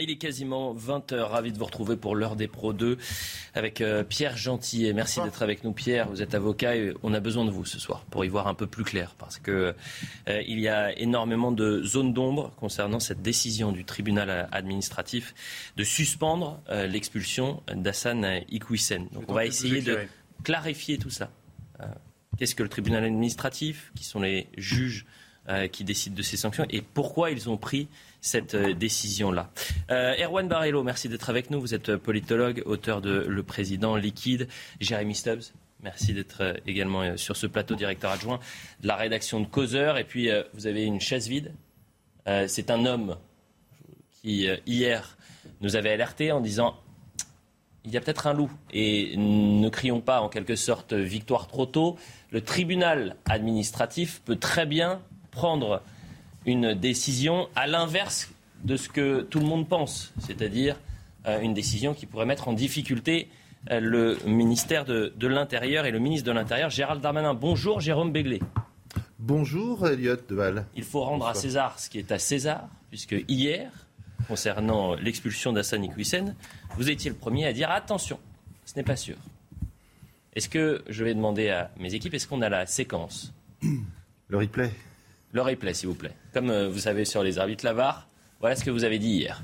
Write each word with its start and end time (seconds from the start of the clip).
Il 0.00 0.10
est 0.10 0.16
quasiment 0.16 0.76
20h. 0.76 1.22
Ravi 1.22 1.50
de 1.50 1.58
vous 1.58 1.64
retrouver 1.64 1.96
pour 1.96 2.14
l'heure 2.14 2.36
des 2.36 2.46
Pro 2.46 2.72
2 2.72 2.98
avec 3.54 3.80
euh, 3.80 4.04
Pierre 4.04 4.36
Gentillet. 4.36 4.92
Merci 4.92 5.20
d'être 5.20 5.42
avec 5.42 5.64
nous, 5.64 5.72
Pierre. 5.72 6.08
Vous 6.08 6.22
êtes 6.22 6.36
avocat 6.36 6.76
et 6.76 6.94
on 7.02 7.12
a 7.14 7.20
besoin 7.20 7.44
de 7.44 7.50
vous 7.50 7.64
ce 7.64 7.80
soir 7.80 8.04
pour 8.08 8.24
y 8.24 8.28
voir 8.28 8.46
un 8.46 8.54
peu 8.54 8.68
plus 8.68 8.84
clair 8.84 9.16
parce 9.18 9.38
que 9.38 9.74
euh, 10.28 10.42
il 10.46 10.60
y 10.60 10.68
a 10.68 10.96
énormément 10.96 11.50
de 11.50 11.82
zones 11.82 12.12
d'ombre 12.12 12.52
concernant 12.60 13.00
cette 13.00 13.22
décision 13.22 13.72
du 13.72 13.84
tribunal 13.84 14.48
administratif 14.52 15.34
de 15.76 15.82
suspendre 15.82 16.60
euh, 16.68 16.86
l'expulsion 16.86 17.60
d'Hassan 17.74 18.24
Iqwisen. 18.50 19.08
Donc 19.12 19.24
on 19.26 19.34
va 19.34 19.46
essayer 19.46 19.82
de 19.82 19.98
clarifier 20.44 20.98
tout 20.98 21.10
ça. 21.10 21.30
Qu'est-ce 22.36 22.54
que 22.54 22.62
le 22.62 22.68
tribunal 22.68 23.02
administratif 23.02 23.90
Qui 23.96 24.04
sont 24.04 24.20
les 24.20 24.46
juges 24.56 25.06
qui 25.72 25.82
décident 25.82 26.14
de 26.14 26.22
ces 26.22 26.36
sanctions 26.36 26.66
et 26.68 26.82
pourquoi 26.82 27.30
ils 27.30 27.48
ont 27.48 27.56
pris 27.56 27.88
cette 28.20 28.54
euh, 28.54 28.74
décision-là. 28.74 29.50
Euh, 29.90 30.14
Erwan 30.18 30.48
Barello, 30.48 30.82
merci 30.82 31.08
d'être 31.08 31.30
avec 31.30 31.50
nous. 31.50 31.60
Vous 31.60 31.74
êtes 31.74 31.96
politologue, 31.96 32.62
auteur 32.66 33.00
de 33.00 33.24
Le 33.28 33.42
Président 33.42 33.96
liquide. 33.96 34.48
Jérémy 34.80 35.14
Stubbs, 35.14 35.52
merci 35.82 36.14
d'être 36.14 36.42
euh, 36.42 36.54
également 36.66 37.16
sur 37.16 37.36
ce 37.36 37.46
plateau, 37.46 37.74
directeur 37.74 38.10
adjoint 38.10 38.40
de 38.80 38.88
la 38.88 38.96
rédaction 38.96 39.40
de 39.40 39.46
Causeur. 39.46 39.98
Et 39.98 40.04
puis, 40.04 40.30
vous 40.54 40.66
avez 40.66 40.84
une 40.84 41.00
chaise 41.00 41.28
vide. 41.28 41.54
C'est 42.46 42.70
un 42.70 42.84
homme 42.84 43.16
qui, 44.10 44.46
hier, 44.66 45.16
nous 45.62 45.76
avait 45.76 45.88
alerté 45.88 46.30
en 46.30 46.42
disant 46.42 46.76
il 47.86 47.94
y 47.94 47.96
a 47.96 48.02
peut-être 48.02 48.26
un 48.26 48.34
loup. 48.34 48.50
Et 48.70 49.14
ne 49.16 49.68
crions 49.70 50.02
pas 50.02 50.20
en 50.20 50.28
quelque 50.28 50.56
sorte 50.56 50.92
victoire 50.92 51.46
trop 51.46 51.64
tôt. 51.64 51.96
Le 52.30 52.42
tribunal 52.42 53.16
administratif 53.24 54.20
peut 54.26 54.36
très 54.36 54.66
bien 54.66 55.00
prendre 55.30 55.82
une 56.48 56.72
décision 56.72 57.48
à 57.54 57.66
l'inverse 57.66 58.30
de 58.64 58.76
ce 58.76 58.88
que 58.88 59.20
tout 59.20 59.38
le 59.38 59.44
monde 59.44 59.68
pense, 59.68 60.14
c'est-à-dire 60.18 60.76
euh, 61.26 61.40
une 61.40 61.52
décision 61.52 61.92
qui 61.92 62.06
pourrait 62.06 62.24
mettre 62.24 62.48
en 62.48 62.54
difficulté 62.54 63.28
euh, 63.70 63.80
le 63.80 64.18
ministère 64.26 64.86
de, 64.86 65.12
l'Intérieur 65.20 65.84
et 65.84 65.90
le 65.90 65.98
ministre 65.98 66.26
de 66.26 66.32
l'Intérieur, 66.32 66.70
Gérald 66.70 67.02
Darmanin. 67.02 67.34
Bonjour 67.34 67.80
Jérôme 67.80 68.12
Béglé. 68.12 68.40
Bonjour 69.18 69.86
Elliot 69.86 70.16
Deval. 70.26 70.64
Il 70.74 70.84
faut 70.84 71.02
rendre 71.02 71.26
à 71.26 71.34
César 71.34 71.78
ce 71.78 71.90
qui 71.90 71.98
est 71.98 72.10
à 72.10 72.18
César, 72.18 72.66
puisque 72.88 73.16
hier, 73.28 73.70
concernant 74.26 74.94
l'expulsion 74.94 75.52
d'Hassan 75.52 75.84
Iqwisen, 75.84 76.34
vous 76.76 76.88
étiez 76.88 77.10
le 77.10 77.16
premier 77.16 77.46
à 77.46 77.52
dire 77.52 77.70
attention, 77.70 78.18
ce 78.64 78.74
n'est 78.76 78.84
pas 78.84 78.96
sûr. 78.96 79.16
Est-ce 80.34 80.48
que, 80.48 80.82
je 80.88 81.04
vais 81.04 81.14
demander 81.14 81.50
à 81.50 81.70
mes 81.78 81.92
équipes, 81.92 82.14
est-ce 82.14 82.26
qu'on 82.26 82.40
a 82.40 82.48
la 82.48 82.64
séquence? 82.64 83.34
Le 84.28 84.38
replay 84.38 84.70
le 85.32 85.42
replay, 85.42 85.74
s'il 85.74 85.88
vous 85.88 85.94
plaît. 85.94 86.14
Comme 86.32 86.50
euh, 86.50 86.68
vous 86.68 86.78
savez 86.78 87.04
sur 87.04 87.22
les 87.22 87.38
arbitres 87.38 87.64
Lavar, 87.64 88.08
voilà 88.40 88.56
ce 88.56 88.64
que 88.64 88.70
vous 88.70 88.84
avez 88.84 88.98
dit 88.98 89.10
hier. 89.10 89.42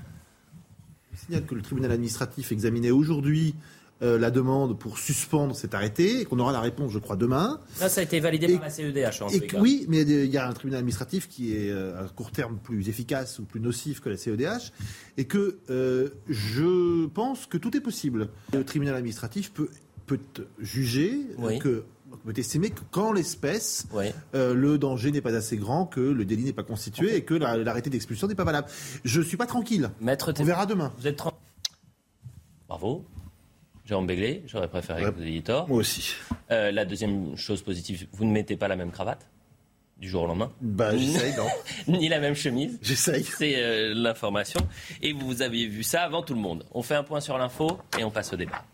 Je 1.13 1.21
signale 1.21 1.45
que 1.45 1.55
le 1.55 1.63
tribunal 1.63 1.93
administratif 1.93 2.53
examinait 2.53 2.91
aujourd'hui 2.91 3.55
euh, 4.03 4.19
la 4.19 4.31
demande 4.31 4.77
pour 4.79 4.99
suspendre 4.99 5.55
cet 5.55 5.75
arrêté 5.75 6.21
et 6.21 6.25
qu'on 6.25 6.39
aura 6.41 6.53
la 6.53 6.61
réponse, 6.61 6.91
je 6.91 6.99
crois, 6.99 7.17
demain. 7.17 7.61
Là, 7.81 7.89
ça 7.89 8.01
a 8.01 8.05
été 8.05 8.19
validé 8.19 8.55
par 8.55 8.63
la 8.63 8.71
CEDH. 8.71 9.23
En 9.23 9.29
et 9.29 9.47
oui, 9.57 9.87
mais 9.89 10.03
il 10.03 10.27
y 10.27 10.37
a 10.37 10.49
un 10.49 10.53
tribunal 10.53 10.81
administratif 10.81 11.29
qui 11.29 11.55
est 11.55 11.71
euh, 11.71 12.05
à 12.05 12.09
court 12.09 12.33
terme 12.33 12.59
plus 12.63 12.89
efficace 12.89 13.39
ou 13.39 13.45
plus 13.45 13.61
nocif 13.61 14.01
que 14.01 14.09
la 14.09 14.17
CEDH 14.17 14.73
et 15.17 15.27
que 15.27 15.59
je 16.29 17.07
pense 17.07 17.47
que 17.47 17.57
tout 17.57 17.77
est 17.77 17.81
possible. 17.81 18.29
Le 18.53 18.65
tribunal 18.65 18.97
administratif 18.97 19.53
peut, 19.53 19.71
peut 20.07 20.19
juger 20.59 21.21
que 21.61 21.85
on 22.25 22.33
peut 22.33 22.39
estimer 22.39 22.71
que 22.71 22.81
quand 22.91 23.13
l'espèce, 23.13 23.87
euh, 24.35 24.55
le 24.55 24.79
danger 24.79 25.11
n'est 25.11 25.21
pas 25.21 25.35
assez 25.35 25.57
grand, 25.57 25.87
que 25.87 26.01
le 26.01 26.25
délit 26.25 26.45
n'est 26.45 26.53
pas 26.53 26.63
constitué 26.63 27.17
et 27.17 27.23
que 27.23 27.35
l'arrêté 27.35 27.91
d'expulsion 27.91 28.27
n'est 28.27 28.35
pas 28.35 28.45
valable. 28.45 28.69
Je 29.05 29.21
ne 29.21 29.25
suis 29.25 29.37
pas 29.37 29.47
tranquille. 29.47 29.91
Maître 30.01 30.33
on 30.39 30.45
verra 30.45 30.67
demain. 30.67 30.93
Vous 30.99 31.07
êtes 31.07 31.23
Bravo. 32.69 33.05
Jérôme 33.85 34.07
Béglé, 34.07 34.43
j'aurais 34.47 34.69
préféré 34.69 35.03
que 35.03 35.11
vous 35.11 35.23
ayez 35.23 35.43
tort. 35.43 35.69
Moi 35.69 35.79
aussi. 35.79 36.15
Euh, 36.51 36.73
la 36.73 36.87
deuxième 36.87 37.37
chose 37.37 37.63
positive, 37.63 38.07
vous 38.13 38.25
ne 38.25 38.33
mettez 38.33 38.57
pas 38.57 38.67
la 38.67 38.77
même 38.77 38.91
cravate 38.91 39.29
du 39.99 40.09
jour 40.09 40.23
au 40.23 40.27
lendemain. 40.27 40.51
Bah, 40.61 40.97
j'essaye, 40.97 41.37
non. 41.37 41.47
Ni 41.99 42.09
la 42.09 42.19
même 42.19 42.35
chemise. 42.35 42.79
J'essaye. 42.83 43.25
C'est 43.25 43.63
euh, 43.63 43.93
l'information. 43.95 44.61
Et 45.03 45.13
vous 45.13 45.43
avez 45.43 45.67
vu 45.67 45.83
ça 45.83 46.03
avant 46.03 46.23
tout 46.23 46.35
le 46.35 46.41
monde. 46.41 46.65
On 46.73 46.83
fait 46.83 46.95
un 46.95 47.05
point 47.05 47.21
sur 47.21 47.37
l'info 47.39 47.79
et 47.99 48.05
on 48.05 48.11
passe 48.11 48.33
au 48.33 48.37
débat. 48.37 48.65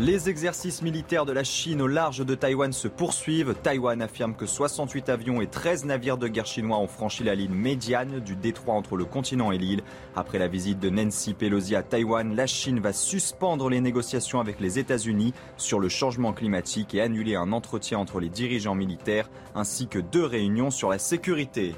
Les 0.00 0.28
exercices 0.28 0.82
militaires 0.82 1.24
de 1.24 1.30
la 1.30 1.44
Chine 1.44 1.80
au 1.80 1.86
large 1.86 2.26
de 2.26 2.34
Taïwan 2.34 2.72
se 2.72 2.88
poursuivent. 2.88 3.54
Taïwan 3.62 4.02
affirme 4.02 4.34
que 4.34 4.44
68 4.44 5.08
avions 5.08 5.40
et 5.40 5.46
13 5.46 5.84
navires 5.84 6.18
de 6.18 6.26
guerre 6.26 6.46
chinois 6.46 6.78
ont 6.78 6.88
franchi 6.88 7.22
la 7.22 7.36
ligne 7.36 7.54
médiane 7.54 8.18
du 8.18 8.34
détroit 8.34 8.74
entre 8.74 8.96
le 8.96 9.04
continent 9.04 9.52
et 9.52 9.58
l'île. 9.58 9.84
Après 10.16 10.40
la 10.40 10.48
visite 10.48 10.80
de 10.80 10.90
Nancy 10.90 11.32
Pelosi 11.32 11.76
à 11.76 11.84
Taïwan, 11.84 12.34
la 12.34 12.48
Chine 12.48 12.80
va 12.80 12.92
suspendre 12.92 13.70
les 13.70 13.80
négociations 13.80 14.40
avec 14.40 14.58
les 14.58 14.80
États-Unis 14.80 15.32
sur 15.58 15.78
le 15.78 15.88
changement 15.88 16.32
climatique 16.32 16.92
et 16.96 17.00
annuler 17.00 17.36
un 17.36 17.52
entretien 17.52 18.00
entre 18.00 18.18
les 18.18 18.30
dirigeants 18.30 18.74
militaires 18.74 19.30
ainsi 19.54 19.86
que 19.86 20.00
deux 20.00 20.24
réunions 20.24 20.72
sur 20.72 20.90
la 20.90 20.98
sécurité. 20.98 21.72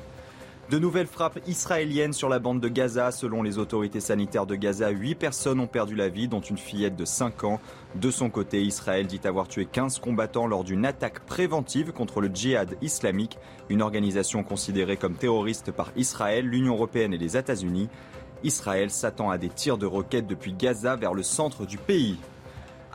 De 0.68 0.80
nouvelles 0.80 1.06
frappes 1.06 1.38
israéliennes 1.46 2.12
sur 2.12 2.28
la 2.28 2.40
bande 2.40 2.60
de 2.60 2.66
Gaza. 2.66 3.12
Selon 3.12 3.44
les 3.44 3.58
autorités 3.58 4.00
sanitaires 4.00 4.46
de 4.46 4.56
Gaza, 4.56 4.90
8 4.90 5.14
personnes 5.14 5.60
ont 5.60 5.68
perdu 5.68 5.94
la 5.94 6.08
vie, 6.08 6.26
dont 6.26 6.40
une 6.40 6.58
fillette 6.58 6.96
de 6.96 7.04
5 7.04 7.44
ans. 7.44 7.60
De 7.94 8.10
son 8.10 8.30
côté, 8.30 8.62
Israël 8.62 9.06
dit 9.06 9.20
avoir 9.22 9.46
tué 9.46 9.64
15 9.64 10.00
combattants 10.00 10.48
lors 10.48 10.64
d'une 10.64 10.84
attaque 10.84 11.20
préventive 11.20 11.92
contre 11.92 12.20
le 12.20 12.32
djihad 12.34 12.76
islamique, 12.82 13.38
une 13.68 13.80
organisation 13.80 14.42
considérée 14.42 14.96
comme 14.96 15.14
terroriste 15.14 15.70
par 15.70 15.92
Israël, 15.94 16.44
l'Union 16.44 16.74
européenne 16.74 17.14
et 17.14 17.18
les 17.18 17.36
États-Unis. 17.36 17.88
Israël 18.42 18.90
s'attend 18.90 19.30
à 19.30 19.38
des 19.38 19.50
tirs 19.50 19.78
de 19.78 19.86
roquettes 19.86 20.26
depuis 20.26 20.52
Gaza 20.52 20.96
vers 20.96 21.14
le 21.14 21.22
centre 21.22 21.64
du 21.64 21.78
pays. 21.78 22.18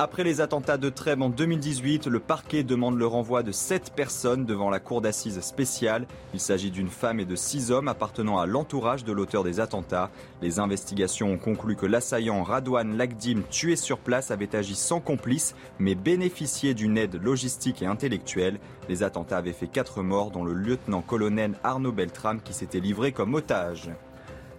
Après 0.04 0.24
les 0.24 0.42
attentats 0.42 0.80
de 0.80 0.90
Trèbes 0.90 1.22
en 1.22 1.30
2018, 1.30 2.08
le 2.08 2.20
parquet 2.20 2.64
demande 2.64 2.98
le 2.98 3.06
renvoi 3.06 3.44
de 3.44 3.52
7 3.52 3.94
personnes 3.96 4.46
devant 4.46 4.72
la 4.72 4.80
cour 4.80 5.00
d'assises 5.00 5.40
spéciale. 5.42 6.08
Il 6.34 6.40
s'agit 6.40 6.72
d'une 6.72 6.90
femme 6.90 7.20
et 7.20 7.26
de 7.26 7.36
6 7.36 7.70
hommes 7.70 7.88
appartenant 7.88 8.40
à 8.40 8.48
l'entourage 8.48 9.04
de 9.04 9.12
l'auteur 9.12 9.44
des 9.44 9.60
attentats. 9.60 10.10
Les 10.42 10.58
investigations 10.58 11.34
ont 11.34 11.38
conclu 11.38 11.76
que 11.76 11.86
l'assaillant 11.86 12.42
Radouane 12.42 12.98
Lagdim, 12.98 13.44
tué 13.52 13.76
sur 13.76 14.00
place, 14.00 14.32
avait 14.32 14.56
agi 14.56 14.74
sans 14.74 15.02
complice, 15.02 15.54
mais 15.78 15.94
bénéficié 15.94 16.74
d'une 16.74 16.98
aide 16.98 17.22
logistique 17.22 17.84
et 17.84 17.86
intellectuelle. 17.86 18.60
Les 18.90 19.04
attentats 19.04 19.38
avaient 19.38 19.54
fait 19.54 19.68
4 19.68 20.02
morts, 20.02 20.32
dont 20.32 20.44
le 20.44 20.54
lieutenant-colonel 20.54 21.54
Arnaud 21.64 21.92
Beltram 21.92 22.42
qui 22.42 22.56
s'était 22.56 22.80
livré 22.80 23.12
comme 23.12 23.36
otage. 23.36 23.92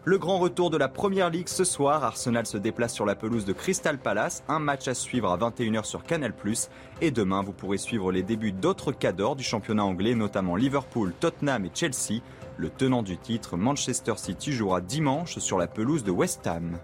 Le 0.05 0.19
grand 0.19 0.41
retour 0.41 0.71
de 0.71 0.77
la 0.77 0.89
Première 0.89 1.31
Ligue 1.31 1.47
ce 1.47 1.63
soir. 1.63 2.03
Arsenal 2.03 2.45
se 2.45 2.59
déplace 2.59 2.93
sur 2.93 3.07
la 3.07 3.15
pelouse 3.15 3.45
de 3.45 3.53
Crystal 3.53 3.99
Palace. 3.99 4.43
Un 4.49 4.59
match 4.59 4.89
à 4.89 4.95
suivre 4.95 5.31
à 5.31 5.39
21h 5.39 5.85
sur 5.85 6.03
Canal+. 6.03 6.35
Et 7.01 7.13
demain, 7.13 7.45
vous 7.45 7.53
pourrez 7.53 7.79
suivre 7.79 8.11
les 8.11 8.25
débuts 8.25 8.51
d'autres 8.51 8.91
cadors 8.91 9.37
du 9.37 9.45
championnat 9.45 9.85
anglais, 9.85 10.17
notamment 10.17 10.57
Liverpool, 10.57 11.13
Tottenham 11.21 11.67
et 11.67 11.71
Chelsea. 11.73 12.21
Le 12.57 12.69
tenant 12.69 13.05
du 13.05 13.17
titre, 13.17 13.57
Manchester 13.57 14.15
City, 14.17 14.51
jouera 14.51 14.81
dimanche 14.81 15.39
sur 15.39 15.57
la 15.57 15.69
pelouse 15.69 16.03
de 16.03 16.11
West 16.11 16.49
Ham. 16.49 16.81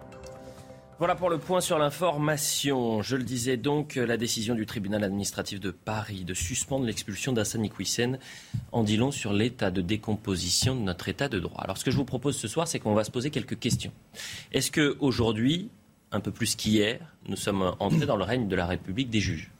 Voilà 0.98 1.14
pour 1.14 1.30
le 1.30 1.38
point 1.38 1.60
sur 1.60 1.78
l'information. 1.78 3.02
Je 3.02 3.14
le 3.14 3.22
disais 3.22 3.56
donc, 3.56 3.94
la 3.94 4.16
décision 4.16 4.56
du 4.56 4.66
tribunal 4.66 5.04
administratif 5.04 5.60
de 5.60 5.70
Paris 5.70 6.24
de 6.24 6.34
suspendre 6.34 6.84
l'expulsion 6.86 7.32
d'Assani 7.32 7.68
Iqwisen 7.68 8.18
en 8.72 8.82
dit 8.82 8.96
long 8.96 9.12
sur 9.12 9.32
l'état 9.32 9.70
de 9.70 9.80
décomposition 9.80 10.74
de 10.74 10.80
notre 10.80 11.08
état 11.08 11.28
de 11.28 11.38
droit. 11.38 11.62
Alors 11.62 11.78
ce 11.78 11.84
que 11.84 11.92
je 11.92 11.96
vous 11.96 12.04
propose 12.04 12.36
ce 12.36 12.48
soir, 12.48 12.66
c'est 12.66 12.80
qu'on 12.80 12.94
va 12.94 13.04
se 13.04 13.12
poser 13.12 13.30
quelques 13.30 13.60
questions. 13.60 13.92
Est-ce 14.50 14.72
qu'aujourd'hui, 14.72 15.70
un 16.10 16.18
peu 16.18 16.32
plus 16.32 16.56
qu'hier, 16.56 16.98
nous 17.28 17.36
sommes 17.36 17.76
entrés 17.78 18.06
dans 18.06 18.16
le 18.16 18.24
règne 18.24 18.48
de 18.48 18.56
la 18.56 18.66
République 18.66 19.08
des 19.08 19.20
juges? 19.20 19.52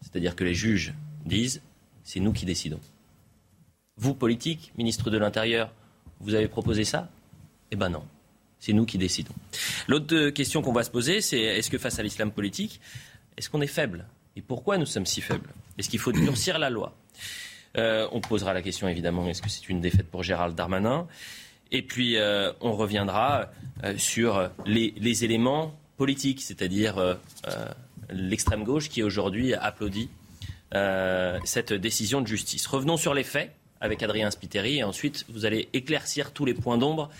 C'est-à-dire 0.00 0.34
que 0.34 0.44
les 0.44 0.54
juges 0.54 0.94
disent, 1.26 1.60
c'est 2.02 2.20
nous 2.20 2.32
qui 2.32 2.46
décidons. 2.46 2.80
Vous, 3.98 4.14
politique, 4.14 4.72
ministre 4.78 5.10
de 5.10 5.18
l'Intérieur, 5.18 5.70
vous 6.20 6.32
avez 6.34 6.48
proposé 6.48 6.84
ça? 6.84 7.10
Eh 7.72 7.76
ben 7.76 7.90
non. 7.90 8.04
C'est 8.60 8.72
nous 8.72 8.86
qui 8.86 8.98
décidons. 8.98 9.34
L'autre 9.86 10.30
question 10.30 10.62
qu'on 10.62 10.72
va 10.72 10.82
se 10.82 10.90
poser, 10.90 11.20
c'est 11.20 11.40
est-ce 11.40 11.70
que 11.70 11.78
face 11.78 11.98
à 11.98 12.02
l'islam 12.02 12.30
politique, 12.30 12.80
est-ce 13.36 13.48
qu'on 13.50 13.60
est 13.60 13.66
faible? 13.66 14.06
Et 14.36 14.42
pourquoi 14.42 14.78
nous 14.78 14.86
sommes 14.86 15.06
si 15.06 15.20
faibles? 15.20 15.50
Est-ce 15.78 15.88
qu'il 15.88 16.00
faut 16.00 16.12
durcir 16.12 16.58
la 16.58 16.70
loi? 16.70 16.94
On 17.76 18.20
posera 18.20 18.52
la 18.52 18.62
question 18.62 18.88
évidemment, 18.88 19.28
est-ce 19.28 19.42
que 19.42 19.48
c'est 19.48 19.68
une 19.68 19.80
défaite 19.80 20.08
pour 20.08 20.22
Gérald 20.22 20.56
Darmanin? 20.56 21.06
Et 21.70 21.82
puis 21.82 22.16
on 22.60 22.72
reviendra 22.72 23.50
sur 23.96 24.50
les, 24.66 25.24
éléments 25.24 25.78
politiques, 25.96 26.42
c'est-à-dire 26.42 27.18
l'extrême 28.10 28.64
gauche 28.64 28.88
qui 28.88 29.02
aujourd'hui 29.02 29.54
applaudit 29.54 30.08
cette 31.44 31.72
décision 31.72 32.20
de 32.20 32.26
justice. 32.26 32.66
Revenons 32.66 32.96
sur 32.96 33.14
les 33.14 33.24
faits 33.24 33.52
avec 33.80 34.02
Adrien 34.02 34.30
Spiteri 34.30 34.78
et 34.78 34.84
ensuite 34.84 35.24
vous 35.28 35.44
allez 35.44 35.68
éclaircir 35.72 36.32
tous 36.32 36.44
les 36.44 36.54
points 36.54 36.78
d'ombre. 36.78 37.10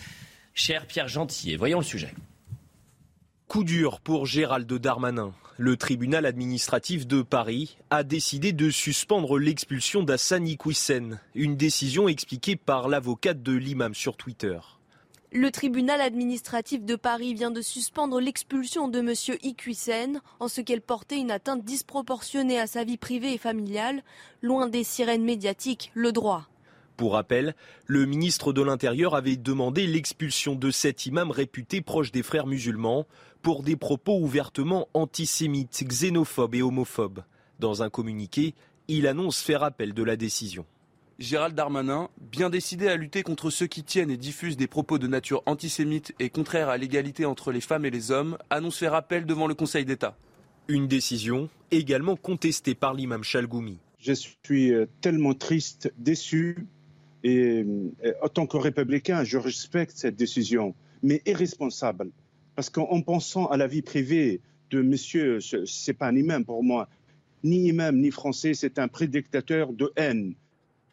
Cher 0.60 0.86
Pierre 0.86 1.06
Gentillet, 1.06 1.54
voyons 1.54 1.78
le 1.78 1.84
sujet. 1.84 2.12
Coup 3.46 3.62
dur 3.62 4.00
pour 4.00 4.26
Gérald 4.26 4.66
Darmanin. 4.66 5.32
Le 5.56 5.76
tribunal 5.76 6.26
administratif 6.26 7.06
de 7.06 7.22
Paris 7.22 7.78
a 7.90 8.02
décidé 8.02 8.52
de 8.52 8.68
suspendre 8.68 9.38
l'expulsion 9.38 10.02
d'Hassan 10.02 10.48
Iquissen, 10.48 11.20
une 11.36 11.56
décision 11.56 12.08
expliquée 12.08 12.56
par 12.56 12.88
l'avocate 12.88 13.40
de 13.40 13.52
l'imam 13.52 13.94
sur 13.94 14.16
Twitter. 14.16 14.58
Le 15.30 15.52
tribunal 15.52 16.00
administratif 16.00 16.84
de 16.84 16.96
Paris 16.96 17.34
vient 17.34 17.52
de 17.52 17.62
suspendre 17.62 18.18
l'expulsion 18.18 18.88
de 18.88 18.98
M. 18.98 19.38
Iquissen 19.44 20.20
en 20.40 20.48
ce 20.48 20.60
qu'elle 20.60 20.82
portait 20.82 21.20
une 21.20 21.30
atteinte 21.30 21.64
disproportionnée 21.64 22.58
à 22.58 22.66
sa 22.66 22.82
vie 22.82 22.98
privée 22.98 23.34
et 23.34 23.38
familiale, 23.38 24.02
loin 24.42 24.66
des 24.66 24.82
sirènes 24.82 25.24
médiatiques, 25.24 25.92
le 25.94 26.10
droit. 26.10 26.48
Pour 26.98 27.12
rappel, 27.12 27.54
le 27.86 28.06
ministre 28.06 28.52
de 28.52 28.60
l'Intérieur 28.60 29.14
avait 29.14 29.36
demandé 29.36 29.86
l'expulsion 29.86 30.56
de 30.56 30.72
cet 30.72 31.06
imam 31.06 31.30
réputé 31.30 31.80
proche 31.80 32.10
des 32.10 32.24
frères 32.24 32.48
musulmans 32.48 33.06
pour 33.40 33.62
des 33.62 33.76
propos 33.76 34.18
ouvertement 34.18 34.88
antisémites, 34.94 35.84
xénophobes 35.84 36.56
et 36.56 36.62
homophobes. 36.62 37.22
Dans 37.60 37.84
un 37.84 37.88
communiqué, 37.88 38.56
il 38.88 39.06
annonce 39.06 39.40
faire 39.40 39.62
appel 39.62 39.94
de 39.94 40.02
la 40.02 40.16
décision. 40.16 40.66
Gérald 41.20 41.54
Darmanin, 41.54 42.08
bien 42.20 42.50
décidé 42.50 42.88
à 42.88 42.96
lutter 42.96 43.22
contre 43.22 43.50
ceux 43.50 43.68
qui 43.68 43.84
tiennent 43.84 44.10
et 44.10 44.16
diffusent 44.16 44.56
des 44.56 44.66
propos 44.66 44.98
de 44.98 45.06
nature 45.06 45.44
antisémite 45.46 46.16
et 46.18 46.30
contraire 46.30 46.68
à 46.68 46.78
l'égalité 46.78 47.26
entre 47.26 47.52
les 47.52 47.60
femmes 47.60 47.84
et 47.84 47.90
les 47.90 48.10
hommes, 48.10 48.38
annonce 48.50 48.78
faire 48.78 48.94
appel 48.94 49.24
devant 49.24 49.46
le 49.46 49.54
Conseil 49.54 49.84
d'État. 49.84 50.16
Une 50.66 50.88
décision 50.88 51.48
également 51.70 52.16
contestée 52.16 52.74
par 52.74 52.92
l'imam 52.92 53.22
Chalgoumi. 53.22 53.78
Je 54.00 54.12
suis 54.12 54.72
euh, 54.72 54.86
tellement 55.00 55.34
triste, 55.34 55.92
déçu, 55.96 56.66
et 57.24 57.64
euh, 58.04 58.12
en 58.22 58.28
tant 58.28 58.46
que 58.46 58.56
républicain, 58.56 59.24
je 59.24 59.38
respecte 59.38 59.96
cette 59.96 60.16
décision, 60.16 60.74
mais 61.02 61.22
irresponsable. 61.26 62.10
Parce 62.54 62.70
qu'en 62.70 63.00
pensant 63.02 63.46
à 63.46 63.56
la 63.56 63.66
vie 63.66 63.82
privée 63.82 64.40
de 64.70 64.82
monsieur, 64.82 65.40
ce 65.40 65.56
n'est 65.58 65.94
pas 65.94 66.08
un 66.08 66.16
imam 66.16 66.44
pour 66.44 66.62
moi, 66.62 66.88
ni 67.44 67.68
imam 67.68 67.96
ni 67.96 68.10
français, 68.10 68.54
c'est 68.54 68.78
un 68.78 68.88
prédictateur 68.88 69.72
de 69.72 69.92
haine. 69.96 70.34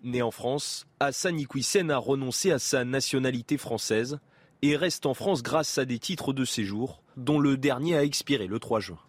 Né 0.04 0.22
en 0.22 0.32
France, 0.32 0.86
Hassan 1.00 1.40
Iquissen 1.40 1.90
a 1.90 1.98
renoncé 1.98 2.52
à 2.52 2.60
sa 2.60 2.86
nationalité 2.86 3.58
française 3.58 4.20
et 4.62 4.76
reste 4.76 5.06
en 5.06 5.14
France 5.14 5.42
grâce 5.42 5.78
à 5.78 5.86
des 5.86 6.00
titres 6.00 6.34
de 6.34 6.46
séjour, 6.46 7.02
dont 7.18 7.40
le 7.40 7.58
dernier 7.58 7.96
a 7.96 8.04
expiré 8.04 8.48
le 8.48 8.60
3 8.60 8.80
juin. 8.80 9.00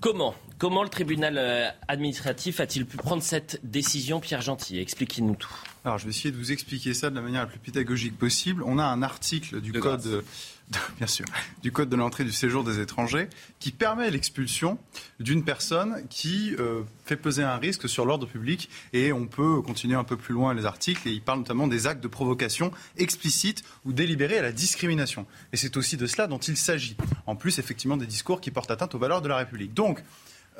Comment 0.00 0.34
Comment 0.58 0.82
le 0.82 0.88
tribunal 0.88 1.36
euh, 1.38 1.68
administratif 1.88 2.60
a-t-il 2.60 2.84
pu 2.84 2.96
prendre 2.98 3.22
cette 3.22 3.60
décision, 3.62 4.20
Pierre 4.20 4.42
Gentil? 4.42 4.78
Expliquez-nous 4.78 5.34
tout. 5.34 5.54
Alors, 5.84 5.98
je 5.98 6.04
vais 6.04 6.10
essayer 6.10 6.30
de 6.30 6.36
vous 6.36 6.52
expliquer 6.52 6.92
ça 6.92 7.08
de 7.08 7.14
la 7.14 7.22
manière 7.22 7.40
la 7.40 7.46
plus 7.46 7.58
pédagogique 7.58 8.18
possible. 8.18 8.62
On 8.66 8.78
a 8.78 8.84
un 8.84 9.02
article 9.02 9.60
du 9.60 9.72
code 9.72 10.22
bien 10.98 11.06
sûr, 11.06 11.24
du 11.62 11.72
Code 11.72 11.88
de 11.88 11.96
l'entrée 11.96 12.24
du 12.24 12.32
séjour 12.32 12.62
des 12.62 12.80
étrangers, 12.80 13.28
qui 13.58 13.72
permet 13.72 14.10
l'expulsion 14.10 14.78
d'une 15.18 15.44
personne 15.44 16.06
qui 16.08 16.54
euh, 16.58 16.82
fait 17.04 17.16
peser 17.16 17.42
un 17.42 17.56
risque 17.56 17.88
sur 17.88 18.04
l'ordre 18.04 18.26
public. 18.26 18.68
Et 18.92 19.12
on 19.12 19.26
peut 19.26 19.62
continuer 19.62 19.96
un 19.96 20.04
peu 20.04 20.16
plus 20.16 20.34
loin 20.34 20.54
les 20.54 20.66
articles, 20.66 21.08
et 21.08 21.12
il 21.12 21.22
parle 21.22 21.40
notamment 21.40 21.66
des 21.66 21.86
actes 21.86 22.02
de 22.02 22.08
provocation 22.08 22.70
explicites 22.96 23.64
ou 23.84 23.92
délibérés 23.92 24.38
à 24.38 24.42
la 24.42 24.52
discrimination. 24.52 25.26
Et 25.52 25.56
c'est 25.56 25.76
aussi 25.76 25.96
de 25.96 26.06
cela 26.06 26.26
dont 26.26 26.38
il 26.38 26.56
s'agit. 26.56 26.96
En 27.26 27.34
plus, 27.34 27.58
effectivement, 27.58 27.96
des 27.96 28.06
discours 28.06 28.40
qui 28.40 28.50
portent 28.50 28.70
atteinte 28.70 28.94
aux 28.94 28.98
valeurs 28.98 29.22
de 29.22 29.28
la 29.28 29.38
République. 29.38 29.74
Donc, 29.74 30.02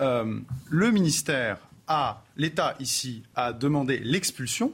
euh, 0.00 0.40
le 0.68 0.90
ministère 0.90 1.58
a, 1.86 2.24
l'État 2.36 2.74
ici, 2.80 3.22
a 3.34 3.52
demandé 3.52 3.98
l'expulsion 3.98 4.72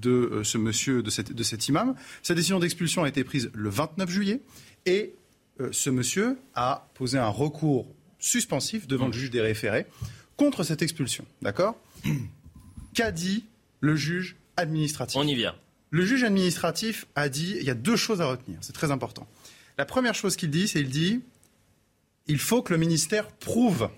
de 0.00 0.10
euh, 0.10 0.44
ce 0.44 0.58
monsieur, 0.58 1.02
de, 1.02 1.32
de 1.32 1.42
cet 1.42 1.68
imam. 1.68 1.94
Sa 2.22 2.34
décision 2.34 2.58
d'expulsion 2.58 3.04
a 3.04 3.08
été 3.08 3.24
prise 3.24 3.50
le 3.54 3.70
29 3.70 4.10
juillet 4.10 4.40
et 4.86 5.14
euh, 5.60 5.68
ce 5.72 5.90
monsieur 5.90 6.38
a 6.54 6.88
posé 6.94 7.18
un 7.18 7.28
recours 7.28 7.86
suspensif 8.18 8.86
devant 8.86 9.06
le 9.06 9.12
juge 9.12 9.30
des 9.30 9.40
référés 9.40 9.86
contre 10.36 10.64
cette 10.64 10.82
expulsion. 10.82 11.24
D'accord? 11.42 11.80
Qu'a 12.94 13.12
dit 13.12 13.44
le 13.80 13.96
juge 13.96 14.36
administratif? 14.56 15.16
On 15.16 15.26
y 15.26 15.34
vient. 15.34 15.54
Le 15.90 16.04
juge 16.04 16.24
administratif 16.24 17.06
a 17.14 17.28
dit 17.28 17.56
il 17.58 17.64
y 17.64 17.70
a 17.70 17.74
deux 17.74 17.96
choses 17.96 18.20
à 18.20 18.26
retenir, 18.26 18.58
c'est 18.62 18.72
très 18.72 18.90
important. 18.90 19.28
La 19.78 19.84
première 19.84 20.14
chose 20.14 20.36
qu'il 20.36 20.50
dit, 20.50 20.68
c'est 20.68 20.80
il 20.80 20.88
dit 20.88 21.22
il 22.26 22.38
faut 22.38 22.62
que 22.62 22.72
le 22.72 22.78
ministère 22.78 23.28
prouve 23.28 23.90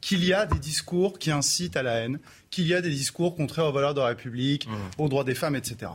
qu'il 0.00 0.24
y 0.24 0.32
a 0.32 0.46
des 0.46 0.58
discours 0.58 1.18
qui 1.18 1.30
incitent 1.30 1.76
à 1.76 1.82
la 1.82 1.94
haine, 1.94 2.18
qu'il 2.50 2.66
y 2.66 2.74
a 2.74 2.80
des 2.80 2.90
discours 2.90 3.34
contraires 3.34 3.66
aux 3.66 3.72
valeurs 3.72 3.94
de 3.94 4.00
la 4.00 4.06
République, 4.06 4.66
mmh. 4.66 4.72
aux 4.98 5.08
droits 5.08 5.24
des 5.24 5.34
femmes, 5.34 5.56
etc. 5.56 5.92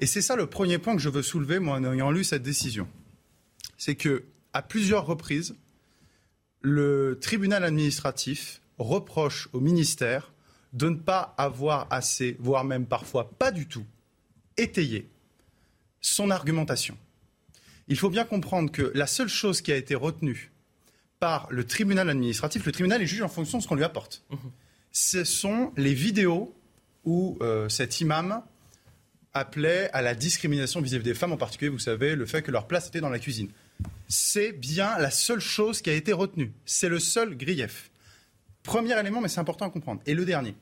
Et 0.00 0.06
c'est 0.06 0.22
ça 0.22 0.36
le 0.36 0.46
premier 0.46 0.78
point 0.78 0.94
que 0.94 1.02
je 1.02 1.08
veux 1.08 1.22
soulever, 1.22 1.58
moi, 1.58 1.76
en 1.76 1.92
ayant 1.92 2.10
lu 2.10 2.24
cette 2.24 2.42
décision. 2.42 2.88
C'est 3.76 3.94
que, 3.94 4.24
à 4.52 4.62
plusieurs 4.62 5.06
reprises, 5.06 5.54
le 6.60 7.18
tribunal 7.20 7.64
administratif 7.64 8.60
reproche 8.78 9.48
au 9.52 9.60
ministère 9.60 10.32
de 10.72 10.88
ne 10.88 10.96
pas 10.96 11.34
avoir 11.38 11.86
assez, 11.90 12.36
voire 12.38 12.64
même 12.64 12.86
parfois 12.86 13.30
pas 13.30 13.50
du 13.50 13.66
tout, 13.66 13.84
étayé 14.56 15.08
son 16.00 16.30
argumentation. 16.30 16.96
Il 17.88 17.96
faut 17.96 18.10
bien 18.10 18.24
comprendre 18.24 18.70
que 18.70 18.92
la 18.94 19.06
seule 19.06 19.28
chose 19.28 19.62
qui 19.62 19.72
a 19.72 19.76
été 19.76 19.94
retenue 19.94 20.52
par 21.20 21.48
le 21.50 21.64
tribunal 21.64 22.08
administratif, 22.10 22.64
le 22.64 22.72
tribunal 22.72 23.02
est 23.02 23.06
juge 23.06 23.22
en 23.22 23.28
fonction 23.28 23.58
de 23.58 23.62
ce 23.62 23.68
qu'on 23.68 23.74
lui 23.74 23.84
apporte. 23.84 24.24
Mmh. 24.30 24.36
Ce 24.92 25.24
sont 25.24 25.72
les 25.76 25.94
vidéos 25.94 26.54
où 27.04 27.38
euh, 27.40 27.68
cet 27.68 28.00
imam 28.00 28.42
appelait 29.34 29.90
à 29.92 30.02
la 30.02 30.14
discrimination 30.14 30.80
vis-à-vis 30.80 31.04
des 31.04 31.14
femmes, 31.14 31.32
en 31.32 31.36
particulier, 31.36 31.68
vous 31.68 31.78
savez, 31.78 32.14
le 32.14 32.26
fait 32.26 32.42
que 32.42 32.50
leur 32.50 32.66
place 32.66 32.88
était 32.88 33.00
dans 33.00 33.08
la 33.08 33.18
cuisine. 33.18 33.50
C'est 34.08 34.52
bien 34.52 34.98
la 34.98 35.10
seule 35.10 35.40
chose 35.40 35.82
qui 35.82 35.90
a 35.90 35.92
été 35.92 36.12
retenue. 36.12 36.52
C'est 36.64 36.88
le 36.88 36.98
seul 36.98 37.36
grief. 37.36 37.90
Premier 38.62 38.98
élément, 38.98 39.20
mais 39.20 39.28
c'est 39.28 39.40
important 39.40 39.66
à 39.66 39.70
comprendre. 39.70 40.00
Et 40.06 40.14
le 40.14 40.24
dernier. 40.24 40.54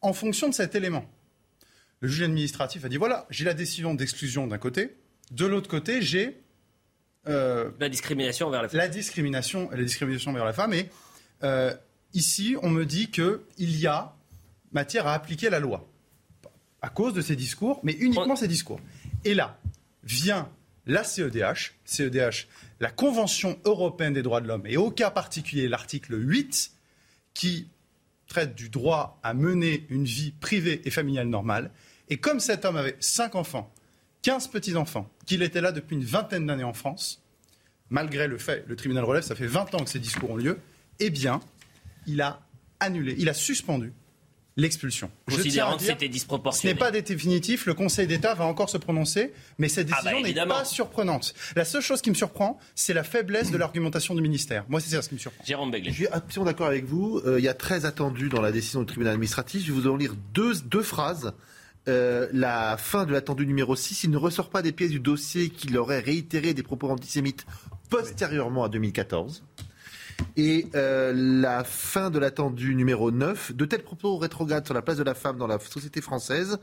En 0.00 0.12
fonction 0.12 0.48
de 0.48 0.54
cet 0.54 0.74
élément, 0.74 1.04
le 2.00 2.08
juge 2.08 2.22
administratif 2.22 2.84
a 2.84 2.88
dit 2.88 2.98
voilà, 2.98 3.26
j'ai 3.30 3.44
la 3.44 3.54
décision 3.54 3.94
d'exclusion 3.94 4.46
d'un 4.46 4.58
côté, 4.58 4.96
de 5.30 5.46
l'autre 5.46 5.68
côté, 5.68 6.02
j'ai 6.02 6.40
euh, 7.26 7.70
la 7.80 7.88
discrimination 7.88 8.50
vers 8.50 8.62
la 8.62 8.68
femme. 8.68 8.78
La 8.78 8.88
discrimination, 8.88 9.70
la 9.70 9.82
discrimination 9.82 10.32
vers 10.32 10.44
la 10.44 10.52
femme. 10.52 10.74
Et 10.74 10.88
euh, 11.42 11.72
ici, 12.12 12.56
on 12.62 12.70
me 12.70 12.84
dit 12.84 13.10
qu'il 13.10 13.40
y 13.58 13.86
a 13.86 14.14
matière 14.72 15.06
à 15.06 15.14
appliquer 15.14 15.50
la 15.50 15.60
loi 15.60 15.88
à 16.82 16.90
cause 16.90 17.14
de 17.14 17.22
ces 17.22 17.34
discours, 17.34 17.80
mais 17.82 17.92
uniquement 17.94 18.36
ces 18.36 18.48
discours. 18.48 18.78
Et 19.24 19.32
là 19.32 19.58
vient 20.02 20.50
la 20.84 21.02
CEDH, 21.02 21.72
CEDH, 21.86 22.46
la 22.78 22.90
Convention 22.90 23.58
européenne 23.64 24.12
des 24.12 24.22
droits 24.22 24.42
de 24.42 24.48
l'homme, 24.48 24.66
et 24.66 24.76
au 24.76 24.90
cas 24.90 25.10
particulier 25.10 25.66
l'article 25.66 26.14
8, 26.14 26.72
qui 27.32 27.68
traite 28.26 28.54
du 28.54 28.68
droit 28.68 29.18
à 29.22 29.32
mener 29.32 29.86
une 29.88 30.04
vie 30.04 30.32
privée 30.32 30.82
et 30.84 30.90
familiale 30.90 31.28
normale. 31.28 31.70
Et 32.10 32.18
comme 32.18 32.38
cet 32.38 32.66
homme 32.66 32.76
avait 32.76 32.96
cinq 33.00 33.34
enfants, 33.34 33.72
15 34.24 34.48
petits-enfants, 34.48 35.08
qu'il 35.26 35.42
était 35.42 35.60
là 35.60 35.70
depuis 35.70 35.94
une 35.94 36.04
vingtaine 36.04 36.46
d'années 36.46 36.64
en 36.64 36.72
France, 36.72 37.22
malgré 37.90 38.26
le 38.26 38.38
fait, 38.38 38.64
le 38.66 38.74
tribunal 38.74 39.04
relève, 39.04 39.22
ça 39.22 39.34
fait 39.34 39.46
20 39.46 39.74
ans 39.74 39.84
que 39.84 39.90
ces 39.90 39.98
discours 39.98 40.30
ont 40.30 40.36
lieu, 40.36 40.58
eh 40.98 41.10
bien, 41.10 41.40
il 42.06 42.22
a 42.22 42.40
annulé, 42.80 43.14
il 43.18 43.28
a 43.28 43.34
suspendu 43.34 43.92
l'expulsion. 44.56 45.10
Considérant 45.28 45.76
que 45.76 45.82
c'était 45.82 46.08
disproportionné. 46.08 46.70
Ce 46.70 46.74
n'est 46.74 46.78
pas 46.78 46.90
définitif, 46.90 47.66
le 47.66 47.74
Conseil 47.74 48.06
d'État 48.06 48.34
va 48.34 48.46
encore 48.46 48.70
se 48.70 48.78
prononcer, 48.78 49.32
mais 49.58 49.68
cette 49.68 49.88
ah 49.92 50.00
bah 50.02 50.12
décision 50.12 50.42
n'est 50.42 50.48
pas 50.48 50.64
surprenante. 50.64 51.34
La 51.54 51.66
seule 51.66 51.82
chose 51.82 52.00
qui 52.00 52.08
me 52.08 52.14
surprend, 52.14 52.58
c'est 52.74 52.94
la 52.94 53.04
faiblesse 53.04 53.50
de 53.50 53.58
l'argumentation 53.58 54.14
du 54.14 54.22
ministère. 54.22 54.64
Moi, 54.68 54.80
c'est 54.80 54.94
ça 54.94 55.02
ce 55.02 55.08
qui 55.10 55.16
me 55.16 55.20
surprend. 55.20 55.44
Jérôme 55.44 55.70
Begley. 55.70 55.90
Je 55.90 55.96
suis 55.96 56.08
absolument 56.08 56.50
d'accord 56.50 56.68
avec 56.68 56.86
vous. 56.86 57.20
Euh, 57.26 57.38
il 57.38 57.44
y 57.44 57.48
a 57.48 57.54
très 57.54 57.84
attendu 57.84 58.30
dans 58.30 58.40
la 58.40 58.52
décision 58.52 58.80
du 58.80 58.86
tribunal 58.86 59.14
administratif. 59.14 59.62
Je 59.66 59.72
vais 59.72 59.80
vous 59.80 59.88
en 59.88 59.96
lire 59.96 60.14
deux, 60.32 60.54
deux 60.60 60.82
phrases 60.82 61.34
euh, 61.88 62.28
la 62.32 62.76
fin 62.76 63.04
de 63.04 63.12
l'attendu 63.12 63.46
numéro 63.46 63.76
6, 63.76 64.04
il 64.04 64.10
ne 64.10 64.16
ressort 64.16 64.50
pas 64.50 64.62
des 64.62 64.72
pièces 64.72 64.90
du 64.90 65.00
dossier 65.00 65.50
qu'il 65.50 65.76
aurait 65.76 66.00
réitéré 66.00 66.54
des 66.54 66.62
propos 66.62 66.88
antisémites 66.90 67.46
postérieurement 67.90 68.64
à 68.64 68.68
2014. 68.68 69.42
Et 70.36 70.66
euh, 70.74 71.12
la 71.14 71.64
fin 71.64 72.10
de 72.10 72.18
l'attendu 72.18 72.74
numéro 72.74 73.10
9, 73.10 73.52
de 73.54 73.64
tels 73.64 73.82
propos 73.82 74.16
rétrogrades 74.16 74.64
sur 74.64 74.74
la 74.74 74.82
place 74.82 74.96
de 74.96 75.02
la 75.02 75.14
femme 75.14 75.38
dans 75.38 75.46
la 75.46 75.58
société 75.58 76.00
française 76.00 76.58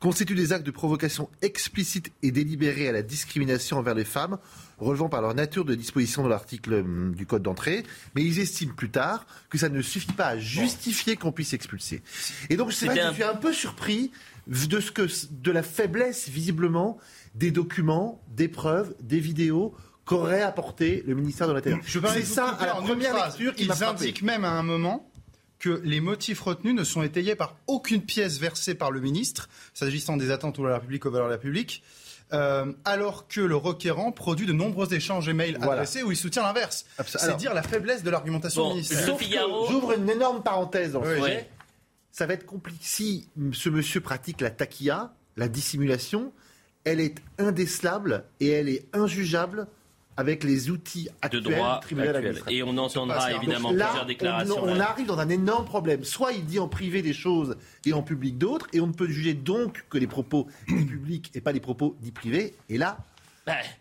constituent 0.00 0.34
des 0.34 0.52
actes 0.52 0.66
de 0.66 0.70
provocation 0.70 1.28
explicites 1.42 2.12
et 2.22 2.30
délibérés 2.30 2.88
à 2.88 2.92
la 2.92 3.02
discrimination 3.02 3.78
envers 3.78 3.94
les 3.94 4.04
femmes, 4.04 4.38
relevant 4.78 5.08
par 5.08 5.22
leur 5.22 5.34
nature 5.34 5.64
de 5.64 5.74
disposition 5.74 6.24
de 6.24 6.28
l'article 6.28 6.74
hum, 6.74 7.14
du 7.14 7.26
Code 7.26 7.42
d'entrée. 7.42 7.84
Mais 8.14 8.22
ils 8.22 8.38
estiment 8.38 8.74
plus 8.74 8.90
tard 8.90 9.26
que 9.48 9.58
ça 9.58 9.68
ne 9.68 9.80
suffit 9.80 10.12
pas 10.12 10.28
à 10.28 10.38
justifier 10.38 11.16
qu'on 11.16 11.32
puisse 11.32 11.54
expulser. 11.54 12.02
Et 12.50 12.56
donc 12.56 12.72
c'est 12.72 12.86
vrai 12.86 12.96
que 12.96 13.08
je 13.08 13.14
suis 13.14 13.22
un 13.22 13.36
peu 13.36 13.52
surpris 13.52 14.10
de, 14.46 14.80
ce 14.80 14.90
que, 14.90 15.06
de 15.30 15.50
la 15.50 15.62
faiblesse, 15.62 16.28
visiblement, 16.28 16.98
des 17.34 17.50
documents, 17.50 18.22
des 18.28 18.48
preuves, 18.48 18.94
des 19.00 19.20
vidéos 19.20 19.74
qu'aurait 20.04 20.42
apporté 20.42 21.02
le 21.06 21.14
ministère 21.14 21.48
de 21.48 21.52
l'Intérieur. 21.52 21.80
Je 21.84 21.98
c'est 22.12 22.22
ça, 22.22 22.48
à 22.48 22.66
la 22.66 22.74
première 22.74 23.14
lecture, 23.14 23.54
qui 23.54 23.64
Ils 23.64 23.84
indiquent 23.84 24.22
même 24.22 24.44
à 24.44 24.52
un 24.52 24.62
moment 24.62 25.10
que 25.58 25.80
les 25.84 26.00
motifs 26.00 26.40
retenus 26.40 26.74
ne 26.74 26.84
sont 26.84 27.02
étayés 27.02 27.34
par 27.34 27.56
aucune 27.66 28.02
pièce 28.02 28.38
versée 28.38 28.74
par 28.74 28.90
le 28.90 29.00
ministre, 29.00 29.48
s'agissant 29.74 30.16
des 30.16 30.30
attentes 30.30 30.58
à 30.58 30.62
la 30.62 30.74
République 30.74 31.06
aux 31.06 31.10
valeurs 31.10 31.26
de 31.26 31.32
la 31.32 31.36
République. 31.36 31.82
Euh, 32.32 32.72
alors 32.84 33.28
que 33.28 33.40
le 33.40 33.54
requérant 33.54 34.10
produit 34.10 34.46
de 34.46 34.52
nombreux 34.52 34.92
échanges 34.92 35.28
email 35.28 35.56
adressés 35.60 36.02
où 36.02 36.10
il 36.10 36.16
soutient 36.16 36.42
l'inverse. 36.42 36.84
C'est 37.04 37.36
dire 37.36 37.54
la 37.54 37.62
faiblesse 37.62 38.02
de 38.02 38.10
l'argumentation 38.10 38.70
ministérielle. 38.70 39.16
J'ouvre 39.70 39.92
une 39.92 40.10
énorme 40.10 40.42
parenthèse 40.42 40.92
dans 40.92 41.02
le 41.02 41.20
sujet. 41.20 41.48
Ça 42.16 42.24
va 42.24 42.32
être 42.32 42.46
compliqué. 42.46 42.78
Si 42.80 43.28
ce 43.52 43.68
monsieur 43.68 44.00
pratique 44.00 44.40
la 44.40 44.48
taquilla, 44.48 45.12
la 45.36 45.48
dissimulation, 45.48 46.32
elle 46.84 46.98
est 46.98 47.16
indécelable 47.36 48.24
et 48.40 48.48
elle 48.48 48.70
est 48.70 48.86
injugeable 48.94 49.66
avec 50.16 50.42
les 50.42 50.70
outils 50.70 51.10
actuels 51.20 51.42
de 51.42 51.50
droit 51.50 51.82
Et 52.48 52.62
on 52.62 52.78
entendra 52.78 53.32
évidemment 53.32 53.68
plusieurs 53.68 54.06
déclarations. 54.06 54.56
On, 54.62 54.76
on, 54.76 54.80
arrive 54.80 55.04
dans 55.04 55.18
un 55.18 55.28
énorme 55.28 55.66
problème. 55.66 56.04
Soit 56.04 56.32
il 56.32 56.46
dit 56.46 56.58
en 56.58 56.68
privé 56.68 57.02
des 57.02 57.12
choses 57.12 57.58
et 57.84 57.92
en 57.92 58.02
public 58.02 58.38
d'autres, 58.38 58.66
et 58.72 58.80
on 58.80 58.86
ne 58.86 58.94
peut 58.94 59.08
juger 59.08 59.34
donc 59.34 59.84
que 59.90 59.98
les 59.98 60.06
propos 60.06 60.46
dits 60.68 60.86
publics 60.86 61.30
et 61.34 61.42
pas 61.42 61.52
les 61.52 61.60
propos 61.60 61.98
dits 62.00 62.12
privés. 62.12 62.54
Et 62.70 62.78
là, 62.78 62.96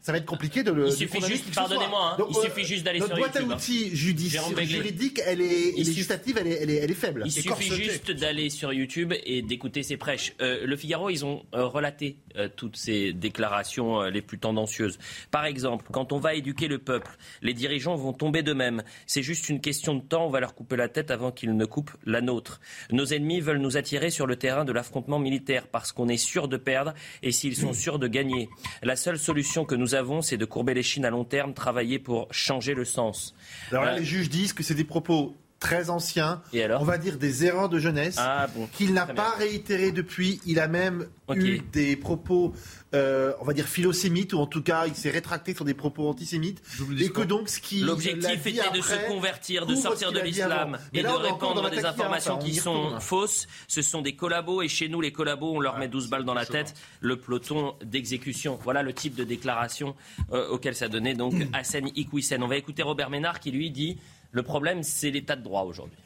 ça 0.01 0.11
va 0.11 0.19
être 0.19 0.25
compliqué 0.25 0.63
de 0.63 0.71
le. 0.71 0.87
Il 0.87 0.93
suffit 0.93 1.21
juste, 1.25 1.53
pardonnez-moi, 1.53 2.17
hein, 2.19 2.25
il 2.29 2.35
suffit 2.35 2.63
juste 2.63 2.83
d'aller 2.83 2.99
sur 2.99 3.17
YouTube. 3.17 3.23
Notre 3.33 3.47
boîte 3.47 3.51
à 3.51 3.55
outils 3.55 3.95
juridique, 3.95 5.21
elle 5.25 5.41
est 5.41 5.75
législative, 5.75 6.37
elle 6.39 6.47
est, 6.47 6.61
elle, 6.61 6.69
est, 6.69 6.75
elle 6.75 6.91
est, 6.91 6.93
faible. 6.93 7.23
Il 7.25 7.31
suffit 7.31 7.71
juste 7.71 8.11
d'aller 8.11 8.51
sur 8.51 8.71
YouTube 8.71 9.13
et 9.25 9.41
d'écouter 9.41 9.81
ses 9.81 9.97
prêches. 9.97 10.33
Euh, 10.41 10.65
le 10.65 10.75
Figaro, 10.77 11.09
ils 11.09 11.25
ont 11.25 11.45
euh, 11.55 11.65
relaté 11.65 12.17
euh, 12.37 12.47
toutes 12.55 12.77
ces 12.77 13.11
déclarations 13.13 14.03
les 14.03 14.21
plus 14.21 14.37
tendancieuses. 14.37 14.99
Par 15.31 15.45
exemple, 15.45 15.85
quand 15.91 16.13
on 16.13 16.19
va 16.19 16.35
éduquer 16.35 16.67
le 16.67 16.77
peuple, 16.77 17.17
les 17.41 17.53
dirigeants 17.53 17.95
vont 17.95 18.13
tomber 18.13 18.43
d'eux-mêmes. 18.43 18.83
C'est 19.07 19.23
juste 19.23 19.49
une 19.49 19.61
question 19.61 19.95
de 19.95 20.01
temps. 20.01 20.27
On 20.27 20.29
va 20.29 20.39
leur 20.39 20.53
couper 20.53 20.75
la 20.75 20.89
tête 20.89 21.09
avant 21.09 21.31
qu'ils 21.31 21.55
ne 21.55 21.65
coupent 21.65 21.95
la 22.05 22.21
nôtre. 22.21 22.59
Nos 22.91 23.05
ennemis 23.05 23.41
veulent 23.41 23.57
nous 23.57 23.77
attirer 23.77 24.11
sur 24.11 24.27
le 24.27 24.35
terrain 24.35 24.63
de 24.63 24.71
l'affrontement 24.71 25.17
militaire 25.17 25.67
parce 25.67 25.91
qu'on 25.91 26.07
est 26.07 26.17
sûr 26.17 26.47
de 26.47 26.57
perdre 26.57 26.93
et 27.23 27.31
s'ils 27.31 27.55
sont 27.55 27.73
sûrs 27.73 27.97
de 27.97 28.07
gagner. 28.07 28.47
La 28.83 28.95
seule 28.95 29.17
solution 29.17 29.54
que 29.63 29.75
nous 29.75 29.95
avons, 29.95 30.21
c'est 30.21 30.37
de 30.37 30.45
courber 30.45 30.73
les 30.73 30.83
chines 30.83 31.05
à 31.05 31.09
long 31.09 31.23
terme, 31.23 31.53
travailler 31.53 31.99
pour 31.99 32.27
changer 32.31 32.73
le 32.73 32.83
sens. 32.83 33.35
Alors 33.71 33.85
là, 33.85 33.93
euh, 33.93 33.99
les 33.99 34.05
juges 34.05 34.29
disent 34.29 34.53
que 34.53 34.63
c'est 34.63 34.75
des 34.75 34.83
propos 34.83 35.35
très 35.59 35.89
anciens, 35.89 36.41
on 36.53 36.83
va 36.83 36.97
dire 36.97 37.17
des 37.17 37.45
erreurs 37.45 37.69
de 37.69 37.79
jeunesse, 37.79 38.17
ah, 38.19 38.47
qu'il 38.73 38.93
n'a 38.93 39.05
pas 39.05 39.31
réitéré 39.31 39.91
depuis. 39.91 40.39
Il 40.45 40.59
a 40.59 40.67
même 40.67 41.07
eu 41.33 41.59
des 41.71 41.95
propos, 41.95 42.53
euh, 42.93 43.33
on 43.39 43.45
va 43.45 43.53
dire 43.53 43.65
philosémites, 43.65 44.33
ou 44.33 44.39
en 44.39 44.47
tout 44.47 44.61
cas, 44.61 44.85
il 44.85 44.95
s'est 44.95 45.09
rétracté 45.09 45.55
sur 45.55 45.65
des 45.65 45.73
propos 45.73 46.07
antisémites. 46.07 46.61
Et 46.99 47.09
que 47.09 47.21
donc, 47.21 47.49
ce 47.49 47.59
qui 47.59 47.79
l'objectif 47.79 48.45
était 48.45 48.69
de 48.71 48.81
se 48.81 49.07
convertir, 49.07 49.65
de 49.65 49.75
sortir 49.75 50.11
de 50.11 50.19
l'islam 50.19 50.77
et 50.93 51.01
de 51.01 51.07
répandre 51.07 51.69
des 51.69 51.85
informations 51.85 52.37
qui 52.37 52.55
sont 52.55 52.99
fausses. 52.99 53.47
Ce 53.67 53.81
sont 53.81 54.01
des 54.01 54.15
collabos, 54.15 54.61
et 54.61 54.67
chez 54.67 54.89
nous, 54.89 55.01
les 55.01 55.11
collabos, 55.11 55.55
on 55.55 55.59
leur 55.59 55.77
met 55.77 55.87
12 55.87 56.09
balles 56.09 56.25
dans 56.25 56.33
la 56.33 56.45
tête. 56.45 56.73
Le 56.99 57.17
peloton 57.17 57.75
d'exécution. 57.83 58.59
Voilà 58.61 58.83
le 58.83 58.93
type 58.93 59.15
de 59.15 59.23
déclaration 59.23 59.95
euh, 60.31 60.49
auquel 60.49 60.75
ça 60.75 60.87
donnait 60.87 61.13
donc 61.13 61.33
Hassan 61.53 61.89
Ikwisen. 61.95 62.43
On 62.43 62.47
va 62.47 62.57
écouter 62.57 62.83
Robert 62.83 63.09
Ménard 63.09 63.39
qui 63.39 63.51
lui 63.51 63.71
dit 63.71 63.97
le 64.31 64.43
problème, 64.43 64.83
c'est 64.83 65.11
l'état 65.11 65.35
de 65.35 65.43
droit 65.43 65.63
aujourd'hui. 65.63 65.99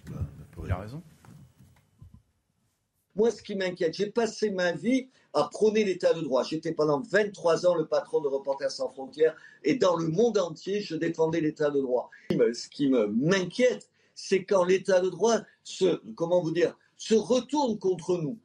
Il 0.63 0.71
a 0.71 0.77
raison. 0.77 1.01
Moi, 3.15 3.31
ce 3.31 3.41
qui 3.41 3.55
m'inquiète, 3.55 3.95
j'ai 3.95 4.09
passé 4.09 4.49
ma 4.49 4.71
vie 4.71 5.09
à 5.33 5.43
prôner 5.43 5.83
l'état 5.83 6.13
de 6.13 6.21
droit. 6.21 6.43
J'étais 6.43 6.71
pendant 6.71 7.01
23 7.01 7.65
ans 7.65 7.75
le 7.75 7.85
patron 7.87 8.21
de 8.21 8.27
Reporters 8.27 8.71
sans 8.71 8.89
frontières 8.89 9.35
et 9.63 9.75
dans 9.75 9.95
le 9.95 10.07
monde 10.07 10.37
entier, 10.37 10.81
je 10.81 10.95
défendais 10.95 11.41
l'état 11.41 11.69
de 11.69 11.81
droit. 11.81 12.09
Ce 12.31 12.69
qui 12.69 12.89
m'inquiète, 12.89 13.89
c'est 14.15 14.43
quand 14.43 14.63
l'état 14.63 15.01
de 15.01 15.09
droit 15.09 15.39
se, 15.63 16.01
comment 16.15 16.41
vous 16.41 16.51
dire, 16.51 16.77
se 16.97 17.15
retourne 17.15 17.79
contre 17.79 18.17
nous. 18.17 18.37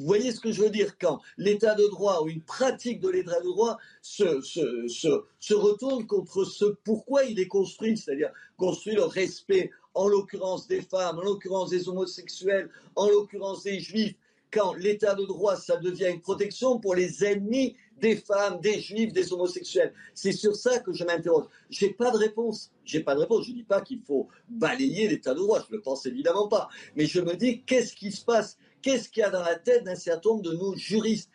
Vous 0.00 0.06
voyez 0.06 0.32
ce 0.32 0.40
que 0.40 0.50
je 0.50 0.62
veux 0.62 0.70
dire 0.70 0.96
quand 0.98 1.20
l'état 1.36 1.74
de 1.74 1.86
droit 1.88 2.22
ou 2.22 2.28
une 2.28 2.40
pratique 2.40 3.00
de 3.00 3.10
l'état 3.10 3.38
de 3.38 3.44
droit 3.44 3.76
se, 4.00 5.54
retourne 5.54 6.06
contre 6.06 6.44
ce 6.44 6.64
pourquoi 6.84 7.24
il 7.24 7.38
est 7.38 7.48
construit, 7.48 7.98
c'est-à-dire 7.98 8.30
construit 8.56 8.94
le 8.94 9.04
respect, 9.04 9.70
en 9.92 10.08
l'occurrence 10.08 10.66
des 10.66 10.80
femmes, 10.80 11.18
en 11.18 11.22
l'occurrence 11.22 11.68
des 11.68 11.90
homosexuels, 11.90 12.70
en 12.96 13.10
l'occurrence 13.10 13.64
des 13.64 13.78
juifs, 13.78 14.14
quand 14.50 14.72
l'état 14.72 15.14
de 15.14 15.26
droit, 15.26 15.56
ça 15.56 15.76
devient 15.76 16.08
une 16.14 16.22
protection 16.22 16.78
pour 16.78 16.94
les 16.94 17.22
ennemis 17.22 17.76
des 18.00 18.16
femmes, 18.16 18.58
des 18.60 18.80
juifs, 18.80 19.12
des 19.12 19.34
homosexuels. 19.34 19.92
C'est 20.14 20.32
sur 20.32 20.56
ça 20.56 20.78
que 20.78 20.94
je 20.94 21.04
m'interroge. 21.04 21.44
J'ai 21.68 21.90
pas 21.90 22.10
de 22.10 22.16
réponse. 22.16 22.72
J'ai 22.86 23.00
pas 23.00 23.14
de 23.14 23.20
réponse. 23.20 23.46
Je 23.46 23.52
dis 23.52 23.62
pas 23.64 23.82
qu'il 23.82 24.00
faut 24.00 24.28
balayer 24.48 25.08
l'état 25.08 25.34
de 25.34 25.40
droit. 25.40 25.62
Je 25.68 25.76
le 25.76 25.82
pense 25.82 26.06
évidemment 26.06 26.48
pas. 26.48 26.70
Mais 26.96 27.04
je 27.04 27.20
me 27.20 27.34
dis, 27.36 27.60
qu'est-ce 27.62 27.94
qui 27.94 28.10
se 28.10 28.24
passe 28.24 28.56
Qu'est-ce 28.82 29.08
qu'il 29.08 29.20
y 29.20 29.24
a 29.24 29.30
dans 29.30 29.42
la 29.42 29.56
tête 29.56 29.84
d'un 29.84 29.94
certain 29.94 30.30
nombre 30.30 30.42
de 30.42 30.52
nos 30.52 30.76
juristes 30.76 31.30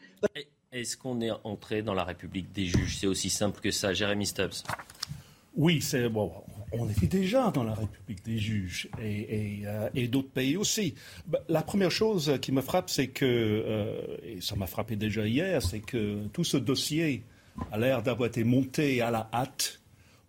Est-ce 0.72 0.98
qu'on 0.98 1.22
est 1.22 1.32
entré 1.44 1.82
dans 1.82 1.94
la 1.94 2.04
République 2.04 2.52
des 2.52 2.66
juges? 2.66 2.98
C'est 2.98 3.08
aussi 3.08 3.30
simple 3.30 3.62
que 3.62 3.72
ça, 3.72 3.94
Jérémy 3.94 4.26
Stubbs. 4.26 4.64
Oui, 5.56 5.82
c'est 5.82 6.10
bon. 6.10 6.32
On 6.72 6.90
était 6.90 7.08
déjà 7.08 7.52
dans 7.52 7.64
la 7.64 7.74
République 7.74 8.26
des 8.26 8.38
juges 8.38 8.90
et, 9.02 9.62
euh, 9.66 10.08
d'autres 10.08 10.32
pays 10.32 10.58
aussi. 10.58 10.96
Bah, 11.28 11.40
la 11.48 11.62
première 11.62 11.92
chose 11.92 12.38
qui 12.42 12.52
me 12.52 12.62
frappe, 12.62 12.90
c'est 12.90 13.08
que, 13.08 13.26
euh, 13.26 14.18
et 14.24 14.42
ça 14.42 14.56
m'a 14.56 14.68
frappé 14.68 14.96
déjà 14.96 15.26
hier, 15.26 15.62
c'est 15.62 15.80
que 15.80 16.26
tout 16.34 16.44
ce 16.44 16.58
dossier 16.58 17.24
a 17.72 17.78
l'air 17.78 18.04
d'avoir 18.04 18.28
été 18.28 18.44
monté 18.44 19.02
à 19.02 19.12
la 19.12 19.30
hâte 19.32 19.80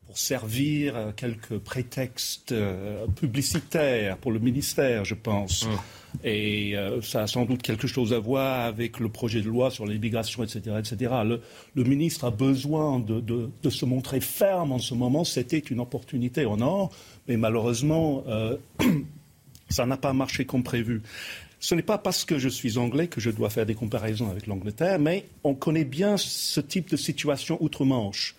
pour 0.07 0.19
servir 0.19 0.97
euh, 0.97 1.13
quelques 1.15 1.59
prétextes 1.59 2.55
publicitaires 3.17 4.17
pour 4.19 4.33
le 4.33 4.39
ministère, 4.39 5.05
je 5.05 5.15
pense. 5.15 5.65
Hum. 5.65 5.79
Et 6.25 6.77
euh, 6.77 7.01
ça 7.03 7.23
a 7.23 7.27
sans 7.27 7.45
doute 7.45 7.63
quelque 7.63 7.87
chose 7.87 8.13
à 8.13 8.19
voir 8.19 8.67
avec 8.67 9.01
le 9.01 9.09
projet 9.09 9.41
de 9.41 9.49
loi 9.49 9.71
sur 9.71 9.87
l'immigration, 9.87 10.43
etc. 10.43 10.77
etc. 10.79 11.15
Le, 11.75 11.85
ministre 11.85 12.25
a 12.25 12.31
besoin 12.31 13.01
de, 13.01 13.51
se 13.69 13.85
montrer 13.85 14.21
ferme 14.21 14.73
en 14.73 14.79
ce 14.79 14.95
moment. 14.95 15.25
C'était 15.25 15.59
une 15.59 15.81
opportunité 15.81 16.47
en 16.47 16.61
or, 16.61 16.91
mais 17.29 17.37
malheureusement, 17.37 18.25
euh, 18.29 18.57
ça 19.69 19.87
n'a 19.87 19.97
pas 19.97 20.13
marché 20.13 20.45
comme 20.45 20.63
prévu. 20.63 21.03
Ce 21.59 21.75
n'est 21.75 21.83
pas 21.83 21.99
parce 21.99 22.25
que 22.25 22.39
je 22.39 22.49
suis 22.49 22.79
anglais 22.79 23.09
que 23.09 23.21
je 23.21 23.31
dois 23.31 23.51
faire 23.51 23.67
des 23.67 23.75
comparaisons 23.75 24.31
avec 24.31 24.47
l'Angleterre, 24.47 24.99
mais 24.99 25.27
on 25.43 25.55
connaît 25.55 25.85
bien 25.85 26.17
ce 26.17 26.61
type 26.61 26.91
de 26.91 26.97
situation 26.97 27.57
outre-Manche. 27.61 28.37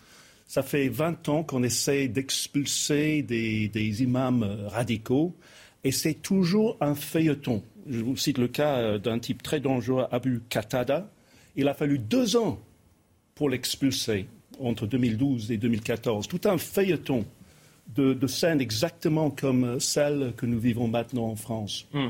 Ça 0.48 0.64
fait 0.64 0.88
20 0.88 1.30
ans 1.30 1.44
qu'on 1.44 1.64
essaie 1.64 2.08
d'expulser 2.08 3.22
des 3.22 4.04
imams 4.04 4.44
radicaux 4.68 5.36
et 5.84 5.92
c'est 5.92 6.16
toujours 6.16 6.78
un 6.82 6.96
feuilleton. 6.96 7.64
Je 7.90 8.00
vous 8.00 8.18
cite 8.18 8.38
le 8.38 8.48
cas 8.48 8.78
euh, 8.78 8.98
d'un 8.98 9.20
type 9.20 9.42
très 9.42 9.60
dangereux, 9.60 10.06
Abu 10.12 10.42
Qatada. 10.50 11.10
Il 11.56 11.68
a 11.68 11.74
fallu 11.74 11.98
deux 11.98 12.36
ans 12.36 12.60
pour 13.36 13.50
l'expulser 13.50 14.28
entre 14.60 14.88
2012 14.88 15.52
et 15.52 15.58
2014. 15.58 16.28
Tout 16.28 16.42
un 16.46 16.58
feuilleton 16.58 17.26
de, 17.96 18.28
scènes 18.28 18.60
exactement 18.60 19.30
comme 19.30 19.80
celle 19.80 20.34
que 20.36 20.46
nous 20.46 20.60
vivons 20.60 20.90
maintenant 20.90 21.28
en 21.28 21.36
France. 21.38 21.88
Hmm. 21.94 22.10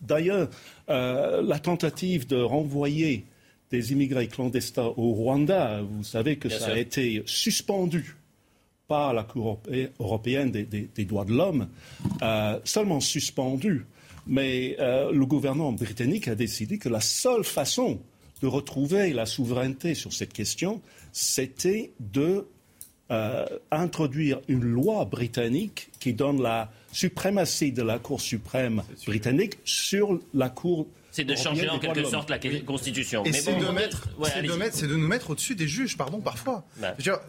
D'ailleurs, 0.00 0.48
euh, 0.88 1.42
la 1.42 1.58
tentative 1.58 2.26
de 2.26 2.40
renvoyer 2.40 3.26
des 3.70 3.92
immigrés 3.92 4.28
clandestins 4.28 4.92
au 4.96 5.12
Rwanda, 5.12 5.82
vous 5.82 6.04
savez 6.04 6.36
que 6.36 6.48
ça 6.48 6.72
a 6.72 6.78
été 6.78 7.22
suspendu 7.26 8.16
par 8.86 9.12
la 9.12 9.22
Cour 9.22 9.60
européenne 10.00 10.50
des, 10.50 11.04
droits 11.04 11.26
de 11.26 11.34
l'homme, 11.34 11.68
euh, 12.22 12.58
seulement 12.64 13.00
suspendu. 13.00 13.84
Mais 14.26 14.76
euh, 14.80 15.12
le 15.12 15.26
gouvernement 15.26 15.72
britannique 15.72 16.28
a 16.28 16.34
décidé 16.34 16.78
que 16.78 16.88
la 16.88 17.00
seule 17.00 17.44
façon 17.44 18.00
de 18.42 18.46
retrouver 18.46 19.12
la 19.12 19.26
souveraineté 19.26 19.94
sur 19.94 20.12
cette 20.12 20.32
question, 20.32 20.80
c'était 21.12 21.92
de 22.00 22.46
euh, 23.10 23.46
introduire 23.70 24.40
une 24.48 24.64
loi 24.64 25.04
britannique 25.04 25.90
qui 25.98 26.12
donne 26.12 26.42
la 26.42 26.70
suprématie 26.92 27.72
de 27.72 27.82
la 27.82 27.98
Cour 27.98 28.20
suprême 28.20 28.82
britannique 29.06 29.58
sur 29.64 30.20
la 30.34 30.50
Cour 30.50 30.86
C'est 31.10 31.24
de 31.24 31.34
changer 31.34 31.68
en 31.68 31.78
quelque 31.78 32.04
sorte 32.04 32.30
la 32.30 32.38
Constitution. 32.38 33.24
Et 33.24 33.32
c'est 33.32 33.54
de, 33.54 33.66
mettre, 33.72 34.08
de, 34.08 34.86
de, 34.86 34.96
nous 34.96 35.08
mettre 35.08 35.30
au-dessus 35.30 35.54
des 35.54 35.66
juges, 35.66 35.96
pardon, 35.96 36.20
parfois. 36.20 36.64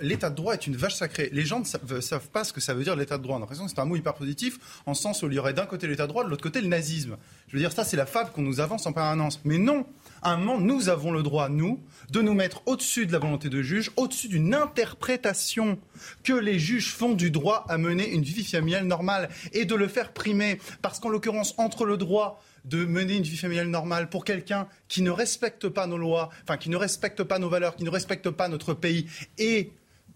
L'état 0.02 0.30
de 0.30 0.36
droit 0.36 0.54
est 0.54 0.68
une 0.68 0.76
vache 0.76 0.96
sacrée. 0.96 1.30
Les 1.32 1.46
gens 1.46 1.60
ne 1.60 1.66
savent, 1.66 2.00
savent 2.02 2.30
pas 2.30 2.44
ce 2.44 2.54
que 2.54 2.62
ça 2.62 2.74
veut 2.74 2.84
dire 2.84 2.96
l'état 2.96 3.18
de 3.18 3.24
droit. 3.24 3.36
On 3.36 3.38
a 3.38 3.42
l'impression 3.42 3.66
que 3.66 3.72
c'est 3.72 3.80
un 3.80 3.86
mot 3.86 3.96
hyper 3.96 4.14
positif, 4.14 4.60
en 4.86 4.94
sens 4.94 5.24
où 5.24 5.28
il 5.28 5.34
y 5.34 5.40
aurait 5.40 5.54
d'un 5.54 5.66
côté 5.66 5.88
l'état 5.88 6.04
de 6.04 6.10
droit, 6.10 6.24
de 6.24 6.30
l'autre 6.30 6.44
côté 6.44 6.62
le 6.62 6.68
nazisme. 6.68 7.18
Je 7.48 7.54
veux 7.54 7.60
dire, 7.60 7.72
ça 7.72 7.84
c'est 7.84 7.98
la 7.98 8.06
fable 8.06 8.32
qu'on 8.32 8.42
nous 8.42 8.60
avance 8.60 8.86
en 8.86 8.94
permanence. 8.94 9.40
Mais 9.44 9.58
non, 9.58 9.86
à 10.22 10.32
un 10.32 10.38
moment, 10.38 10.60
nous 10.60 10.90
avons 10.90 11.12
le 11.12 11.24
droit, 11.24 11.50
nous, 11.50 11.80
de 12.12 12.22
nous 12.22 12.34
mettre 12.34 12.62
au-dessus 12.66 13.06
de 13.06 13.14
la 13.14 13.20
volonté 13.20 13.50
de 13.50 13.62
juge, 13.62 13.92
au-dessus 13.96 14.28
d'une 14.28 14.54
interprétation 14.54 15.80
que 16.24 16.34
les 16.34 16.60
juges 16.60 16.92
font 16.92 17.14
du 17.14 17.32
droit 17.32 17.66
à 17.70 17.78
mener 17.78 18.10
une 18.10 18.24
vie 18.24 18.44
familiale 18.44 18.86
normale 18.86 19.30
et 19.54 19.66
de 19.66 19.76
le 19.76 19.88
faire 19.88 20.12
primer. 20.12 20.60
Parce 20.82 21.00
qu'en 21.00 21.10
l'occurrence, 21.10 21.56
entre 21.58 21.86
le 21.86 21.98
droit 21.98 22.42
de 22.70 22.86
mener 22.86 23.16
une 23.18 23.24
vie 23.24 23.38
familiale 23.38 23.68
normale 23.68 24.10
pour 24.10 24.24
quelqu'un 24.24 24.68
qui 24.88 25.02
ne 25.02 25.12
respecte 25.12 25.68
pas 25.70 25.88
nos 25.88 25.98
lois, 25.98 26.30
enfin 26.44 26.58
qui 26.58 26.70
ne 26.70 26.78
respecte 26.78 27.24
pas 27.24 27.40
nos 27.40 27.50
valeurs, 27.50 27.76
qui 27.76 27.84
ne 27.84 27.90
respecte 27.90 28.30
pas 28.30 28.48
notre 28.48 28.74
pays 28.74 29.08
et 29.38 29.72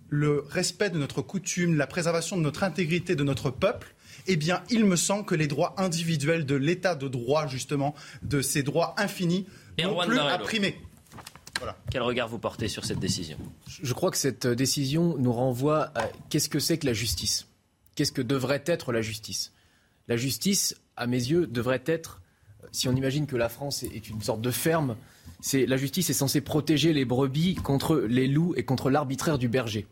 le 0.09 0.45
respect 0.47 0.91
de 0.91 0.99
notre 0.99 1.21
coutume, 1.21 1.75
la 1.75 1.87
préservation 1.87 2.37
de 2.37 2.41
notre 2.41 2.63
intégrité, 2.63 3.15
de 3.15 3.23
notre 3.23 3.49
peuple, 3.49 3.95
eh 4.27 4.35
bien, 4.35 4.63
il 4.69 4.85
me 4.85 4.95
semble 4.95 5.25
que 5.25 5.35
les 5.35 5.47
droits 5.47 5.73
individuels 5.77 6.45
de 6.45 6.55
l'état 6.55 6.95
de 6.95 7.07
droit, 7.07 7.47
justement, 7.47 7.95
de 8.21 8.41
ces 8.41 8.63
droits 8.63 8.93
infinis, 8.97 9.47
n'ont 9.81 9.99
plus 10.05 10.19
à 10.19 10.37
primer. 10.37 10.77
Quel 11.89 12.01
regard 12.01 12.27
vous 12.27 12.39
portez 12.39 12.67
sur 12.67 12.85
cette 12.85 12.99
décision? 12.99 13.37
Je 13.67 13.93
crois 13.93 14.11
que 14.11 14.17
cette 14.17 14.47
décision 14.47 15.17
nous 15.17 15.33
renvoie 15.33 15.91
à 15.95 16.09
qu'est-ce 16.29 16.49
que 16.49 16.59
c'est 16.59 16.77
que 16.77 16.85
la 16.85 16.93
justice? 16.93 17.47
Qu'est-ce 17.95 18.11
que 18.11 18.21
devrait 18.21 18.63
être 18.65 18.91
la 18.91 19.01
justice? 19.01 19.51
La 20.07 20.17
justice, 20.17 20.75
à 20.97 21.07
mes 21.07 21.17
yeux, 21.17 21.47
devrait 21.47 21.83
être, 21.85 22.21
si 22.71 22.87
on 22.87 22.95
imagine 22.95 23.25
que 23.27 23.35
la 23.35 23.49
France 23.49 23.83
est 23.83 24.09
une 24.09 24.21
sorte 24.21 24.41
de 24.41 24.51
ferme, 24.51 24.95
c'est 25.41 25.65
la 25.65 25.77
justice 25.77 26.09
est 26.09 26.13
censée 26.13 26.41
protéger 26.41 26.93
les 26.93 27.05
brebis 27.05 27.55
contre 27.55 27.97
les 27.97 28.27
loups 28.27 28.53
et 28.55 28.63
contre 28.63 28.89
l'arbitraire 28.89 29.37
du 29.37 29.47
berger. 29.47 29.85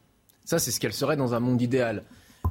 Ça, 0.45 0.59
c'est 0.59 0.71
ce 0.71 0.79
qu'elle 0.79 0.93
serait 0.93 1.17
dans 1.17 1.33
un 1.33 1.39
monde 1.39 1.61
idéal. 1.61 2.03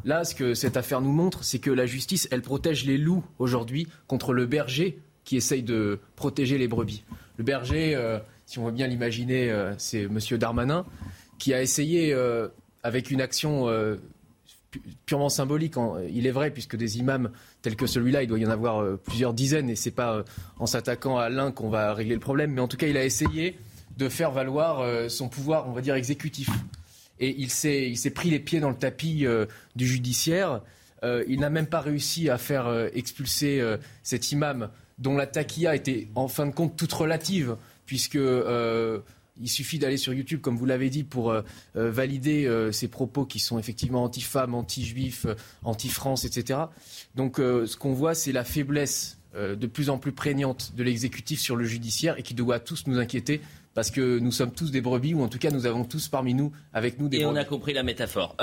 Là, 0.05 0.25
ce 0.25 0.35
que 0.35 0.55
cette 0.55 0.77
affaire 0.77 1.01
nous 1.01 1.13
montre, 1.13 1.45
c'est 1.45 1.59
que 1.59 1.71
la 1.71 1.87
justice, 1.87 2.29
elle 2.31 2.43
protège 2.43 2.85
les 2.85 2.97
loups 2.97 3.25
aujourd'hui 3.39 3.89
contre 4.07 4.33
le 4.33 4.47
berger 4.47 4.99
qui 5.25 5.37
essaye 5.37 5.63
de 5.63 5.99
protéger 6.17 6.59
les 6.59 6.69
brebis. 6.69 7.05
Le 7.37 7.45
berger, 7.45 7.95
euh, 7.95 8.19
si 8.47 8.59
on 8.59 8.67
veut 8.67 8.73
bien 8.73 8.87
l'imaginer, 8.87 9.51
euh, 9.51 9.73
c'est 9.79 10.03
M. 10.03 10.19
Darmanin, 10.39 10.87
qui 11.39 11.55
a 11.55 11.63
essayé, 11.63 12.13
euh, 12.13 12.49
avec 12.83 13.11
une 13.11 13.21
action 13.21 13.67
purement 15.07 15.29
symbolique, 15.29 15.75
il 16.13 16.27
est 16.27 16.31
vrai, 16.31 16.51
puisque 16.51 16.77
des 16.77 16.99
imams 16.99 17.31
tels 17.63 17.77
que 17.77 17.87
celui-là, 17.87 18.23
il 18.23 18.29
doit 18.29 18.39
y 18.39 18.47
en 18.47 18.51
avoir 18.51 18.99
plusieurs 18.99 19.35
dizaines, 19.35 19.71
et 19.71 19.77
ce 19.77 19.89
n'est 19.89 19.95
pas 19.95 20.25
en 20.59 20.67
s'attaquant 20.67 21.19
à 21.19 21.29
l'un 21.29 21.53
qu'on 21.53 21.69
va 21.69 21.95
régler 21.95 22.15
le 22.15 22.21
problème, 22.21 22.53
mais 22.53 22.61
en 22.61 22.69
tout 22.69 22.77
cas, 22.77 22.87
il 22.87 22.97
a 22.97 23.05
essayé 23.05 23.59
de 23.97 24.09
faire 24.09 24.31
valoir 24.31 25.11
son 25.11 25.29
pouvoir, 25.29 25.69
on 25.69 25.73
va 25.73 25.81
dire, 25.81 25.95
exécutif. 25.95 26.49
Et 27.19 27.35
il 27.39 27.51
s'est 27.51 28.13
pris 28.15 28.31
les 28.31 28.39
pieds 28.39 28.61
dans 28.61 28.71
le 28.71 28.77
tapis 28.77 29.27
du 29.77 29.87
judiciaire. 29.87 30.63
il 31.03 31.41
n'a 31.41 31.51
même 31.51 31.67
pas 31.67 31.81
réussi 31.81 32.31
à 32.31 32.39
faire 32.39 32.89
expulser 32.95 33.63
cet 34.03 34.31
imam 34.31 34.71
dont 35.01 35.17
la 35.17 35.27
taquilla 35.27 35.75
était 35.75 36.09
en 36.15 36.29
fin 36.29 36.47
de 36.47 36.53
compte 36.53 36.77
toute 36.77 36.93
relative 36.93 37.57
puisque 37.87 38.17
euh, 38.17 39.01
il 39.41 39.49
suffit 39.49 39.79
d'aller 39.79 39.97
sur 39.97 40.13
YouTube, 40.13 40.41
comme 40.41 40.57
vous 40.57 40.67
l'avez 40.67 40.91
dit, 40.91 41.05
pour 41.05 41.31
euh, 41.31 41.43
euh, 41.77 41.91
valider 41.91 42.49
ces 42.73 42.89
propos 42.89 43.25
qui 43.25 43.39
sont 43.39 43.59
effectivement 43.59 44.05
anti-femmes, 44.05 44.55
anti-juifs, 44.55 45.27
anti-France, 45.65 46.25
etc. 46.25 46.61
Donc 47.15 47.37
ce 47.39 47.77
qu'on 47.77 47.93
voit, 47.93 48.15
c'est 48.15 48.33
la 48.33 48.45
faiblesse 48.45 49.19
de 49.35 49.67
plus 49.67 49.91
en 49.91 49.99
plus 49.99 50.13
prégnante 50.13 50.73
de 50.77 50.83
l'exécutif 50.83 51.41
sur 51.41 51.57
le 51.57 51.65
judiciaire 51.65 52.19
et 52.19 52.23
qui 52.23 52.35
doit 52.35 52.59
tous 52.59 52.87
nous 52.87 52.99
inquiéter 52.99 53.41
parce 53.75 53.91
que 53.91 54.19
nous 54.19 54.33
sommes 54.33 54.53
tous 54.53 54.73
des 54.73 54.81
brebis, 54.81 55.15
ou 55.15 55.23
en 55.23 55.29
tout 55.29 55.39
cas 55.39 55.51
nous 55.51 55.67
avons 55.67 55.85
tous 55.85 56.09
parmi 56.09 56.35
nous, 56.35 56.51
avec 56.73 56.99
nous 56.99 57.09
des 57.09 57.19
Et 57.19 57.25
on 57.25 57.37
a 57.37 57.45
compris 57.45 57.73
la 57.73 57.85
métaphore. 57.85 58.37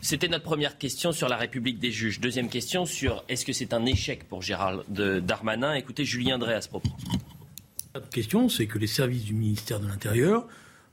C'était 0.00 0.28
notre 0.28 0.44
première 0.44 0.78
question 0.78 1.12
sur 1.12 1.28
la 1.28 1.36
République 1.36 1.78
des 1.78 1.90
juges. 1.90 2.20
Deuxième 2.20 2.48
question 2.48 2.86
sur 2.86 3.24
est-ce 3.28 3.44
que 3.44 3.52
c'est 3.52 3.72
un 3.72 3.84
échec 3.86 4.28
pour 4.28 4.42
Gérald 4.42 4.84
Darmanin? 4.90 5.74
Écoutez 5.74 6.04
Julien 6.04 6.38
Drey 6.38 6.54
à 6.54 6.60
ce 6.60 6.68
propos. 6.68 6.90
La 7.98 8.06
question, 8.06 8.48
c'est 8.48 8.66
que 8.66 8.78
les 8.78 8.86
services 8.86 9.24
du 9.24 9.34
ministère 9.34 9.80
de 9.80 9.88
l'Intérieur 9.88 10.46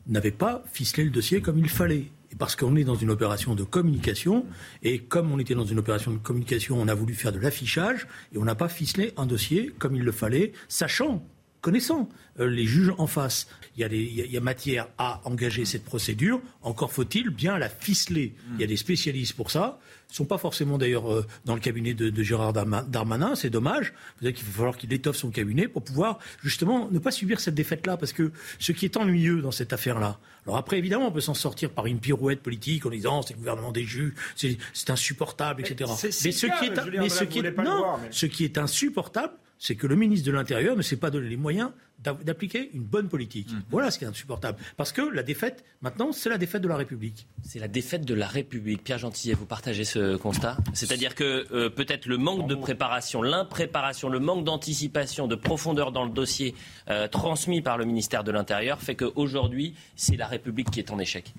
n'avaient 0.08 0.32
pas 0.32 0.64
ficelé 0.72 1.04
le 1.04 1.12
dossier 1.12 1.40
comme 1.40 1.60
il 1.60 1.70
fallait. 1.70 2.06
Et 2.32 2.36
parce 2.36 2.56
qu'on 2.56 2.76
est 2.76 2.84
dans 2.84 2.96
une 2.96 3.12
opération 3.12 3.54
de 3.54 3.64
communication, 3.64 4.46
et 4.82 5.00
comme 5.00 5.32
on 5.32 5.38
était 5.38 5.54
dans 5.54 5.66
une 5.66 5.78
opération 5.78 6.12
de 6.12 6.18
communication, 6.18 6.78
on 6.82 6.88
a 6.88 6.96
voulu 6.96 7.14
faire 7.14 7.32
de 7.32 7.38
l'affichage, 7.38 8.08
et 8.34 8.40
on 8.40 8.44
n'a 8.44 8.56
pas 8.56 8.70
ficelé 8.70 9.14
un 9.18 9.28
dossier 9.28 9.72
comme 9.78 9.96
il 9.96 10.02
le 10.02 10.12
fallait, 10.12 10.52
sachant 10.68 11.24
connaissant 11.66 12.08
euh, 12.40 12.48
les 12.48 12.66
juges 12.66 12.94
en 13.00 13.08
face. 13.08 13.48
Il 13.76 13.82
y, 13.82 13.84
a 13.84 13.88
il 13.88 14.32
y, 14.32 14.38
a 14.38 14.40
matière 14.40 14.88
à 15.00 15.20
engager 15.26 15.66
cette 15.66 15.84
procédure. 15.84 16.40
Encore 16.62 16.94
faut-il 16.94 17.32
bien 17.32 17.58
la 17.58 17.70
ficeler. 17.70 18.36
Il 18.54 18.62
y 18.62 18.64
a 18.64 18.68
des 18.68 18.78
spécialistes 18.78 19.34
pour 19.34 19.50
ça. 19.50 19.80
Ils 20.10 20.12
ne 20.12 20.16
sont 20.18 20.26
pas 20.26 20.38
forcément 20.38 20.78
d'ailleurs 20.78 21.12
euh, 21.12 21.26
dans 21.46 21.56
le 21.56 21.60
cabinet 21.60 21.96
de, 21.96 22.24
Gérard 22.24 22.54
Darmanin. 22.54 23.34
C'est 23.34 23.50
dommage. 23.50 23.94
Peut-être 24.20 24.36
qu'il 24.36 24.46
va 24.46 24.52
falloir 24.52 24.78
qu'il 24.78 24.94
étoffe 24.94 25.16
son 25.16 25.32
cabinet 25.32 25.68
pour 25.68 25.84
pouvoir 25.84 26.20
justement 26.44 26.88
ne 26.92 27.00
pas 27.00 27.10
subir 27.10 27.40
cette 27.40 27.56
défaite-là. 27.56 27.98
Parce 27.98 28.14
que 28.14 28.32
ce 28.60 28.72
qui 28.72 28.86
est 28.86 28.96
ennuyeux 28.96 29.42
dans 29.42 29.52
cette 29.52 29.74
affaire-là, 29.74 30.20
alors 30.46 30.58
après 30.58 30.78
évidemment 30.78 31.08
on 31.08 31.12
peut 31.12 31.20
s'en 31.20 31.34
sortir 31.34 31.72
par 31.72 31.88
une 31.88 31.98
pirouette 31.98 32.44
politique 32.44 32.86
en 32.86 32.92
disant 32.92 33.24
c'est 33.24 33.34
le 33.34 33.40
gouvernement 33.40 33.72
des 33.72 33.86
juges, 33.86 34.14
c'est 34.36 34.90
insupportable, 34.90 35.62
etc. 35.62 35.90
Mais, 36.04 36.12
ce 36.12 36.46
qui 36.46 36.66
est, 36.66 37.00
mais 37.00 37.10
ce 37.10 37.24
qui 37.24 37.40
est, 37.40 37.58
non, 37.58 37.98
ce 38.12 38.28
qui 38.28 38.44
est 38.44 38.60
insupportable, 38.60 39.34
c'est 39.58 39.76
que 39.76 39.88
le 39.88 39.96
ministre 39.96 40.26
de 40.28 40.32
l'Intérieur 40.32 40.76
ne 40.76 40.82
s'est 40.82 40.98
pas 40.98 41.10
donné 41.10 41.30
les 41.30 41.38
moyens 41.38 41.72
d'appliquer 42.04 42.70
une 42.74 42.84
bonne 42.84 43.08
politique. 43.08 43.52
Mhm. 43.52 43.64
Voilà 43.72 43.90
ce 43.90 43.98
qui 43.98 44.06
est 44.06 44.08
insupportable. 44.08 44.60
Parce 44.78 44.92
que 44.92 45.02
la 45.02 45.24
défaite, 45.24 45.64
maintenant, 45.82 46.12
c'est 46.12 46.30
la 46.30 46.38
défaite 46.38 46.62
de 46.62 46.68
la 46.68 46.76
République. 46.76 47.26
C'est 47.42 47.58
la 47.58 47.68
défaite 47.68 48.06
de 48.06 48.14
la 48.14 48.28
République. 48.28 48.84
Pierre 48.84 49.00
Gentillet, 49.00 49.34
vous 49.34 49.46
partagez 49.46 49.86
ce 49.86 50.18
constat? 50.18 50.58
C'est-à-dire 50.74 51.16
que 51.16 51.46
euh, 51.52 51.70
peut-être 51.70 52.06
le 52.06 52.18
manque 52.18 52.48
de 52.48 52.56
préparation, 52.56 53.22
l'impréparation, 53.22 54.10
le 54.10 54.20
manque 54.20 54.44
d'anticipation, 54.44 55.28
de 55.28 55.36
profondeur 55.36 55.92
dans 55.92 56.04
le 56.04 56.12
dossier 56.12 56.54
euh, 56.90 57.08
transmis 57.08 57.62
par 57.62 57.78
le 57.78 57.86
ministère 57.86 58.24
de 58.24 58.32
l'Intérieur 58.32 58.82
fait 58.82 58.96
qu'aujourd'hui, 58.96 59.74
c'est 59.96 60.18
la 60.18 60.28
République 60.28 60.70
qui 60.70 60.80
est 60.80 60.92
en 60.92 61.00
échec. 61.00 61.34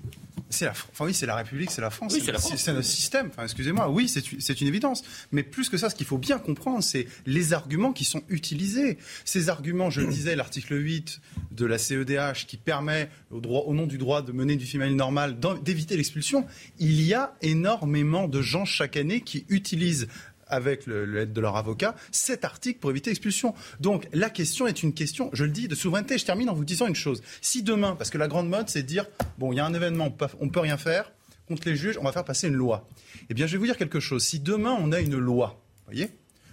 C'est 0.49 0.65
la, 0.65 0.71
enfin 0.71 1.05
oui, 1.05 1.13
c'est 1.13 1.25
la 1.25 1.35
République, 1.35 1.71
c'est 1.71 1.81
la 1.81 1.89
France, 1.89 2.15
c'est 2.17 2.73
notre 2.73 2.85
système. 2.85 3.27
Enfin, 3.27 3.43
excusez-moi, 3.43 3.89
oui, 3.89 4.07
c'est 4.07 4.61
une 4.61 4.67
évidence. 4.67 5.03
Mais 5.31 5.43
plus 5.43 5.69
que 5.69 5.77
ça, 5.77 5.89
ce 5.89 5.95
qu'il 5.95 6.05
faut 6.05 6.17
bien 6.17 6.39
comprendre, 6.39 6.83
c'est 6.83 7.07
les 7.25 7.53
arguments 7.53 7.91
qui 7.91 8.05
sont 8.05 8.23
utilisés. 8.29 8.97
Ces 9.25 9.49
arguments, 9.49 9.89
je 9.89 10.01
le 10.01 10.07
disais, 10.07 10.35
l'article 10.35 10.81
8 10.81 11.21
de 11.51 11.65
la 11.65 11.77
CEDH 11.77 12.45
qui 12.47 12.57
permet, 12.57 13.09
au, 13.31 13.41
droit, 13.41 13.63
au 13.65 13.73
nom 13.73 13.87
du 13.87 13.97
droit 13.97 14.21
de 14.21 14.31
mener 14.31 14.55
vie 14.55 14.67
féminine 14.67 14.97
normale, 14.97 15.37
d'éviter 15.63 15.97
l'expulsion. 15.97 16.45
Il 16.79 17.01
y 17.01 17.13
a 17.13 17.35
énormément 17.41 18.27
de 18.27 18.41
gens 18.41 18.65
chaque 18.65 18.97
année 18.97 19.21
qui 19.21 19.45
utilisent 19.49 20.07
avec 20.49 20.85
l'aide 20.87 21.33
de 21.33 21.41
leur 21.41 21.55
avocat, 21.55 21.95
cet 22.11 22.45
article 22.45 22.79
pour 22.79 22.91
éviter 22.91 23.09
l'expulsion. 23.09 23.53
Donc 23.79 24.07
la 24.13 24.29
question 24.29 24.67
est 24.67 24.83
une 24.83 24.93
question, 24.93 25.29
je 25.33 25.43
le 25.43 25.51
dis, 25.51 25.67
de 25.67 25.75
souveraineté. 25.75 26.17
Je 26.17 26.25
termine 26.25 26.49
en 26.49 26.53
vous 26.53 26.65
disant 26.65 26.87
une 26.87 26.95
chose. 26.95 27.21
Si 27.41 27.63
demain, 27.63 27.95
parce 27.95 28.09
que 28.09 28.17
la 28.17 28.27
grande 28.27 28.49
mode, 28.49 28.69
c'est 28.69 28.83
de 28.83 28.87
dire, 28.87 29.05
bon, 29.37 29.53
il 29.53 29.57
y 29.57 29.59
a 29.59 29.65
un 29.65 29.73
événement, 29.73 30.15
on 30.39 30.45
ne 30.45 30.51
peut 30.51 30.59
rien 30.59 30.77
faire, 30.77 31.11
contre 31.47 31.67
les 31.67 31.75
juges, 31.75 31.97
on 31.99 32.03
va 32.03 32.11
faire 32.11 32.25
passer 32.25 32.47
une 32.47 32.55
loi. 32.55 32.87
Eh 33.29 33.33
bien, 33.33 33.47
je 33.47 33.53
vais 33.53 33.57
vous 33.57 33.65
dire 33.65 33.77
quelque 33.77 33.99
chose. 33.99 34.23
Si 34.23 34.39
demain, 34.39 34.77
on 34.79 34.91
a 34.91 34.99
une 34.99 35.17
loi, 35.17 35.63
voyez, 35.85 36.09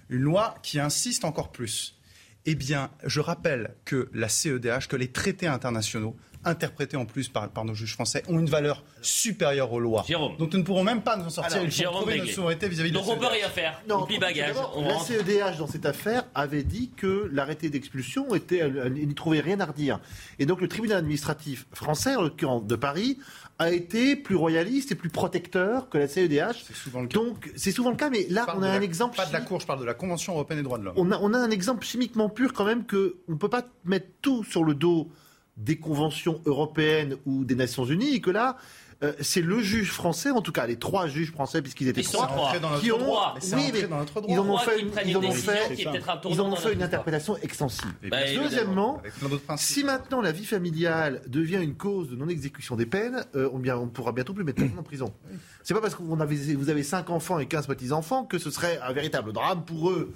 une 0.09 0.23
loi 0.23 0.55
qui 0.63 0.79
insiste 0.79 1.25
encore 1.25 1.51
plus, 1.51 1.99
eh 2.47 2.55
bien, 2.55 2.91
je 3.05 3.21
rappelle 3.21 3.75
que 3.85 4.09
la 4.13 4.29
CEDH, 4.29 4.87
que 4.89 4.97
les 4.97 5.09
traités 5.09 5.47
internationaux 5.47 6.17
interprétés 6.45 6.97
en 6.97 7.05
plus 7.05 7.29
par, 7.29 7.65
nos 7.65 7.75
juges 7.75 7.95
français, 7.95 8.23
ont 8.29 8.39
une 8.39 8.49
valeur 8.49 8.83
supérieure 9.01 9.73
aux 9.73 9.81
lois. 9.81 10.05
Donc 10.39 10.53
nous 10.53 10.59
ne 10.59 10.65
pourrons 10.65 10.85
même 10.85 11.03
pas 11.03 11.17
nous 11.17 11.27
en 11.27 11.31
sortir. 11.31 11.63
Il 11.63 11.71
faut 11.71 11.91
trouver 11.91 12.19
notre 12.19 12.31
souveraineté 12.31 12.69
vis-à-vis 12.69 12.91
de 12.91 12.95
Donc 12.95 13.09
on 13.09 13.17
peut 13.17 13.27
rien 13.27 13.49
faire. 13.49 13.83
Non, 13.89 14.07
bagage. 14.21 14.57
la 14.81 14.99
CEDH, 14.99 15.59
dans 15.59 15.67
cette 15.67 15.87
affaire, 15.87 16.25
avait 16.35 16.63
dit 16.63 16.91
que 16.97 17.29
l'arrêté 17.33 17.69
d'expulsion 17.69 18.35
était, 18.35 18.59
elle 18.59 18.93
n'y 18.93 19.15
trouvait 19.15 19.41
rien 19.41 19.61
à 19.61 19.67
redire. 19.67 20.01
Et 20.39 20.47
donc 20.47 20.61
le 20.61 20.69
tribunal 20.69 20.99
administratif 20.99 21.67
français, 21.73 22.17
en 22.17 22.23
l'occurrence 22.23 22.67
de 22.67 22.77
Paris, 22.77 23.19
a 23.59 23.71
été 23.71 24.17
plus 24.17 24.35
royaliste 24.35 24.93
et 24.93 24.95
plus 24.95 25.11
protecteur 25.11 25.89
que 25.89 25.99
la 25.99 26.09
CEDH. 26.09 26.65
C'est 26.67 26.75
souvent 26.75 27.03
le 27.03 27.09
cas. 27.09 27.19
Donc 27.19 27.51
c'est 27.57 27.71
souvent 27.71 27.91
le 27.91 27.97
cas, 27.97 28.11
mais 28.11 28.27
là 28.29 28.47
on 28.57 28.63
a 28.63 28.69
un 28.69 28.81
exemple. 28.81 29.17
Pas 29.17 29.27
de 29.27 29.33
la 29.33 29.41
Cour, 29.41 29.61
je 29.61 29.67
parle 29.67 29.81
de 29.81 29.85
la 29.85 29.95
Convention 29.95 30.35
européenne 30.35 30.59
des 30.59 30.65
droits 30.65 30.79
de 30.79 30.85
l'homme. 30.85 30.95
On 30.97 31.11
a, 31.13 31.19
on 31.21 31.33
a 31.35 31.39
un 31.39 31.51
exemple 31.51 31.85
chimiquement 31.85 32.29
pur 32.29 32.53
quand 32.53 32.65
même 32.65 32.85
que 32.85 33.17
on 33.29 33.33
ne 33.33 33.39
peut 33.39 33.49
pas 33.49 33.65
mettre 33.85 34.07
tout 34.23 34.45
sur 34.45 34.65
le 34.65 34.75
dos 34.75 35.09
des 35.57 35.77
conventions 35.77 36.41
européennes 36.47 37.17
ou 37.27 37.45
des 37.45 37.55
Nations 37.55 37.85
Unies, 37.85 38.17
et 38.17 38.21
que 38.21 38.31
là, 38.31 38.57
euh, 39.03 39.13
c'est 39.21 39.41
le 39.41 39.61
juge 39.61 39.91
français, 39.91 40.31
en 40.31 40.41
tout 40.41 40.53
cas 40.53 40.67
les 40.67 40.77
trois 40.77 41.07
juges 41.07 41.31
français, 41.33 41.63
puisqu'ils 41.63 41.89
étaient 41.89 42.03
trois, 42.03 42.53
qui 42.81 42.91
ont, 42.93 42.99
droit. 42.99 43.35
Oui, 43.53 43.71
mais 43.73 43.81
ils 44.29 44.39
en 44.39 44.49
ont 44.49 44.59
fait, 44.59 44.81
une, 44.81 44.91
ils 45.07 45.17
ont 45.17 45.33
fait, 45.33 45.75
ils 46.31 46.41
ont 46.41 46.57
fait 46.57 46.73
une 46.73 46.83
interprétation 46.83 47.37
extensive. 47.39 47.93
Bah, 48.09 48.19
Deuxièmement, 48.35 49.03
si 49.57 49.85
maintenant 49.85 50.21
la 50.21 50.33
vie 50.33 50.45
familiale 50.45 51.23
devient 51.27 51.61
une 51.63 51.75
cause 51.75 52.09
de 52.09 52.17
non-exécution 52.17 52.77
des 52.77 52.87
peines, 52.87 53.25
euh, 53.35 53.51
on, 53.53 53.59
bien, 53.59 53.77
on 53.77 53.89
pourra 53.89 54.13
bientôt 54.13 54.33
plus 54.33 54.45
mettre 54.45 54.61
personne 54.61 54.79
en 54.79 54.83
prison. 54.83 55.13
C'est 55.63 55.75
pas 55.75 55.81
parce 55.81 55.95
que 55.95 56.03
vous 56.03 56.21
avez, 56.21 56.55
vous 56.55 56.71
avez 56.71 56.83
cinq 56.83 57.11
enfants 57.11 57.39
et 57.39 57.47
15 57.47 57.67
petits 57.67 57.93
enfants 57.93 58.25
que 58.25 58.39
ce 58.39 58.51
serait 58.51 58.79
un 58.81 58.93
véritable 58.93 59.33
drame 59.33 59.65
pour 59.65 59.91
eux 59.91 60.13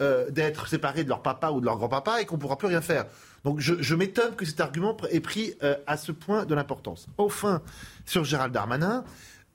euh, 0.00 0.30
d'être 0.30 0.68
séparés 0.68 1.04
de 1.04 1.08
leur 1.08 1.22
papa 1.22 1.50
ou 1.50 1.60
de 1.60 1.66
leur 1.66 1.76
grand-papa 1.76 2.20
et 2.20 2.24
qu'on 2.24 2.36
ne 2.36 2.40
pourra 2.40 2.56
plus 2.56 2.66
rien 2.66 2.80
faire. 2.80 3.04
Donc 3.44 3.60
je, 3.60 3.74
je 3.80 3.94
m'étonne 3.94 4.34
que 4.34 4.44
cet 4.44 4.60
argument 4.60 4.96
ait 5.10 5.20
pris 5.20 5.54
euh, 5.62 5.76
à 5.86 5.96
ce 5.96 6.12
point 6.12 6.44
de 6.44 6.54
l'importance. 6.54 7.06
Enfin, 7.18 7.62
sur 8.06 8.24
Gérald 8.24 8.52
Darmanin, 8.52 9.04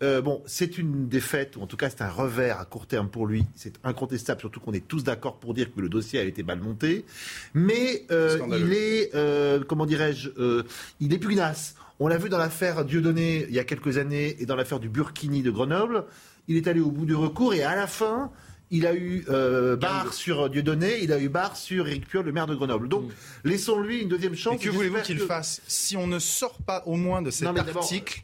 euh, 0.03 0.21
bon, 0.21 0.43
c'est 0.45 0.77
une 0.77 1.07
défaite, 1.07 1.55
ou 1.55 1.61
en 1.61 1.67
tout 1.67 1.77
cas 1.77 1.89
c'est 1.89 2.03
un 2.03 2.09
revers 2.09 2.59
à 2.59 2.65
court 2.65 2.85
terme 2.85 3.09
pour 3.09 3.25
lui. 3.25 3.45
C'est 3.55 3.73
incontestable, 3.83 4.39
surtout 4.39 4.59
qu'on 4.59 4.73
est 4.73 4.87
tous 4.87 5.03
d'accord 5.03 5.37
pour 5.37 5.53
dire 5.53 5.73
que 5.73 5.81
le 5.81 5.89
dossier 5.89 6.19
a 6.19 6.23
été 6.23 6.43
mal 6.43 6.59
monté. 6.59 7.05
Mais 7.53 8.05
euh, 8.11 8.39
il 8.51 8.73
est, 8.73 9.15
euh, 9.15 9.63
comment 9.67 9.85
dirais-je, 9.85 10.29
euh, 10.37 10.63
il 10.99 11.13
est 11.13 11.17
pugnace. 11.17 11.75
On 11.99 12.07
l'a 12.07 12.17
vu 12.17 12.29
dans 12.29 12.37
l'affaire 12.37 12.85
Dieudonné 12.85 13.47
il 13.49 13.55
y 13.55 13.59
a 13.59 13.63
quelques 13.63 13.97
années 13.97 14.35
et 14.39 14.45
dans 14.45 14.55
l'affaire 14.55 14.79
du 14.79 14.87
Burkini 14.87 15.41
de 15.41 15.49
Grenoble. 15.49 16.05
Il 16.47 16.57
est 16.57 16.67
allé 16.67 16.79
au 16.79 16.91
bout 16.91 17.05
du 17.05 17.15
recours 17.15 17.55
et 17.55 17.63
à 17.63 17.75
la 17.75 17.87
fin, 17.87 18.31
il 18.71 18.85
a 18.85 18.93
eu 18.93 19.25
euh, 19.29 19.75
barre 19.75 20.13
sur 20.13 20.49
Dieudonné, 20.49 20.99
il 21.01 21.13
a 21.13 21.19
eu 21.19 21.29
barre 21.29 21.55
sur 21.55 21.87
Éric 21.87 22.07
Piolle, 22.07 22.25
le 22.25 22.31
maire 22.31 22.47
de 22.47 22.55
Grenoble. 22.55 22.89
Donc, 22.89 23.11
laissons-lui 23.43 24.01
une 24.01 24.09
deuxième 24.09 24.35
chance. 24.35 24.55
Et 24.55 24.65
que 24.65 24.69
voulez-vous 24.69 25.01
qu'il 25.01 25.19
fasse 25.19 25.61
Si 25.67 25.95
on 25.95 26.07
ne 26.07 26.19
sort 26.19 26.57
pas 26.65 26.83
au 26.85 26.95
moins 26.95 27.21
de 27.21 27.31
cet 27.31 27.47
Non, 27.47 27.55
article, 27.55 28.23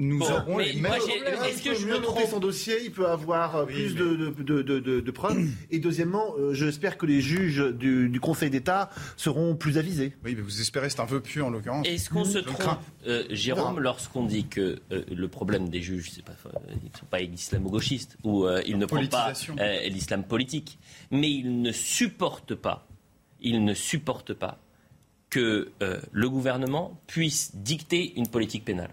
nous 0.00 0.18
Bon, 0.18 0.30
aurons 0.32 0.58
les 0.58 0.72
mêmes... 0.72 0.92
Est-ce 1.46 1.62
que 1.62 1.74
je 1.74 1.86
mieux 1.86 1.98
me 1.98 2.02
trompe 2.02 2.26
son 2.28 2.40
dossier, 2.40 2.76
il 2.84 2.90
peut 2.90 3.06
avoir 3.06 3.54
euh, 3.54 3.66
plus 3.66 3.94
de, 3.94 4.16
de, 4.16 4.62
de- 4.62 4.80
de- 4.80 5.00
de 5.00 5.10
preuves. 5.10 5.46
Et 5.70 5.78
deuxièmement, 5.78 6.34
euh, 6.38 6.54
j'espère 6.54 6.96
que 6.98 7.04
les 7.06 7.20
juges 7.20 7.62
du, 7.74 8.08
du 8.08 8.18
Conseil 8.18 8.48
d'État 8.50 8.90
seront 9.16 9.54
plus 9.54 9.76
avisés. 9.78 10.14
Oui, 10.24 10.34
mais 10.34 10.40
vous 10.42 10.60
espérez, 10.60 10.88
c'est 10.90 11.00
un 11.00 11.06
peu 11.06 11.20
plus 11.20 11.42
en 11.42 11.50
l'occurrence. 11.50 11.86
Est-ce 11.86 12.08
qu'on 12.10 12.24
se 12.24 12.38
trompe, 12.38 12.78
euh, 13.06 13.24
Jérôme, 13.30 13.78
lorsqu'on 13.78 14.24
dit 14.24 14.46
que 14.46 14.80
euh, 14.90 15.04
le 15.14 15.28
problème 15.28 15.68
des 15.68 15.82
juges, 15.82 16.10
c'est 16.14 16.24
pas, 16.24 16.32
euh, 16.46 16.50
ils 16.82 16.90
ne 16.90 16.98
sont 16.98 17.06
pas 17.06 17.20
islamo-gauchistes 17.20 18.16
ou 18.24 18.46
euh, 18.46 18.62
ils 18.66 18.78
ne 18.78 18.86
prennent 18.86 19.08
pas 19.08 19.32
euh, 19.58 19.88
l'islam 19.88 20.24
politique, 20.24 20.78
mais 21.10 21.30
ils 21.30 21.60
ne 21.60 21.72
supportent 21.72 22.54
pas, 22.54 22.88
ils 23.42 23.62
ne 23.64 23.74
supportent 23.74 24.34
pas 24.34 24.58
que 25.28 25.70
euh, 25.82 26.00
le 26.10 26.28
gouvernement 26.30 26.98
puisse 27.06 27.54
dicter 27.54 28.14
une 28.16 28.26
politique 28.28 28.64
pénale. 28.64 28.90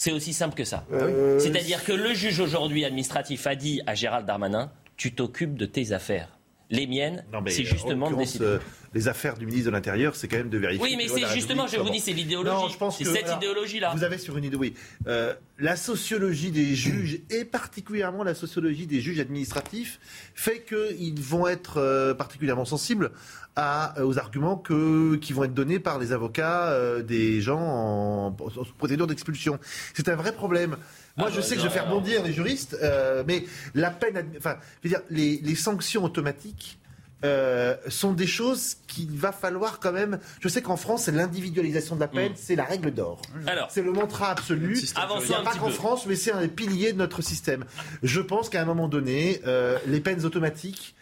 C'est 0.00 0.12
aussi 0.12 0.32
simple 0.32 0.54
que 0.54 0.64
ça. 0.64 0.86
Euh, 0.92 1.38
C'est-à-dire 1.38 1.84
que 1.84 1.92
le 1.92 2.14
juge 2.14 2.40
aujourd'hui 2.40 2.86
administratif 2.86 3.46
a 3.46 3.54
dit 3.54 3.82
à 3.86 3.94
Gérald 3.94 4.24
Darmanin, 4.24 4.72
tu 4.96 5.12
t'occupes 5.12 5.56
de 5.56 5.66
tes 5.66 5.92
affaires. 5.92 6.39
Les 6.70 6.86
miennes, 6.86 7.24
c'est 7.48 7.62
euh, 7.62 7.64
justement 7.64 8.10
de 8.10 8.16
décider. 8.16 8.44
euh, 8.44 8.58
les 8.94 9.08
affaires 9.08 9.36
du 9.36 9.44
ministre 9.46 9.66
de 9.66 9.72
l'Intérieur, 9.72 10.14
c'est 10.14 10.28
quand 10.28 10.36
même 10.36 10.50
de 10.50 10.58
vérifier. 10.58 10.82
Oui, 10.82 10.94
mais 10.96 11.08
c'est 11.08 11.26
justement, 11.34 11.66
je 11.66 11.76
vous 11.78 11.90
dis, 11.90 12.00
c'est 12.00 12.12
l'idéologie. 12.12 12.54
Non, 12.62 12.68
je 12.68 12.76
pense 12.78 12.98
C'est 12.98 13.04
que, 13.04 13.10
cette 13.10 13.30
idéologie-là. 13.36 13.92
Vous 13.94 14.04
avez 14.04 14.18
sur 14.18 14.36
une 14.36 14.44
idée, 14.44 14.56
oui. 14.56 14.74
Euh, 15.08 15.34
la 15.58 15.74
sociologie 15.76 16.50
des 16.52 16.74
juges, 16.74 17.20
et 17.30 17.44
particulièrement 17.44 18.22
la 18.24 18.34
sociologie 18.34 18.86
des 18.86 19.00
juges 19.00 19.18
administratifs, 19.20 19.98
fait 20.34 20.64
qu'ils 20.64 21.20
vont 21.20 21.46
être 21.48 21.78
euh, 21.78 22.14
particulièrement 22.14 22.64
sensibles 22.64 23.10
à, 23.56 23.94
aux 24.04 24.18
arguments 24.18 24.56
que, 24.56 25.16
qui 25.16 25.32
vont 25.32 25.42
être 25.44 25.54
donnés 25.54 25.80
par 25.80 25.98
les 25.98 26.12
avocats 26.12 26.72
des 27.02 27.40
gens 27.40 27.58
en, 27.60 28.26
en 28.28 28.64
procédure 28.78 29.08
d'expulsion. 29.08 29.58
C'est 29.92 30.08
un 30.08 30.14
vrai 30.14 30.32
problème. 30.32 30.76
Moi, 31.20 31.28
Ah 31.30 31.34
je 31.34 31.40
sais 31.40 31.54
que 31.54 31.60
je 31.62 31.66
vais 31.66 31.72
faire 31.72 31.88
bondir 31.88 32.22
les 32.22 32.32
juristes, 32.32 32.76
euh, 32.82 33.22
mais 33.26 33.44
la 33.74 33.90
peine, 33.90 34.24
enfin, 34.36 34.56
je 34.82 34.88
veux 34.88 34.94
dire, 34.94 35.02
les, 35.10 35.38
les 35.42 35.54
sanctions 35.54 36.04
automatiques 36.04 36.78
euh, 37.22 37.76
sont 37.88 38.12
des 38.12 38.26
choses 38.26 38.76
qu'il 38.86 39.10
va 39.18 39.30
falloir 39.30 39.78
quand 39.78 39.92
même. 39.92 40.18
Je 40.40 40.48
sais 40.48 40.62
qu'en 40.62 40.76
France, 40.76 41.04
c'est 41.04 41.12
l'individualisation 41.12 41.94
de 41.94 42.00
la 42.00 42.08
peine, 42.08 42.32
c'est 42.34 42.56
la 42.56 42.64
règle 42.64 42.92
d'or. 42.92 43.20
Alors, 43.46 43.70
C'est 43.70 43.82
le 43.82 43.92
mantra 43.92 44.30
absolu. 44.30 44.78
Avançons 44.96 45.34
pas 45.44 45.54
qu'en. 45.54 45.68
France, 45.68 46.06
mais 46.06 46.16
c'est 46.16 46.32
un 46.32 46.40
des 46.40 46.48
piliers 46.48 46.92
de 46.92 46.98
notre 46.98 47.20
système. 47.22 47.64
Je 48.02 48.20
pense 48.20 48.48
qu'à 48.48 48.62
un 48.62 48.64
moment 48.64 48.88
donné, 48.88 49.40
euh, 49.46 49.78
les 49.86 50.00
peines 50.00 50.24
automatiques, 50.24 50.94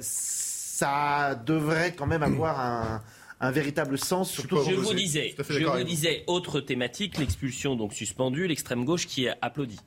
ça 0.00 1.34
devrait 1.46 1.94
quand 1.96 2.06
même 2.06 2.22
avoir 2.22 2.60
un, 2.60 3.02
un 3.40 3.50
véritable 3.50 3.98
sens. 3.98 4.30
Surtout 4.30 4.62
Je 4.62 4.74
vous 4.74 4.94
disais, 4.94 5.34
je 5.38 5.64
vous 5.64 5.84
disais, 5.84 6.24
autre 6.26 6.60
thématique, 6.60 7.18
l'expulsion 7.18 7.76
donc 7.76 7.92
suspendue, 7.92 8.46
l'extrême 8.46 8.84
gauche 8.84 9.06
qui 9.06 9.28
applaudit, 9.28 9.80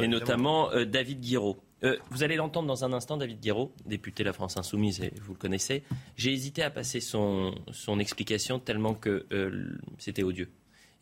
et 0.00 0.08
notamment 0.08 0.70
euh, 0.72 0.84
David 0.84 1.20
Guiraud. 1.20 1.56
Euh, 1.84 1.96
vous 2.10 2.22
allez 2.22 2.36
l'entendre 2.36 2.66
dans 2.66 2.84
un 2.84 2.92
instant, 2.92 3.16
David 3.16 3.40
Guiraud, 3.40 3.72
député 3.84 4.24
La 4.24 4.32
France 4.32 4.56
Insoumise, 4.56 5.00
et 5.02 5.12
vous 5.22 5.34
le 5.34 5.38
connaissez. 5.38 5.82
J'ai 6.16 6.32
hésité 6.32 6.62
à 6.62 6.70
passer 6.70 7.00
son, 7.00 7.54
son 7.70 7.98
explication 7.98 8.58
tellement 8.58 8.94
que 8.94 9.26
euh, 9.32 9.78
c'était 9.98 10.22
odieux. 10.22 10.48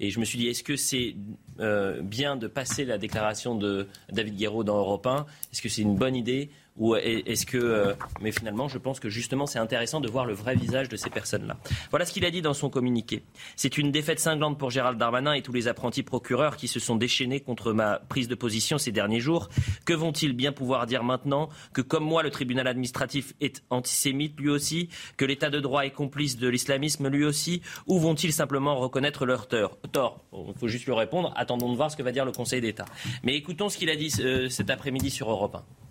Et 0.00 0.10
je 0.10 0.18
me 0.18 0.24
suis 0.24 0.38
dit, 0.38 0.48
est-ce 0.48 0.64
que 0.64 0.74
c'est 0.74 1.14
euh, 1.60 2.02
bien 2.02 2.36
de 2.36 2.48
passer 2.48 2.84
la 2.84 2.98
déclaration 2.98 3.54
de 3.54 3.86
David 4.10 4.34
Guiraud 4.36 4.64
dans 4.64 4.76
Europe 4.76 5.06
1 5.06 5.24
Est-ce 5.52 5.62
que 5.62 5.68
c'est 5.68 5.82
une 5.82 5.94
bonne 5.94 6.16
idée 6.16 6.50
ou 6.76 6.96
est-ce 6.96 7.46
que, 7.46 7.56
euh, 7.56 7.94
mais 8.20 8.32
finalement, 8.32 8.68
je 8.68 8.78
pense 8.78 8.98
que 8.98 9.08
justement, 9.08 9.46
c'est 9.46 9.60
intéressant 9.60 10.00
de 10.00 10.08
voir 10.08 10.26
le 10.26 10.34
vrai 10.34 10.56
visage 10.56 10.88
de 10.88 10.96
ces 10.96 11.08
personnes-là. 11.08 11.56
Voilà 11.90 12.04
ce 12.04 12.12
qu'il 12.12 12.24
a 12.24 12.30
dit 12.32 12.42
dans 12.42 12.54
son 12.54 12.68
communiqué. 12.68 13.22
C'est 13.54 13.78
une 13.78 13.92
défaite 13.92 14.18
cinglante 14.18 14.58
pour 14.58 14.70
Gérald 14.70 14.98
Darmanin 14.98 15.34
et 15.34 15.42
tous 15.42 15.52
les 15.52 15.68
apprentis 15.68 16.02
procureurs 16.02 16.56
qui 16.56 16.66
se 16.66 16.80
sont 16.80 16.96
déchaînés 16.96 17.38
contre 17.38 17.72
ma 17.72 18.00
prise 18.00 18.26
de 18.26 18.34
position 18.34 18.76
ces 18.76 18.90
derniers 18.90 19.20
jours. 19.20 19.48
Que 19.84 19.92
vont-ils 19.92 20.32
bien 20.32 20.50
pouvoir 20.50 20.86
dire 20.86 21.04
maintenant 21.04 21.48
que, 21.72 21.80
comme 21.80 22.04
moi, 22.04 22.24
le 22.24 22.30
tribunal 22.30 22.66
administratif 22.66 23.34
est 23.40 23.62
antisémite 23.70 24.38
lui 24.40 24.50
aussi, 24.50 24.88
que 25.16 25.24
l'état 25.24 25.50
de 25.50 25.60
droit 25.60 25.86
est 25.86 25.92
complice 25.92 26.36
de 26.36 26.48
l'islamisme 26.48 27.08
lui 27.08 27.24
aussi, 27.24 27.62
ou 27.86 28.00
vont-ils 28.00 28.32
simplement 28.32 28.74
reconnaître 28.74 29.26
leur 29.26 29.46
tort? 29.46 30.24
Il 30.32 30.54
faut 30.58 30.68
juste 30.68 30.86
lui 30.86 30.94
répondre. 30.94 31.32
Attendons 31.36 31.70
de 31.70 31.76
voir 31.76 31.92
ce 31.92 31.96
que 31.96 32.02
va 32.02 32.10
dire 32.10 32.24
le 32.24 32.32
Conseil 32.32 32.60
d'État. 32.60 32.84
Mais 33.22 33.36
écoutons 33.36 33.68
ce 33.68 33.78
qu'il 33.78 33.90
a 33.90 33.96
dit 33.96 34.12
euh, 34.18 34.48
cet 34.48 34.70
après-midi 34.70 35.10
sur 35.10 35.30
Europe 35.30 35.54
1. 35.54 35.83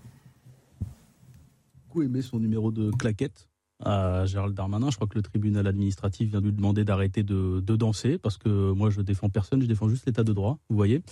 Beaucoup 1.94 2.02
aimé 2.02 2.24
son 2.24 2.40
numéro 2.40 2.72
de 2.72 2.90
claquette 2.90 3.50
à 3.86 4.26
Gérald 4.26 4.56
Darmanin. 4.56 4.90
Je 4.90 4.96
crois 4.96 5.08
que 5.08 5.14
le 5.14 5.22
tribunal 5.22 5.68
administratif 5.68 6.28
vient 6.28 6.42
de 6.42 6.48
lui 6.48 6.54
demander 6.54 6.84
d'arrêter 6.84 7.22
de, 7.22 7.60
de 7.60 7.76
danser 7.76 8.18
parce 8.18 8.38
que 8.38 8.72
moi 8.72 8.90
je 8.90 9.02
défends 9.02 9.30
personne, 9.30 9.62
je 9.62 9.68
défends 9.68 9.90
juste 9.90 10.08
l'état 10.08 10.24
de 10.24 10.34
droit, 10.34 10.58
vous 10.70 10.76
voyez. 10.76 11.04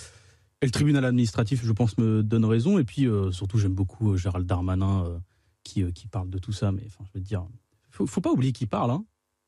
Et 0.64 0.66
le 0.66 0.72
tribunal 0.72 1.06
administratif, 1.06 1.64
je 1.64 1.72
pense, 1.72 2.00
me 2.00 2.24
donne 2.24 2.46
raison. 2.46 2.80
Et 2.80 2.84
puis 2.84 3.06
euh, 3.06 3.32
surtout, 3.32 3.60
j'aime 3.60 3.76
beaucoup 3.76 4.14
euh, 4.14 4.18
Gérald 4.18 4.48
Darmanin 4.48 5.06
euh, 5.06 5.20
qui, 5.64 5.84
qui 5.94 6.08
parle 6.08 6.32
de 6.32 6.40
tout 6.40 6.52
ça. 6.52 6.72
Mais 6.72 6.82
enfin, 6.88 7.04
je 7.04 7.20
veux 7.20 7.24
dire, 7.24 7.46
faut, 7.92 8.08
faut 8.08 8.22
pas 8.22 8.32
oublier 8.32 8.52
qu'il 8.52 8.68
parle. 8.68 8.90
Hein. 8.90 9.06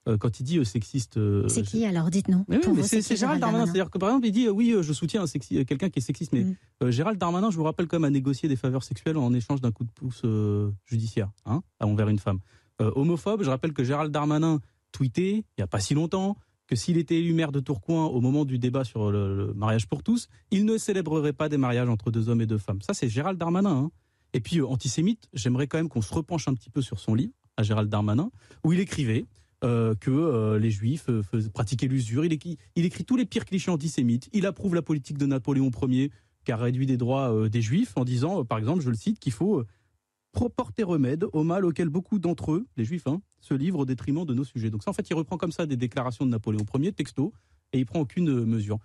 Euh, 0.09 0.17
quand 0.17 0.41
il 0.41 0.43
dit 0.43 0.57
euh, 0.57 0.65
sexiste. 0.65 1.15
euh, 1.15 1.47
C'est 1.47 1.61
qui 1.63 1.85
alors 1.85 2.09
Dites-nous. 2.09 2.43
mais 2.49 2.57
oui, 2.57 2.61
Pour 2.63 2.73
mais 2.75 2.81
vous, 2.81 2.87
c'est 2.89 3.15
Gérald 3.15 3.39
Darmanin. 3.39 3.63
C'est-à-dire 3.65 3.89
que 3.89 3.97
par 3.97 4.09
exemple, 4.09 4.27
il 4.27 4.31
dit 4.33 4.47
euh, 4.47 4.51
oui, 4.51 4.71
euh, 4.73 4.81
je 4.83 4.91
soutiens 4.91 5.21
un 5.21 5.27
sexi- 5.27 5.63
quelqu'un 5.65 5.89
qui 5.89 5.99
est 5.99 6.01
sexiste, 6.01 6.33
mais 6.33 6.43
Mm. 6.43 6.55
euh, 6.83 6.91
Gérald 6.91 7.17
Darmanin, 7.17 7.51
je 7.51 7.55
vous 7.55 7.63
rappelle 7.63 7.87
quand 7.87 7.97
même, 7.97 8.03
a 8.03 8.09
négocié 8.09 8.49
des 8.49 8.57
faveurs 8.57 8.83
sexuelles 8.83 9.15
en 9.17 9.33
échange 9.33 9.61
d'un 9.61 9.71
coup 9.71 9.85
de 9.85 9.91
pouce 9.91 10.21
euh, 10.25 10.71
judiciaire, 10.85 11.31
hein, 11.45 11.61
envers 11.79 12.09
une 12.09 12.19
femme. 12.19 12.39
Euh, 12.81 12.91
homophobe, 12.97 13.43
je 13.43 13.49
rappelle 13.49 13.71
que 13.71 13.85
Gérald 13.85 14.11
Darmanin 14.11 14.59
tweetait 14.91 15.35
il 15.37 15.43
n'y 15.59 15.63
a 15.63 15.67
pas 15.67 15.79
si 15.79 15.93
longtemps 15.93 16.35
que 16.67 16.75
s'il 16.75 16.97
était 16.97 17.15
élu 17.19 17.33
maire 17.33 17.51
de 17.53 17.59
Tourcoing 17.61 18.05
au 18.05 18.19
moment 18.19 18.43
du 18.45 18.59
débat 18.59 18.83
sur 18.83 19.09
le, 19.11 19.35
le 19.47 19.53
mariage 19.53 19.87
pour 19.87 20.03
tous, 20.03 20.27
il 20.51 20.65
ne 20.65 20.77
célébrerait 20.77 21.33
pas 21.33 21.47
des 21.47 21.57
mariages 21.57 21.87
entre 21.89 22.11
deux 22.11 22.27
hommes 22.29 22.41
et 22.41 22.45
deux 22.45 22.57
femmes. 22.57 22.81
Ça, 22.81 22.93
c'est 22.93 23.07
Gérald 23.07 23.37
Darmanin. 23.39 23.69
hein. 23.85 23.91
Et 24.33 24.39
puis, 24.41 24.59
euh, 24.59 24.65
antisémite, 24.67 25.27
j'aimerais 25.33 25.67
quand 25.67 25.77
même 25.77 25.87
qu'on 25.89 26.01
se 26.01 26.13
repenche 26.13 26.47
un 26.49 26.53
petit 26.55 26.69
peu 26.69 26.81
sur 26.81 26.99
son 26.99 27.15
livre, 27.15 27.33
à 27.55 27.63
Gérald 27.63 27.89
Darmanin, 27.89 28.31
où 28.65 28.73
il 28.73 28.79
écrivait 28.79 29.25
euh, 29.63 29.95
que 29.95 30.11
euh, 30.11 30.59
les 30.59 30.71
juifs 30.71 31.05
euh, 31.09 31.23
faisaient- 31.23 31.49
pratiquaient 31.49 31.87
l'usure. 31.87 32.25
Il 32.25 32.33
écrit, 32.33 32.57
il 32.75 32.85
écrit 32.85 33.05
tous 33.05 33.15
les 33.15 33.25
pires 33.25 33.45
clichés 33.45 33.71
antisémites. 33.71 34.29
Il 34.33 34.45
approuve 34.45 34.75
la 34.75 34.81
politique 34.81 35.17
de 35.17 35.25
Napoléon 35.25 35.71
Ier, 35.87 36.11
qui 36.45 36.51
a 36.51 36.57
réduit 36.57 36.85
des 36.85 36.97
droits 36.97 37.33
euh, 37.33 37.49
des 37.49 37.61
juifs, 37.61 37.93
en 37.95 38.03
disant, 38.03 38.41
euh, 38.41 38.43
par 38.43 38.57
exemple, 38.57 38.81
je 38.81 38.89
le 38.89 38.95
cite, 38.95 39.19
qu'il 39.19 39.31
faut 39.31 39.59
euh, 39.59 40.49
porter 40.55 40.83
remède 40.83 41.25
au 41.31 41.43
mal 41.43 41.63
auquel 41.65 41.89
beaucoup 41.89 42.19
d'entre 42.19 42.51
eux, 42.53 42.65
les 42.75 42.85
juifs, 42.85 43.07
hein, 43.07 43.21
se 43.39 43.53
livrent 43.53 43.79
au 43.79 43.85
détriment 43.85 44.25
de 44.25 44.33
nos 44.33 44.43
sujets. 44.43 44.69
Donc 44.69 44.83
ça, 44.83 44.89
en 44.89 44.93
fait, 44.93 45.09
il 45.09 45.13
reprend 45.13 45.37
comme 45.37 45.51
ça 45.51 45.65
des 45.65 45.77
déclarations 45.77 46.25
de 46.25 46.31
Napoléon 46.31 46.65
Ier, 46.75 46.91
texto, 46.91 47.31
et 47.71 47.79
il 47.79 47.85
prend 47.85 47.99
aucune 47.99 48.43
mesure. 48.45 48.79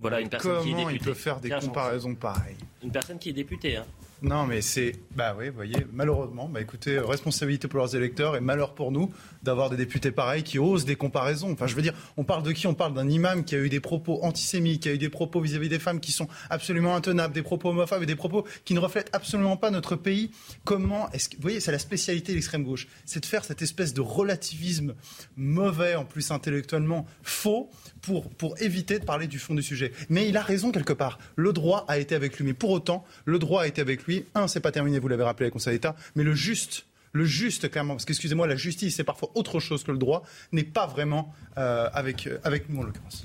Voilà 0.00 0.20
une 0.20 0.28
personne 0.28 0.62
qui 0.62 0.68
est 0.68 0.72
Comment 0.72 0.90
il 0.90 0.92
députée. 0.94 1.10
peut 1.10 1.14
faire 1.14 1.40
des 1.40 1.50
comparaisons 1.50 2.14
pareilles? 2.14 2.56
Une 2.84 2.92
personne 2.92 3.18
qui 3.18 3.30
est 3.30 3.32
députée. 3.32 3.76
Hein. 3.76 3.86
Non, 4.20 4.46
mais 4.46 4.62
c'est. 4.62 4.94
Bah 5.14 5.36
oui, 5.38 5.48
vous 5.48 5.54
voyez, 5.54 5.86
malheureusement, 5.92 6.48
bah 6.48 6.60
écoutez, 6.60 6.98
responsabilité 6.98 7.68
pour 7.68 7.78
leurs 7.78 7.94
électeurs 7.94 8.34
et 8.34 8.40
malheur 8.40 8.74
pour 8.74 8.90
nous 8.90 9.12
d'avoir 9.44 9.70
des 9.70 9.76
députés 9.76 10.10
pareils 10.10 10.42
qui 10.42 10.58
osent 10.58 10.84
des 10.84 10.96
comparaisons. 10.96 11.52
Enfin, 11.52 11.68
je 11.68 11.76
veux 11.76 11.82
dire, 11.82 11.94
on 12.16 12.24
parle 12.24 12.42
de 12.42 12.50
qui? 12.50 12.66
On 12.66 12.74
parle 12.74 12.94
d'un 12.94 13.08
imam 13.08 13.44
qui 13.44 13.54
a 13.54 13.58
eu 13.58 13.68
des 13.68 13.78
propos 13.78 14.18
antisémites, 14.24 14.82
qui 14.82 14.88
a 14.88 14.92
eu 14.92 14.98
des 14.98 15.08
propos 15.08 15.40
vis-à-vis 15.40 15.68
des 15.68 15.78
femmes 15.78 16.00
qui 16.00 16.10
sont 16.10 16.26
absolument 16.50 16.96
intenables, 16.96 17.32
des 17.32 17.42
propos 17.42 17.68
homophobes 17.70 18.02
et 18.02 18.06
des 18.06 18.16
propos 18.16 18.44
qui 18.64 18.74
ne 18.74 18.80
reflètent 18.80 19.10
absolument 19.12 19.56
pas 19.56 19.70
notre 19.70 19.94
pays. 19.94 20.32
Comment 20.64 21.08
est-ce 21.12 21.28
que. 21.28 21.36
Vous 21.36 21.42
voyez, 21.42 21.60
c'est 21.60 21.72
la 21.72 21.78
spécialité 21.78 22.32
de 22.32 22.36
l'extrême 22.38 22.64
gauche. 22.64 22.88
C'est 23.04 23.20
de 23.20 23.26
faire 23.26 23.44
cette 23.44 23.62
espèce 23.62 23.94
de 23.94 24.00
relativisme 24.00 24.94
mauvais, 25.36 25.94
en 25.94 26.04
plus 26.04 26.32
intellectuellement 26.32 27.06
faux, 27.22 27.70
pour, 28.02 28.28
pour 28.30 28.60
éviter 28.60 28.98
de 28.98 29.04
parler 29.04 29.28
du 29.28 29.38
fond 29.38 29.54
du 29.54 29.62
sujet. 29.62 29.92
Mais 30.08 30.28
il 30.28 30.36
a 30.36 30.42
raison 30.42 30.72
quelque 30.72 30.92
part. 30.92 31.20
Le 31.36 31.52
droit 31.52 31.84
a 31.86 31.98
été 31.98 32.16
avec 32.16 32.36
lui. 32.36 32.44
Mais 32.44 32.54
pour 32.54 32.70
autant, 32.70 33.04
le 33.24 33.38
droit 33.38 33.62
a 33.62 33.66
été 33.68 33.80
avec 33.80 34.02
lui. 34.02 34.07
Un, 34.34 34.48
c'est 34.48 34.60
pas 34.60 34.72
terminé, 34.72 34.98
vous 34.98 35.08
l'avez 35.08 35.22
rappelé 35.24 35.44
avec 35.44 35.52
le 35.54 35.58
Conseil 35.58 35.74
d'État, 35.74 35.94
mais 36.16 36.24
le 36.24 36.34
juste. 36.34 36.84
Le 37.12 37.24
juste, 37.24 37.70
clairement, 37.70 37.94
parce 37.94 38.04
qu'excusez-moi, 38.04 38.46
la 38.46 38.54
justice, 38.56 38.96
c'est 38.96 39.02
parfois 39.04 39.30
autre 39.34 39.60
chose 39.60 39.82
que 39.82 39.90
le 39.90 39.96
droit, 39.96 40.24
n'est 40.52 40.62
pas 40.62 40.86
vraiment 40.86 41.34
euh, 41.56 41.88
avec, 41.94 42.26
euh, 42.26 42.38
avec 42.44 42.68
nous 42.68 42.80
en 42.80 42.82
l'occurrence. 42.84 43.22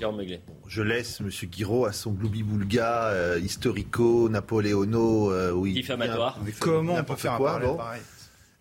Je 0.66 0.82
laisse 0.82 1.20
M. 1.20 1.28
Guiraud 1.50 1.84
à 1.84 1.92
son 1.92 2.12
gloubi-boulga 2.12 3.08
euh, 3.08 3.38
historico, 3.42 4.30
napoléono, 4.30 5.30
euh, 5.30 5.52
oui. 5.52 5.74
Diffamatoire. 5.74 6.40
bien- 6.40 6.54
Comment 6.60 6.94
on 6.94 7.04
peut 7.04 7.14
faire 7.16 7.34
un 7.34 7.38
parallèle 7.38 7.68
bon. 7.68 7.76
pareil 7.76 8.00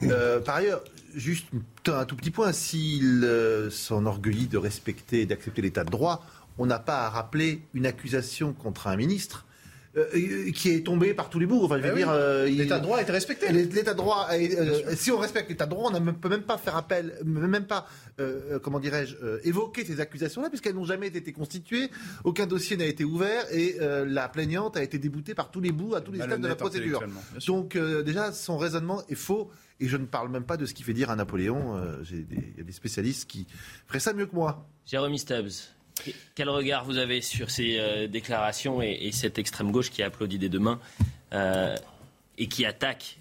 Euh, 0.04 0.42
par 0.42 0.56
ailleurs, 0.56 0.84
juste 1.16 1.46
un 1.88 2.04
tout 2.06 2.18
petit 2.18 2.32
point, 2.32 2.52
s'il 2.52 3.22
euh, 3.24 3.70
s'enorgueillit 3.70 4.48
de 4.48 4.58
respecter 4.58 5.22
et 5.22 5.26
d'accepter 5.26 5.62
l'état 5.62 5.86
de 5.86 5.90
droit, 5.90 6.26
on 6.58 6.66
n'a 6.66 6.80
pas 6.80 7.06
à 7.06 7.10
rappeler 7.10 7.62
une 7.74 7.86
accusation 7.86 8.52
contre 8.52 8.88
un 8.88 8.98
ministre 8.98 9.46
euh, 9.96 10.50
qui 10.52 10.70
est 10.72 10.84
tombé 10.86 11.14
par 11.14 11.30
tous 11.30 11.40
les 11.40 11.46
bouts. 11.46 11.64
Enfin, 11.64 11.78
je 11.78 11.84
veux 11.84 11.90
Eh 11.90 11.92
oui. 11.92 11.98
dire, 12.00 12.10
euh, 12.10 12.48
il- 12.50 12.58
L'état 12.58 12.80
de 12.80 12.84
droit 12.84 12.98
a 12.98 13.02
été 13.02 13.12
respecté. 13.12 13.52
L'état 13.52 13.94
de 13.94 13.98
droit, 13.98 14.28
est- 14.32 14.58
euh, 14.58 14.96
si 14.96 15.12
on 15.12 15.18
respecte 15.18 15.50
l'état 15.50 15.66
de 15.66 15.70
droit, 15.72 15.92
on 15.94 16.00
ne 16.00 16.12
peut 16.12 16.30
même 16.30 16.42
pas 16.44 16.58
faire 16.58 16.76
appel, 16.76 17.14
même 17.26 17.66
pas, 17.66 17.88
euh, 18.20 18.58
comment 18.60 18.80
dirais-je, 18.80 19.16
euh, 19.24 19.40
évoquer 19.44 19.86
ces 19.86 20.00
accusations-là, 20.00 20.50
puisqu'elles 20.50 20.76
n'ont 20.76 20.84
jamais 20.86 21.08
été 21.08 21.32
constituées, 21.32 21.90
aucun 22.24 22.48
dossier 22.48 22.76
n'a 22.78 22.86
été 22.86 23.04
ouvert 23.04 23.46
et 23.52 23.76
euh, 23.82 24.06
la 24.06 24.28
plaignante 24.30 24.78
a 24.78 24.84
été 24.84 24.98
déboutée 24.98 25.36
par 25.36 25.52
tous 25.52 25.62
les 25.62 25.72
bouts, 25.72 25.96
à 25.96 26.02
tous 26.02 26.12
les 26.12 26.20
stades 26.22 26.42
de 26.42 26.48
la 26.48 26.56
procédure. 26.56 27.04
Donc 27.48 27.76
euh, 27.76 28.02
déjà, 28.04 28.32
son 28.32 28.58
raisonnement 28.58 29.04
est 29.10 29.16
faux. 29.16 29.50
Et 29.80 29.88
je 29.88 29.98
ne 29.98 30.06
parle 30.06 30.30
même 30.30 30.44
pas 30.46 30.56
de 30.56 30.66
ce 30.66 30.74
qu'il 30.74 30.86
fait 30.86 30.94
dire 30.94 31.10
à 31.10 31.16
Napoléon. 31.16 31.76
Euh, 31.76 31.98
j'ai 32.04 32.20
des- 32.20 32.36
Il 32.54 32.58
y 32.58 32.62
a 32.62 32.64
des 32.64 32.72
spécialistes 32.72 33.28
qui 33.28 33.48
feraient 33.88 34.00
ça 34.00 34.14
mieux 34.14 34.28
que 34.28 34.36
moi. 34.36 34.66
Jérôme 34.86 35.18
Stubbs, 35.18 35.50
quel 36.36 36.50
regard 36.50 36.86
vous 36.86 36.98
avez 36.98 37.22
sur 37.22 37.50
ces 37.50 37.78
euh, 37.78 38.08
déclarations 38.08 38.82
et, 38.82 38.98
et 39.02 39.12
cette 39.12 39.38
extrême 39.38 39.72
gauche 39.72 39.92
qui 39.92 40.04
applaudit 40.04 40.40
des 40.40 40.50
deux 40.50 40.60
mains 40.60 40.80
euh, 41.34 41.76
et 42.38 42.48
qui 42.48 42.66
attaque, 42.66 43.18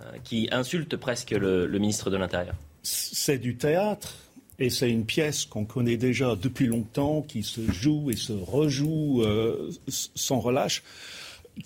euh, 0.00 0.02
qui 0.24 0.48
insulte 0.52 0.96
presque 0.96 1.30
le, 1.30 1.66
ministre 1.78 2.10
de 2.10 2.16
l'Intérieur? 2.16 2.54
C'est 2.82 3.38
du 3.38 3.56
théâtre. 3.56 4.14
Et 4.60 4.70
c'est 4.70 4.90
une 4.90 5.06
pièce 5.06 5.44
qu'on 5.44 5.64
connaît 5.64 5.96
déjà 5.96 6.34
depuis 6.34 6.66
longtemps, 6.66 7.22
qui 7.22 7.44
se 7.44 7.60
joue 7.70 8.10
et 8.10 8.16
se 8.16 8.32
rejoue 8.32 9.22
sans 9.86 10.40
relâche. 10.40 10.82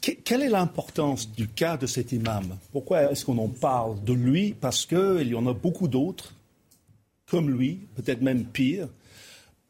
Que- 0.02 0.12
quelle 0.12 0.42
est 0.42 0.50
l'importance 0.50 1.30
du 1.30 1.48
cas 1.48 1.78
de 1.78 1.86
cet 1.86 2.12
imam? 2.12 2.58
Pourquoi 2.70 3.10
est-ce 3.10 3.24
qu'on 3.24 3.38
en 3.38 3.48
parle 3.48 4.04
de 4.04 4.12
lui? 4.12 4.54
Parce 4.60 4.84
qu'il 4.84 5.26
y 5.26 5.34
en 5.34 5.46
a 5.46 5.54
beaucoup 5.54 5.88
d'autres, 5.88 6.34
comme 7.26 7.50
lui, 7.50 7.80
peut-être 7.96 8.20
même 8.20 8.44
pire, 8.44 8.88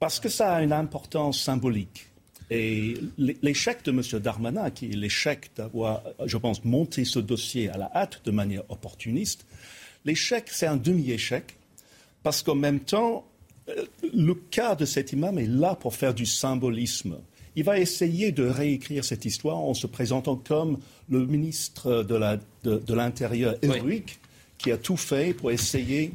parce 0.02 0.18
que 0.18 0.28
ça 0.28 0.46
a 0.56 0.62
une 0.64 0.72
importance 0.72 1.40
symbolique. 1.40 2.06
Et 2.50 2.94
l'échec 3.18 3.84
de 3.84 3.92
M. 3.92 4.02
Darmanin, 4.20 4.68
qui 4.70 4.86
est 4.86 4.96
l'échec 4.96 5.50
d'avoir, 5.56 6.02
je 6.26 6.36
pense, 6.38 6.64
monté 6.64 7.04
ce 7.04 7.20
dossier 7.20 7.70
à 7.70 7.78
la 7.78 7.88
hâte 7.94 8.20
de 8.24 8.32
manière 8.32 8.64
opportuniste, 8.68 9.46
l'échec, 10.04 10.44
c'est 10.50 10.66
un 10.66 10.76
demi-échec, 10.76 11.44
parce 12.24 12.42
qu'en 12.42 12.56
même 12.56 12.80
temps, 12.80 13.24
euh, 13.68 13.84
le 14.12 14.34
cas 14.34 14.74
de 14.74 14.84
cet 14.84 15.12
imam 15.12 15.38
est 15.38 15.46
là 15.46 15.76
pour 15.76 15.94
faire 15.94 16.14
du 16.14 16.26
symbolisme. 16.26 17.14
Il 17.54 17.62
va 17.62 17.78
essayer 17.78 18.32
de 18.32 18.44
réécrire 18.44 19.04
cette 19.04 19.24
histoire 19.24 19.58
en 19.58 19.72
se 19.74 19.86
présentant 19.86 20.34
comme 20.36 20.78
le 21.08 21.24
ministre 21.26 22.02
de 22.02 22.16
la- 22.16 22.38
de- 22.64 22.78
de 22.90 22.94
l'Intérieur 22.94 23.54
héroïque 23.62 24.18
qui 24.58 24.72
a 24.72 24.78
tout 24.78 24.96
fait 24.96 25.32
pour 25.32 25.52
essayer 25.52 26.12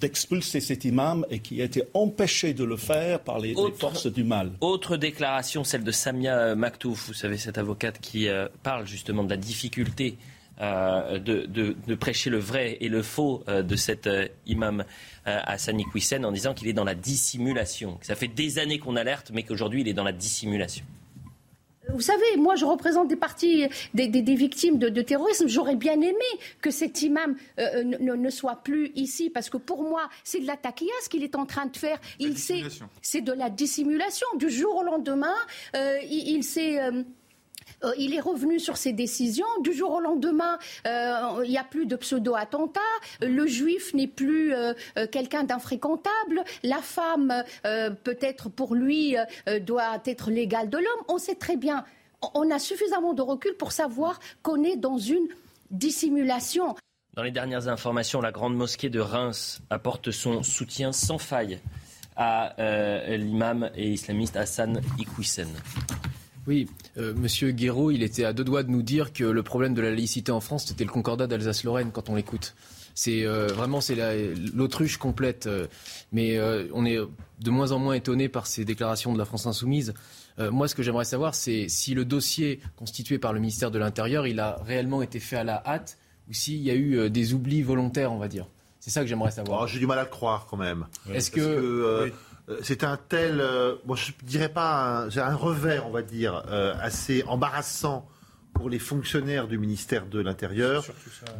d'expulser 0.00 0.60
cet 0.60 0.84
imam 0.84 1.24
et 1.30 1.38
qui 1.40 1.60
a 1.60 1.64
été 1.64 1.82
empêché 1.94 2.54
de 2.54 2.64
le 2.64 2.76
faire 2.76 3.20
par 3.20 3.38
les, 3.38 3.54
forces 3.78 4.06
du 4.06 4.24
mal. 4.24 4.52
Autre 4.60 4.96
déclaration, 4.96 5.64
celle 5.64 5.84
de 5.84 5.90
Samia 5.92 6.54
Maktouf, 6.54 7.08
vous 7.08 7.14
savez, 7.14 7.38
cette 7.38 7.58
avocate 7.58 7.98
qui 8.00 8.28
euh, 8.28 8.48
parle 8.62 8.86
justement 8.86 9.24
de 9.24 9.30
la 9.30 9.36
difficulté 9.36 10.16
euh, 10.60 11.18
de, 11.18 11.46
de- 11.46 11.74
de 11.86 11.94
prêcher 11.94 12.30
le 12.30 12.38
vrai 12.38 12.76
et 12.80 12.88
le 12.88 13.02
faux 13.02 13.42
euh, 13.48 13.62
de 13.62 13.74
cet 13.74 14.06
euh, 14.06 14.26
imam 14.46 14.84
euh, 15.26 15.38
Hassani 15.44 15.84
Kouissen 15.84 16.24
en 16.24 16.30
disant 16.32 16.52
qu'il 16.54 16.68
est 16.68 16.72
dans 16.74 16.84
la 16.84 16.94
dissimulation. 16.94 17.98
Ça 18.02 18.14
fait 18.14 18.28
des 18.28 18.58
années 18.58 18.78
qu'on 18.78 18.96
alerte, 18.96 19.30
mais 19.32 19.42
qu'aujourd'hui 19.44 19.80
il 19.80 19.88
est 19.88 19.94
dans 19.94 20.04
la 20.04 20.12
dissimulation. 20.12 20.84
Vous 21.92 22.00
savez, 22.00 22.36
moi, 22.36 22.54
je 22.54 22.64
représente 22.64 23.08
des 23.08 23.16
parties, 23.16 23.66
des, 23.92 24.06
des- 24.06 24.22
des 24.22 24.34
victimes 24.36 24.78
de, 24.78 24.88
de 24.88 25.02
terrorisme. 25.02 25.48
J'aurais 25.48 25.74
bien 25.76 25.94
aimé 26.00 26.14
que 26.60 26.70
cet 26.70 27.02
imam 27.02 27.36
euh, 27.58 27.82
ne, 27.82 27.96
ne- 27.98 28.14
ne 28.14 28.30
soit 28.30 28.56
plus 28.62 28.92
ici, 28.94 29.30
parce 29.30 29.50
que 29.50 29.56
pour 29.56 29.82
moi, 29.82 30.08
c'est 30.24 30.40
de 30.40 30.46
la 30.46 30.56
taquilla 30.56 30.92
ce 31.02 31.08
qu'il 31.08 31.24
est 31.24 31.34
en 31.34 31.44
train 31.44 31.66
de 31.66 31.76
faire. 31.76 31.98
Il 32.20 32.38
s'est- 32.38 32.60
c'est 33.02 33.20
de 33.20 33.32
la 33.32 33.50
dissimulation. 33.50 34.26
Du 34.36 34.48
jour 34.48 34.76
au 34.76 34.82
lendemain, 34.84 35.34
euh, 35.76 35.98
il, 36.08 36.36
il 36.36 36.44
s'est. 36.44 36.78
Euh, 37.84 37.92
il 37.98 38.14
est 38.14 38.20
revenu 38.20 38.58
sur 38.58 38.76
ses 38.76 38.92
décisions. 38.92 39.46
Du 39.60 39.72
jour 39.72 39.92
au 39.92 40.00
lendemain, 40.00 40.58
euh, 40.86 41.42
il 41.44 41.50
n'y 41.50 41.58
a 41.58 41.64
plus 41.64 41.86
de 41.86 41.96
pseudo-attentats. 41.96 42.80
Le 43.20 43.46
juif 43.46 43.94
n'est 43.94 44.06
plus 44.06 44.54
euh, 44.54 44.74
quelqu'un 45.10 45.44
d'infréquentable. 45.44 46.44
La 46.62 46.78
femme, 46.78 47.44
peut-être 47.62 48.48
pour 48.48 48.74
lui, 48.74 49.16
doit 49.60 50.00
être 50.06 50.30
l'égale 50.30 50.70
de 50.70 50.78
l'homme. 50.78 51.04
On 51.08 51.18
sait 51.18 51.34
très 51.34 51.56
bien. 51.56 51.84
On 52.34 52.50
a 52.50 52.58
suffisamment 52.58 53.14
de 53.14 53.22
recul 53.22 53.54
pour 53.54 53.72
savoir 53.72 54.20
qu'on 54.42 54.62
est 54.62 54.76
dans 54.76 54.98
une 54.98 55.26
dissimulation. 55.70 56.74
Dans 57.14 57.22
les 57.22 57.30
dernières 57.30 57.68
informations, 57.68 58.20
la 58.20 58.32
grande 58.32 58.54
mosquée 58.54 58.90
de 58.90 59.00
Reims 59.00 59.60
apporte 59.70 60.10
son 60.10 60.42
soutien 60.42 60.92
sans 60.92 61.18
faille 61.18 61.60
à 62.16 62.54
l'imam 63.08 63.70
et 63.74 63.90
islamiste 63.90 64.36
Hassan 64.36 64.80
Iquissen. 64.98 65.48
Oui, 66.46 66.68
euh, 66.98 67.14
Monsieur 67.14 67.52
Guéraud, 67.52 67.90
il 67.92 68.02
était 68.02 68.24
à 68.24 68.32
deux 68.32 68.42
doigts 68.44 68.62
de 68.64 68.70
nous 68.70 68.82
dire 68.82 69.12
que 69.12 69.22
le 69.24 69.42
problème 69.42 69.74
de 69.74 69.82
la 69.82 69.90
laïcité 69.90 70.32
en 70.32 70.40
France, 70.40 70.66
c'était 70.66 70.84
le 70.84 70.90
concordat 70.90 71.26
d'Alsace-Lorraine 71.28 71.90
quand 71.92 72.08
on 72.08 72.16
l'écoute. 72.16 72.54
C'est 72.94 73.24
euh, 73.24 73.46
vraiment 73.46 73.80
c'est 73.80 73.94
la- 73.94 74.14
l'autruche 74.54 74.96
complète. 74.98 75.46
euh, 75.46 75.66
mais 76.10 76.36
euh, 76.38 76.64
on 76.74 76.84
est 76.84 76.98
de 77.40 77.50
moins 77.50 77.70
en 77.72 77.78
moins 77.78 77.94
étonné 77.94 78.28
par 78.28 78.46
ces 78.46 78.64
déclarations 78.64 79.12
de 79.12 79.18
la 79.18 79.24
France 79.24 79.46
insoumise. 79.46 79.94
Moi, 80.38 80.66
ce 80.66 80.74
que 80.74 80.82
j'aimerais 80.82 81.04
savoir, 81.04 81.34
c'est 81.34 81.68
si 81.68 81.94
le 81.94 82.04
dossier 82.06 82.58
constitué 82.76 83.18
par 83.18 83.32
le 83.34 83.38
ministère 83.38 83.70
de 83.70 83.78
l'Intérieur, 83.78 84.26
il 84.26 84.40
a 84.40 84.58
réellement 84.64 85.02
été 85.02 85.20
fait 85.20 85.36
à 85.36 85.44
la 85.44 85.62
hâte 85.66 85.98
ou 86.28 86.32
s'il 86.32 86.56
y 86.56 86.70
a 86.70 86.74
eu 86.74 87.10
des 87.10 87.34
oublis 87.34 87.60
volontaires, 87.62 88.12
on 88.12 88.18
va 88.18 88.28
dire. 88.28 88.46
C'est 88.80 88.90
ça 88.90 89.02
que 89.02 89.06
j'aimerais 89.06 89.30
savoir. 89.30 89.60
Oh, 89.62 89.66
J'ai 89.66 89.78
du 89.78 89.86
mal 89.86 89.98
à 89.98 90.04
le 90.04 90.08
croire 90.08 90.46
quand 90.48 90.56
même. 90.56 90.86
Est-ce 91.12 91.30
Parce 91.30 91.44
que- 91.46 92.04
Oui. 92.06 92.12
Euh, 92.48 92.58
c'est 92.62 92.84
un 92.84 92.96
tel, 92.96 93.40
euh, 93.40 93.76
bon, 93.84 93.94
je 93.94 94.12
dirais 94.22 94.48
pas, 94.48 95.04
un, 95.04 95.16
un 95.16 95.34
revers, 95.34 95.86
on 95.86 95.90
va 95.90 96.02
dire, 96.02 96.42
euh, 96.48 96.74
assez 96.80 97.22
embarrassant 97.26 98.08
pour 98.54 98.68
les 98.68 98.78
fonctionnaires 98.78 99.48
du 99.48 99.58
ministère 99.58 100.06
de 100.06 100.20
l'Intérieur. 100.20 100.84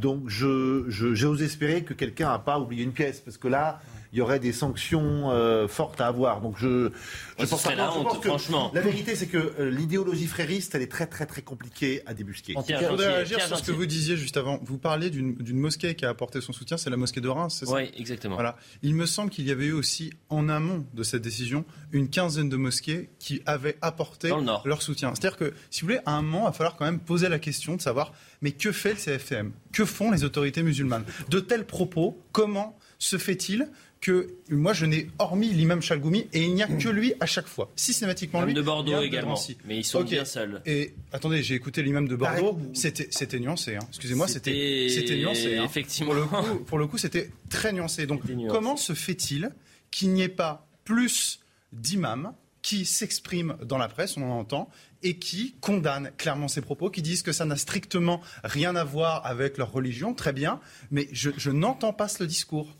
Donc, 0.01 0.29
je, 0.29 0.85
je- 0.89 1.15
j'ose 1.15 1.43
espérer 1.43 1.83
que 1.85 1.93
quelqu'un 1.95 2.29
n'a 2.31 2.39
pas 2.39 2.59
oublié 2.59 2.85
une 2.85 2.93
pièce, 2.93 3.21
parce 3.21 3.37
que 3.37 3.49
là, 3.49 3.81
il 4.13 4.19
y 4.19 4.21
aurait 4.21 4.39
des 4.41 4.53
sanctions 4.53 5.31
euh, 5.31 5.69
fortes 5.69 6.01
à 6.01 6.07
avoir. 6.07 6.41
Donc, 6.41 6.57
je, 6.59 6.91
je 7.39 7.47
pense 7.47 7.63
pas- 7.63 7.75
la 7.75 7.87
je 7.91 7.99
honte, 7.99 8.05
pense 8.05 8.19
que 8.19 8.29
franchement. 8.29 8.71
La 8.75 8.81
vérité, 8.83 9.17
c'est 9.17 9.27
que 9.27 9.55
euh, 9.59 9.71
l'idéologie 9.71 10.27
frériste, 10.27 10.75
elle 10.75 10.83
est 10.83 10.91
très, 10.91 11.07
très, 11.07 11.25
très 11.27 11.43
compliquée 11.43 12.03
à 12.07 12.15
débusquer. 12.15 12.55
Je 12.69 12.89
voudrais 12.89 13.09
réagir 13.15 13.41
sur 13.41 13.59
ce 13.59 13.63
que 13.63 13.73
vous 13.73 13.87
disiez 13.87 14.17
juste 14.17 14.37
avant. 14.37 14.61
Vous 14.65 14.79
parliez 14.79 15.11
d'une 15.11 15.59
mosquée 15.59 15.95
qui 15.95 16.05
a 16.05 16.11
apporté 16.11 16.41
son 16.41 16.53
soutien, 16.53 16.77
c'est 16.77 16.91
la 16.91 16.97
mosquée 16.97 17.21
de 17.21 17.29
Reims, 17.29 17.57
c'est 17.61 17.67
ça? 17.67 17.75
Oui, 17.75 17.91
exactement. 17.97 18.35
Voilà. 18.35 18.57
Il 18.83 18.95
me 18.95 19.07
semble 19.07 19.31
qu'il 19.31 19.47
y 19.47 19.51
avait 19.51 19.67
eu 19.67 19.73
aussi, 19.73 20.13
en 20.29 20.49
amont 20.49 20.85
de 20.93 21.03
cette 21.03 21.23
décision, 21.23 21.65
une 21.93 22.09
quinzaine 22.09 22.49
de 22.49 22.57
mosquées 22.57 23.09
qui 23.19 23.43
avaient 23.47 23.77
apporté 23.81 24.29
Dans 24.29 24.39
le 24.39 24.45
Nord. 24.45 24.63
leur 24.67 24.83
soutien. 24.83 25.15
C'est-à-dire 25.15 25.39
que, 25.39 25.55
si 25.71 25.81
vous 25.81 25.87
voulez, 25.89 26.01
à 26.07 26.13
un 26.13 26.23
moment, 26.23 26.43
il 26.43 26.47
va 26.47 26.53
falloir 26.53 26.77
quand 26.77 26.85
même 26.85 26.99
poser 27.01 27.29
la 27.29 27.39
question 27.39 27.77
de 27.77 27.81
savoir, 27.81 28.13
mais 28.43 28.53
que 28.53 28.73
fait 28.73 28.91
le 28.91 28.97
CFTM 28.97 29.53
Que 29.73 29.85
font 29.85 30.11
les 30.11 30.25
autorités 30.25 30.63
musulmanes? 30.63 31.05
De 31.31 31.41
tels 31.41 31.65
propos, 31.67 32.21
comment 32.33 32.79
se 32.99 33.19
fait-il 33.19 33.69
que 34.03 34.35
moi 34.51 34.73
je 34.75 34.85
n'ai 34.85 35.09
hormis 35.19 35.49
l'imam 35.51 35.81
Chalgoumi 35.81 36.27
et 36.35 36.43
il 36.43 36.53
n'y 36.55 36.63
a 36.63 36.67
que 36.67 36.89
lui 36.89 37.15
à 37.21 37.27
chaque 37.27 37.47
fois, 37.47 37.71
systématiquement 37.77 38.41
L'imam 38.41 38.49
lui. 38.49 38.55
de 38.57 38.63
Bordeaux 38.63 39.01
également, 39.01 39.35
Drancy. 39.35 39.57
mais 39.65 39.79
ils 39.79 39.85
sont 39.85 40.01
Ok. 40.01 40.09
bien 40.11 40.25
seuls. 40.27 40.61
Et 40.67 40.93
attendez, 41.13 41.43
j'ai 41.43 41.55
écouté 41.55 41.83
l'imam 41.83 42.07
de 42.09 42.17
Bordeaux, 42.17 42.59
c'était 42.75 43.07
c'était 43.11 43.39
nuancé. 43.39 43.77
hein. 43.77 43.85
Excusez-moi, 43.89 44.27
c'était 44.29 44.89
C'était- 44.91 45.17
nuancé. 45.17 45.57
hein. 45.57 45.65
effectivement. 45.65 46.13
Pour 46.13 46.21
le 46.21 46.27
coup, 46.27 46.59
pour 46.65 46.79
le 46.79 46.87
coup, 46.89 46.99
c'était 46.99 47.31
très 47.49 47.73
nuancé. 47.73 48.07
Donc, 48.07 48.25
nuancé. 48.25 48.49
comment 48.49 48.77
se 48.77 48.93
fait-il 48.93 49.51
qu'il 49.93 50.11
n'y 50.11 50.23
ait 50.23 50.29
pas 50.29 50.67
plus 50.85 51.39
d'imams 51.73 52.33
qui 52.61 52.85
s'expriment 52.85 53.57
dans 53.65 53.79
la 53.79 53.89
presse, 53.89 54.17
on 54.17 54.23
en 54.23 54.39
entend, 54.39 54.69
et 55.03 55.17
qui 55.19 55.55
condamnent 55.61 56.11
clairement 56.17 56.47
ces 56.49 56.61
propos, 56.61 56.91
qui 56.91 57.03
disent 57.03 57.23
que 57.23 57.33
ça 57.33 57.45
n'a 57.45 57.57
strictement 57.57 58.21
rien 58.45 58.77
à 58.77 58.85
voir 58.85 59.25
avec 59.27 59.59
leur 59.59 59.73
religion, 59.73 60.15
très 60.15 60.33
bien, 60.33 60.61
mais 60.93 61.09
je, 61.13 61.31
je 61.37 61.51
n'entends 61.51 61.93
pas 61.93 62.07
ce 62.09 62.23
discours. 62.25 62.77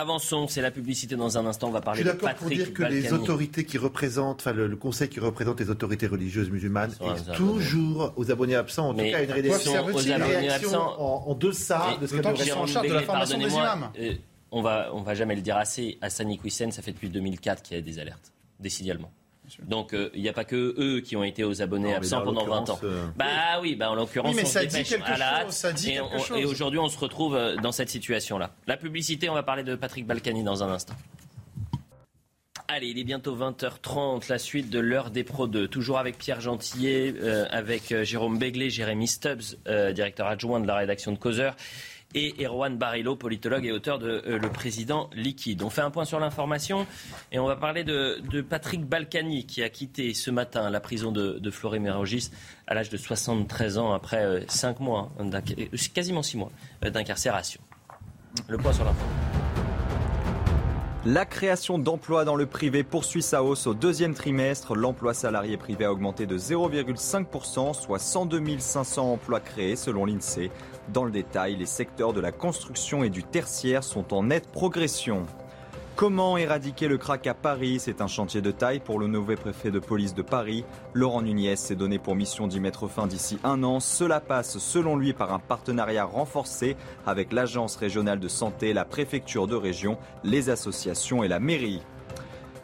Avançons, 0.00 0.46
c'est 0.48 0.62
la 0.62 0.70
publicité 0.70 1.16
dans 1.16 1.36
un 1.38 1.46
instant. 1.46 1.68
On 1.68 1.70
va 1.72 1.80
Je 1.80 1.84
parler 1.84 2.00
suis 2.02 2.04
de 2.08 2.12
d'accord 2.12 2.28
pour 2.34 2.48
Patrick 2.48 2.58
dire 2.58 2.72
que 2.72 2.82
les 2.84 3.12
autorités 3.12 3.64
qui 3.64 3.78
représentent, 3.78 4.40
enfin 4.40 4.52
le, 4.52 4.66
le 4.68 4.76
conseil 4.76 5.08
qui 5.08 5.18
représente 5.20 5.58
les 5.60 5.70
autorités 5.70 6.06
religieuses 6.06 6.50
musulmanes 6.50 6.92
est 7.00 7.04
abonnés. 7.04 7.36
toujours 7.36 8.12
aux 8.16 8.30
abonnés 8.30 8.54
absents, 8.54 8.90
en 8.90 8.94
Mais 8.94 9.10
tout 9.10 9.16
cas 9.28 9.42
une 9.44 9.52
sont 9.54 9.70
aux 9.70 10.10
abonnés 10.10 10.50
absents. 10.50 10.96
en, 11.00 11.30
en 11.30 11.34
deçà 11.34 11.96
de 12.00 12.06
ce 12.06 12.14
qu'elle 12.14 12.22
devrait 12.32 12.52
en 12.52 12.66
charge 12.66 12.88
de 12.88 12.94
la 12.94 13.02
formation 13.02 13.38
des 13.38 13.52
imams. 13.52 13.90
euh, 13.98 14.14
on 14.50 14.62
va, 14.62 14.90
on 14.94 15.02
va 15.02 15.14
jamais 15.14 15.34
le 15.34 15.42
dire 15.42 15.56
assez. 15.56 15.98
Hassan 16.00 16.30
Iquissen, 16.30 16.70
ça 16.72 16.80
fait 16.80 16.92
depuis 16.92 17.10
2004 17.10 17.62
qu'il 17.62 17.76
y 17.76 17.80
a 17.80 17.82
des 17.82 17.98
alertes, 17.98 18.32
décidalement. 18.60 19.10
Donc 19.66 19.94
euh, 19.94 20.10
il 20.14 20.22
n'y 20.22 20.28
a 20.28 20.32
pas 20.32 20.44
que 20.44 20.74
eux 20.78 21.00
qui 21.00 21.16
ont 21.16 21.24
été 21.24 21.44
aux 21.44 21.62
abonnés 21.62 21.90
Non, 21.90 21.96
absents 21.96 22.22
pendant 22.22 22.44
20 22.46 22.70
ans. 22.70 22.78
euh, 22.84 23.06
Bah 23.16 23.60
oui, 23.62 23.74
bah 23.76 23.90
en 23.90 23.94
l'occurrence, 23.94 24.34
Oui, 24.34 24.42
on 24.44 24.46
ça 24.46 24.60
se 24.60 24.66
dépêche 24.66 24.92
à 25.04 25.16
la 25.18 25.44
chose, 25.44 25.52
ça 25.54 25.72
dit 25.72 25.92
et 25.92 26.00
on- 26.00 26.46
aujourd'hui, 26.46 26.78
on 26.78 26.88
se 26.88 26.98
retrouve 26.98 27.34
euh, 27.34 27.56
dans 27.56 27.72
cette 27.72 27.88
situation-là. 27.88 28.50
La 28.66 28.76
publicité, 28.76 29.28
on 29.28 29.34
va 29.34 29.42
parler 29.42 29.62
de 29.62 29.74
Patrick 29.74 30.06
Balkany 30.06 30.42
dans 30.42 30.62
un 30.62 30.68
instant. 30.70 30.94
Allez, 32.70 32.88
il 32.88 32.98
est 32.98 33.04
bientôt 33.04 33.34
20h30, 33.34 34.28
la 34.28 34.38
suite 34.38 34.68
de 34.68 34.78
l'heure 34.78 35.10
des 35.10 35.24
Pro 35.24 35.46
2. 35.46 35.68
Toujours 35.68 35.98
avec 35.98 36.18
Pierre 36.18 36.42
Gentillet, 36.42 37.14
euh, 37.18 37.46
avec 37.50 37.94
Jérôme 38.02 38.38
Béglé, 38.38 38.68
Jérémy 38.68 39.08
Stubbs, 39.08 39.56
directeur 39.94 40.26
adjoint 40.26 40.60
de 40.60 40.66
la 40.66 40.76
rédaction 40.76 41.12
de 41.12 41.16
Causeur, 41.18 41.56
et 42.14 42.44
Erwan 42.44 42.76
Barillo, 42.78 43.16
politologue 43.16 43.66
et 43.66 43.72
auteur 43.72 43.98
de 43.98 44.22
euh, 44.26 44.38
Le 44.38 44.48
Président 44.48 45.10
liquide. 45.12 45.62
On 45.62 45.70
fait 45.70 45.82
un 45.82 45.90
point 45.90 46.04
sur 46.04 46.20
l'information 46.20 46.86
et 47.32 47.38
on 47.38 47.46
va 47.46 47.56
parler 47.56 47.84
de, 47.84 48.20
Patrick 48.40 48.84
Balkany 48.84 49.46
qui 49.46 49.62
a 49.62 49.68
quitté 49.68 50.14
ce 50.14 50.30
matin 50.30 50.70
la 50.70 50.80
prison 50.80 51.12
de, 51.12 51.38
de 51.38 51.50
Floré-Mérogis 51.50 52.30
à 52.66 52.74
l'âge 52.74 52.88
de 52.88 52.96
73 52.96 53.78
ans 53.78 53.92
après 53.92 54.44
5 54.48 54.80
mois, 54.80 55.10
hein, 55.18 55.28
quasiment 55.92 56.22
6 56.22 56.36
mois 56.36 56.50
d'incarcération. 56.82 57.60
Le 58.48 58.56
point 58.56 58.72
sur 58.72 58.84
l'information. 58.84 59.38
La 61.06 61.24
création 61.24 61.78
d'emplois 61.78 62.24
dans 62.24 62.34
le 62.34 62.44
privé 62.44 62.82
poursuit 62.82 63.22
sa 63.22 63.42
hausse 63.42 63.66
au 63.66 63.72
deuxième 63.72 64.14
trimestre. 64.14 64.74
L'emploi 64.74 65.14
salarié 65.14 65.56
privé 65.56 65.84
a 65.84 65.92
augmenté 65.92 66.26
de 66.26 66.36
0,5%, 66.36 67.72
soit 67.72 67.98
102 67.98 68.58
500 68.58 69.12
emplois 69.12 69.40
créés 69.40 69.76
selon 69.76 70.04
l'INSEE. 70.04 70.50
Dans 70.92 71.04
le 71.04 71.10
détail, 71.10 71.56
les 71.56 71.66
secteurs 71.66 72.14
de 72.14 72.20
la 72.20 72.32
construction 72.32 73.04
et 73.04 73.10
du 73.10 73.22
tertiaire 73.22 73.84
sont 73.84 74.14
en 74.14 74.22
nette 74.22 74.48
progression. 74.50 75.26
Comment 75.96 76.38
éradiquer 76.38 76.88
le 76.88 76.96
crack 76.96 77.26
à 77.26 77.34
Paris? 77.34 77.78
C'est 77.80 78.00
un 78.00 78.06
chantier 78.06 78.40
de 78.40 78.52
taille 78.52 78.78
pour 78.78 78.98
le 78.98 79.06
nouveau 79.06 79.34
préfet 79.34 79.70
de 79.70 79.80
police 79.80 80.14
de 80.14 80.22
Paris. 80.22 80.64
Laurent 80.94 81.22
Nunez 81.22 81.56
s'est 81.56 81.74
donné 81.74 81.98
pour 81.98 82.14
mission 82.14 82.46
d'y 82.46 82.60
mettre 82.60 82.86
fin 82.86 83.06
d'ici 83.06 83.38
un 83.44 83.62
an. 83.64 83.80
Cela 83.80 84.20
passe 84.20 84.58
selon 84.58 84.96
lui 84.96 85.12
par 85.12 85.32
un 85.32 85.40
partenariat 85.40 86.04
renforcé 86.04 86.76
avec 87.04 87.32
l'agence 87.32 87.76
régionale 87.76 88.20
de 88.20 88.28
santé, 88.28 88.72
la 88.72 88.84
préfecture 88.84 89.46
de 89.46 89.56
région, 89.56 89.98
les 90.24 90.50
associations 90.50 91.22
et 91.22 91.28
la 91.28 91.40
mairie. 91.40 91.82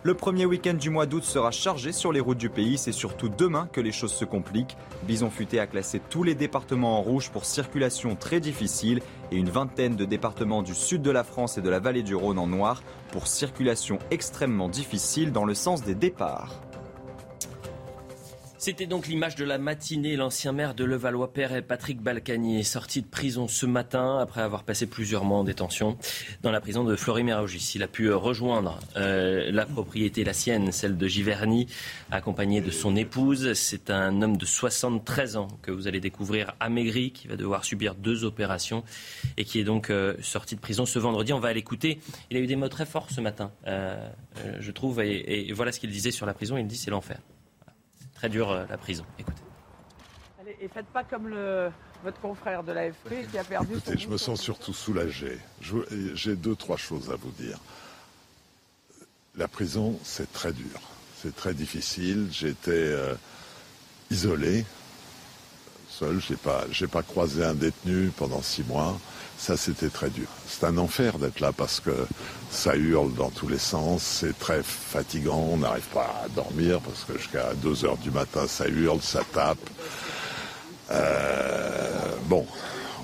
Le 0.06 0.12
premier 0.12 0.44
week-end 0.44 0.74
du 0.74 0.90
mois 0.90 1.06
d'août 1.06 1.24
sera 1.24 1.50
chargé 1.50 1.90
sur 1.90 2.12
les 2.12 2.20
routes 2.20 2.36
du 2.36 2.50
pays. 2.50 2.76
C'est 2.76 2.92
surtout 2.92 3.30
demain 3.30 3.70
que 3.72 3.80
les 3.80 3.90
choses 3.90 4.12
se 4.12 4.26
compliquent. 4.26 4.76
Bison 5.04 5.30
Futé 5.30 5.58
a 5.58 5.66
classé 5.66 5.98
tous 6.10 6.22
les 6.22 6.34
départements 6.34 6.98
en 6.98 7.00
rouge 7.00 7.30
pour 7.30 7.46
circulation 7.46 8.14
très 8.14 8.38
difficile 8.38 9.00
et 9.32 9.36
une 9.38 9.48
vingtaine 9.48 9.96
de 9.96 10.04
départements 10.04 10.62
du 10.62 10.74
sud 10.74 11.00
de 11.00 11.10
la 11.10 11.24
France 11.24 11.56
et 11.56 11.62
de 11.62 11.70
la 11.70 11.78
vallée 11.78 12.02
du 12.02 12.14
Rhône 12.14 12.38
en 12.38 12.46
noir 12.46 12.82
pour 13.12 13.26
circulation 13.26 13.98
extrêmement 14.10 14.68
difficile 14.68 15.32
dans 15.32 15.46
le 15.46 15.54
sens 15.54 15.82
des 15.82 15.94
départs. 15.94 16.60
C'était 18.56 18.86
donc 18.86 19.08
l'image 19.08 19.34
de 19.34 19.44
la 19.44 19.58
matinée. 19.58 20.16
L'ancien 20.16 20.52
maire 20.52 20.74
de 20.74 20.84
Levallois-Perret, 20.84 21.62
Patrick 21.62 22.00
Balkany, 22.00 22.60
est 22.60 22.62
sorti 22.62 23.02
de 23.02 23.06
prison 23.06 23.48
ce 23.48 23.66
matin 23.66 24.18
après 24.18 24.40
avoir 24.42 24.62
passé 24.62 24.86
plusieurs 24.86 25.24
mois 25.24 25.38
en 25.38 25.44
détention 25.44 25.98
dans 26.42 26.52
la 26.52 26.60
prison 26.60 26.84
de 26.84 26.96
Florimérogis. 26.96 27.72
Il 27.74 27.82
a 27.82 27.88
pu 27.88 28.10
rejoindre 28.12 28.78
euh, 28.96 29.50
la 29.50 29.66
propriété, 29.66 30.24
la 30.24 30.32
sienne, 30.32 30.72
celle 30.72 30.96
de 30.96 31.06
Giverny, 31.06 31.66
accompagné 32.10 32.60
de 32.60 32.70
son 32.70 32.96
épouse. 32.96 33.52
C'est 33.54 33.90
un 33.90 34.22
homme 34.22 34.36
de 34.36 34.46
73 34.46 35.36
ans 35.36 35.48
que 35.60 35.72
vous 35.72 35.88
allez 35.88 36.00
découvrir 36.00 36.54
amaigri, 36.60 37.10
qui 37.10 37.26
va 37.28 37.36
devoir 37.36 37.64
subir 37.64 37.96
deux 37.96 38.24
opérations 38.24 38.84
et 39.36 39.44
qui 39.44 39.58
est 39.58 39.64
donc 39.64 39.90
euh, 39.90 40.14
sorti 40.22 40.54
de 40.54 40.60
prison 40.60 40.86
ce 40.86 40.98
vendredi. 40.98 41.32
On 41.32 41.40
va 41.40 41.52
l'écouter. 41.52 41.98
Il 42.30 42.36
a 42.36 42.40
eu 42.40 42.46
des 42.46 42.56
mots 42.56 42.68
très 42.68 42.86
forts 42.86 43.10
ce 43.10 43.20
matin, 43.20 43.50
euh, 43.66 44.08
je 44.60 44.70
trouve, 44.70 45.02
et, 45.02 45.48
et 45.48 45.52
voilà 45.52 45.72
ce 45.72 45.80
qu'il 45.80 45.90
disait 45.90 46.12
sur 46.12 46.24
la 46.24 46.34
prison. 46.34 46.56
Il 46.56 46.66
dit 46.66 46.76
c'est 46.76 46.90
l'enfer 46.90 47.18
très 48.14 48.28
dur 48.28 48.50
euh, 48.50 48.64
la 48.68 48.78
prison. 48.78 49.04
Écoutez. 49.18 49.42
Allez, 50.40 50.56
et 50.60 50.68
faites 50.68 50.86
pas 50.86 51.04
comme 51.04 51.28
le, 51.28 51.70
votre 52.02 52.20
confrère 52.20 52.62
de 52.62 52.72
l'AFP 52.72 53.30
qui 53.30 53.38
a 53.38 53.44
perdu 53.44 53.74
Écoutez, 53.76 53.98
je 53.98 54.08
me 54.08 54.16
sens 54.16 54.40
surtout 54.40 54.72
soulagé. 54.72 55.38
J'ai 56.14 56.36
deux, 56.36 56.56
trois 56.56 56.76
choses 56.76 57.10
à 57.10 57.16
vous 57.16 57.30
dire. 57.32 57.58
La 59.36 59.48
prison, 59.48 59.98
c'est 60.04 60.32
très 60.32 60.52
dur. 60.52 60.80
C'est 61.20 61.34
très 61.34 61.54
difficile. 61.54 62.28
J'étais 62.30 62.72
euh, 62.72 63.14
isolé, 64.10 64.64
seul. 65.88 66.20
J'ai 66.20 66.36
pas, 66.36 66.64
j'ai 66.70 66.86
pas 66.86 67.02
croisé 67.02 67.44
un 67.44 67.54
détenu 67.54 68.10
pendant 68.16 68.42
six 68.42 68.62
mois. 68.64 68.98
Ça, 69.38 69.56
c'était 69.56 69.88
très 69.88 70.10
dur. 70.10 70.26
C'est 70.46 70.64
un 70.64 70.78
enfer 70.78 71.18
d'être 71.18 71.40
là 71.40 71.52
parce 71.52 71.80
que 71.80 72.06
ça 72.50 72.76
hurle 72.76 73.12
dans 73.14 73.30
tous 73.30 73.48
les 73.48 73.58
sens, 73.58 74.02
c'est 74.02 74.38
très 74.38 74.62
fatigant, 74.62 75.48
on 75.50 75.58
n'arrive 75.58 75.88
pas 75.88 76.22
à 76.24 76.28
dormir 76.28 76.80
parce 76.80 77.04
que 77.04 77.18
jusqu'à 77.18 77.52
2 77.54 77.84
heures 77.84 77.98
du 77.98 78.10
matin, 78.10 78.46
ça 78.46 78.68
hurle, 78.68 79.00
ça 79.02 79.22
tape. 79.32 79.58
Euh, 80.90 82.12
bon, 82.26 82.46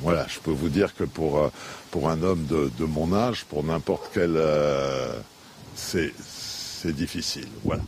voilà, 0.02 0.26
je 0.28 0.38
peux 0.38 0.52
vous 0.52 0.68
dire 0.68 0.94
que 0.94 1.04
pour, 1.04 1.38
euh, 1.38 1.50
pour 1.90 2.08
un 2.08 2.22
homme 2.22 2.46
de, 2.46 2.84
mon 2.84 3.12
âge, 3.12 3.44
pour 3.44 3.64
n'importe 3.64 4.10
quel... 4.14 4.34
Euh, 4.36 5.18
c'est 5.74 6.12
difficile, 6.94 7.48
voilà. 7.64 7.82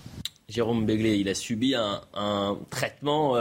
Jérôme 0.48 0.84
Béglé, 0.84 1.16
il 1.16 1.28
a 1.28 1.34
subi 1.34 1.74
un, 1.74 2.02
un 2.14 2.58
traitement 2.70 3.36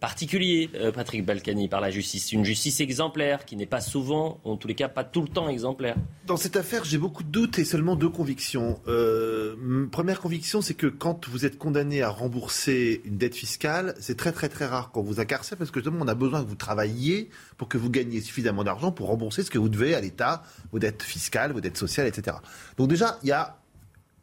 particulier, 0.00 0.70
euh, 0.74 0.92
Patrick 0.92 1.24
Balkany, 1.24 1.68
par 1.68 1.80
la 1.80 1.90
justice. 1.90 2.32
Une 2.32 2.44
justice 2.44 2.80
exemplaire 2.80 3.44
qui 3.44 3.56
n'est 3.56 3.66
pas 3.66 3.80
souvent, 3.80 4.40
en 4.44 4.56
tous 4.56 4.68
les 4.68 4.74
cas 4.74 4.88
pas 4.88 5.04
tout 5.04 5.22
le 5.22 5.28
temps 5.28 5.48
exemplaire. 5.48 5.96
Dans 6.26 6.36
cette 6.36 6.56
affaire, 6.56 6.84
j'ai 6.84 6.98
beaucoup 6.98 7.22
de 7.22 7.28
doutes 7.28 7.58
et 7.58 7.64
seulement 7.64 7.96
deux 7.96 8.08
convictions. 8.08 8.80
Euh, 8.88 9.86
première 9.90 10.20
conviction, 10.20 10.60
c'est 10.60 10.74
que 10.74 10.86
quand 10.86 11.28
vous 11.28 11.46
êtes 11.46 11.58
condamné 11.58 12.02
à 12.02 12.10
rembourser 12.10 13.00
une 13.04 13.16
dette 13.16 13.34
fiscale, 13.34 13.94
c'est 13.98 14.16
très 14.16 14.32
très 14.32 14.48
très 14.48 14.66
rare 14.66 14.90
quand 14.92 15.02
vous 15.02 15.20
incarcérez 15.20 15.56
parce 15.56 15.70
que 15.70 15.80
justement 15.80 16.04
on 16.04 16.08
a 16.08 16.14
besoin 16.14 16.42
que 16.42 16.48
vous 16.48 16.56
travailliez 16.56 17.30
pour 17.56 17.68
que 17.68 17.78
vous 17.78 17.90
gagniez 17.90 18.20
suffisamment 18.20 18.64
d'argent 18.64 18.92
pour 18.92 19.08
rembourser 19.08 19.42
ce 19.42 19.50
que 19.50 19.58
vous 19.58 19.68
devez 19.68 19.94
à 19.94 20.00
l'État, 20.00 20.42
vos 20.72 20.78
dettes 20.78 21.02
fiscales, 21.02 21.52
vos 21.52 21.60
dettes 21.60 21.78
sociales, 21.78 22.06
etc. 22.06 22.36
Donc 22.76 22.88
déjà, 22.88 23.18
il 23.22 23.28
y 23.28 23.32
a 23.32 23.58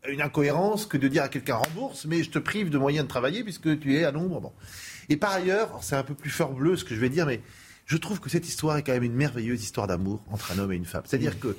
une 0.08 0.22
incohérence 0.22 0.86
que 0.86 0.98
de 0.98 1.08
dire 1.08 1.24
à 1.24 1.30
quelqu'un 1.30 1.56
rembourse, 1.56 2.06
mais 2.06 2.24
je 2.24 2.30
te 2.30 2.40
prive 2.40 2.70
de 2.70 2.78
moyens 2.78 3.06
de 3.06 3.10
travailler 3.10 3.44
puisque 3.44 3.80
tu 3.80 3.98
es 3.98 4.04
à 4.04 4.12
l'ombre. 4.12 4.42
Bon. 4.42 4.52
Et 5.10 5.18
par 5.18 5.32
ailleurs, 5.32 5.80
c'est 5.82 5.96
un 5.96 6.04
peu 6.04 6.14
plus 6.14 6.30
fort 6.30 6.54
bleu 6.54 6.76
ce 6.76 6.84
que 6.84 6.96
je 6.96 7.00
vais 7.00 7.10
dire, 7.10 7.26
mais 7.26 7.42
je 7.86 7.98
trouve 7.98 8.20
que 8.20 8.30
cette 8.30 8.48
histoire 8.48 8.78
est 8.78 8.84
quand 8.84 8.94
même 8.94 9.04
une 9.04 9.16
merveilleuse 9.16 9.62
histoire 9.64 9.88
d'amour 9.88 10.24
entre 10.32 10.52
un 10.52 10.60
homme 10.60 10.72
et 10.72 10.76
une 10.76 10.86
femme. 10.86 11.04
C'est-à-dire 11.06 11.40
que 11.40 11.56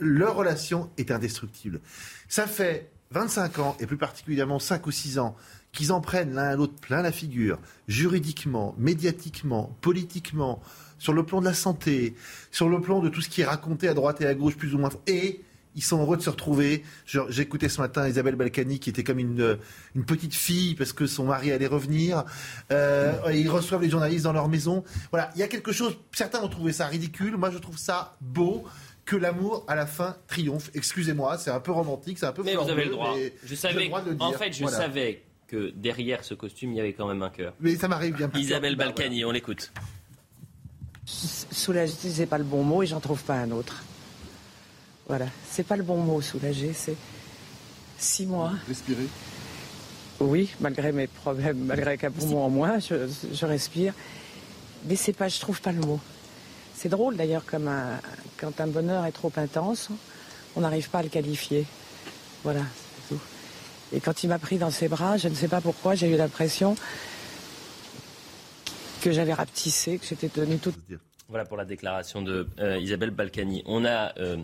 leur 0.00 0.34
relation 0.34 0.90
est 0.98 1.10
indestructible. 1.10 1.80
Ça 2.28 2.46
fait 2.46 2.90
25 3.12 3.58
ans, 3.58 3.76
et 3.80 3.86
plus 3.86 3.96
particulièrement 3.96 4.58
5 4.58 4.86
ou 4.86 4.90
6 4.90 5.18
ans, 5.18 5.36
qu'ils 5.72 5.92
en 5.92 6.00
prennent 6.00 6.34
l'un 6.34 6.44
à 6.44 6.56
l'autre 6.56 6.74
plein 6.80 7.02
la 7.02 7.12
figure, 7.12 7.58
juridiquement, 7.88 8.74
médiatiquement, 8.78 9.76
politiquement, 9.80 10.62
sur 10.98 11.12
le 11.12 11.24
plan 11.24 11.40
de 11.40 11.46
la 11.46 11.54
santé, 11.54 12.14
sur 12.50 12.68
le 12.68 12.80
plan 12.80 13.00
de 13.00 13.08
tout 13.08 13.20
ce 13.20 13.28
qui 13.28 13.40
est 13.40 13.46
raconté 13.46 13.88
à 13.88 13.94
droite 13.94 14.20
et 14.20 14.26
à 14.26 14.34
gauche, 14.34 14.56
plus 14.56 14.74
ou 14.74 14.78
moins. 14.78 14.90
Et 15.06 15.40
ils 15.76 15.82
sont 15.82 16.00
heureux 16.00 16.16
de 16.16 16.22
se 16.22 16.30
retrouver. 16.30 16.84
J'écoutais 17.28 17.68
ce 17.68 17.80
matin 17.80 18.08
Isabelle 18.08 18.36
Balkany 18.36 18.78
qui 18.78 18.90
était 18.90 19.04
comme 19.04 19.18
une, 19.18 19.58
une, 19.94 20.04
petite 20.04 20.34
fille 20.34 20.74
parce 20.74 20.92
que 20.92 21.06
son 21.06 21.24
mari 21.24 21.52
allait 21.52 21.66
revenir. 21.66 22.24
Euh, 22.72 23.12
ils 23.32 23.48
reçoivent 23.48 23.82
les 23.82 23.90
journalistes 23.90 24.24
dans 24.24 24.32
leur 24.32 24.48
maison. 24.48 24.84
Voilà, 25.10 25.30
il 25.34 25.40
y 25.40 25.42
a 25.42 25.48
quelque 25.48 25.72
chose. 25.72 25.96
Certains 26.12 26.40
ont 26.42 26.48
trouvé 26.48 26.72
ça 26.72 26.86
ridicule. 26.86 27.36
Moi, 27.36 27.50
je 27.50 27.58
trouve 27.58 27.78
ça 27.78 28.16
beau 28.20 28.64
que 29.04 29.16
l'amour 29.16 29.64
à 29.68 29.74
la 29.74 29.86
fin 29.86 30.16
triomphe. 30.26 30.70
Excusez-moi, 30.74 31.38
c'est 31.38 31.50
un 31.50 31.60
peu 31.60 31.72
romantique, 31.72 32.18
c'est 32.18 32.26
un 32.26 32.32
peu. 32.32 32.42
Mais 32.42 32.54
vous 32.54 32.68
avez 32.68 32.84
le 32.84 32.90
droit. 32.90 33.14
Je 33.44 33.54
savais. 33.54 33.90
En 34.18 34.32
fait, 34.32 34.52
je 34.52 34.66
savais 34.66 35.22
que 35.46 35.72
derrière 35.74 36.24
ce 36.24 36.34
costume, 36.34 36.72
il 36.72 36.76
y 36.76 36.80
avait 36.80 36.92
quand 36.92 37.08
même 37.08 37.22
un 37.22 37.30
cœur. 37.30 37.54
Mais 37.60 37.76
ça 37.76 37.88
m'arrive 37.88 38.14
bien. 38.14 38.30
Isabelle 38.34 38.76
Balkany, 38.76 39.24
on 39.24 39.30
l'écoute. 39.30 39.72
Soulagé, 41.06 41.92
c'est 41.92 42.26
pas 42.26 42.38
le 42.38 42.44
bon 42.44 42.62
mot 42.62 42.82
et 42.82 42.86
j'en 42.86 43.00
trouve 43.00 43.22
pas 43.24 43.34
un 43.34 43.50
autre. 43.50 43.82
Voilà, 45.10 45.26
c'est 45.50 45.66
pas 45.66 45.74
le 45.74 45.82
bon 45.82 45.96
mot, 45.96 46.20
soulager, 46.20 46.72
c'est 46.72 46.94
six 47.98 48.26
mois. 48.26 48.52
Respirer 48.68 49.08
Oui, 50.20 50.54
malgré 50.60 50.92
mes 50.92 51.08
problèmes, 51.08 51.58
malgré 51.64 51.98
qu'un 51.98 52.12
poumon 52.12 52.44
en 52.44 52.48
moins, 52.48 52.78
je, 52.78 53.44
respire. 53.44 53.92
Mais 54.84 54.94
c'est 54.94 55.12
pas, 55.12 55.26
je 55.26 55.40
trouve 55.40 55.60
pas 55.60 55.72
le 55.72 55.80
mot. 55.80 55.98
C'est 56.76 56.88
drôle 56.88 57.16
d'ailleurs, 57.16 57.44
comme 57.44 57.68
quand 58.36 58.60
un 58.60 58.68
bonheur 58.68 59.04
est 59.04 59.10
trop 59.10 59.32
intense, 59.34 59.88
on 60.54 60.60
n'arrive 60.60 60.88
pas 60.90 61.00
à 61.00 61.02
le 61.02 61.08
qualifier. 61.08 61.66
Voilà, 62.44 62.62
c'est 62.94 63.16
tout. 63.16 63.20
Et 63.92 63.98
quand 63.98 64.22
il 64.22 64.28
m'a 64.28 64.38
pris 64.38 64.58
dans 64.58 64.70
ses 64.70 64.86
bras, 64.86 65.16
je 65.16 65.26
ne 65.26 65.34
sais 65.34 65.48
pas 65.48 65.60
pourquoi, 65.60 65.96
j'ai 65.96 66.08
eu 66.08 66.16
l'impression 66.16 66.76
que 69.02 69.10
j'avais 69.10 69.34
rapetissé, 69.34 69.98
que 69.98 70.06
j'étais 70.06 70.28
tenue 70.28 70.58
toute. 70.58 70.76
Voilà 71.28 71.44
pour 71.44 71.56
la 71.56 71.64
déclaration 71.64 72.22
de 72.22 72.46
euh, 72.60 72.78
Isabelle 72.78 73.10
Balkany. 73.10 73.64
On 73.66 73.84
a 73.84 74.16
euh, 74.20 74.36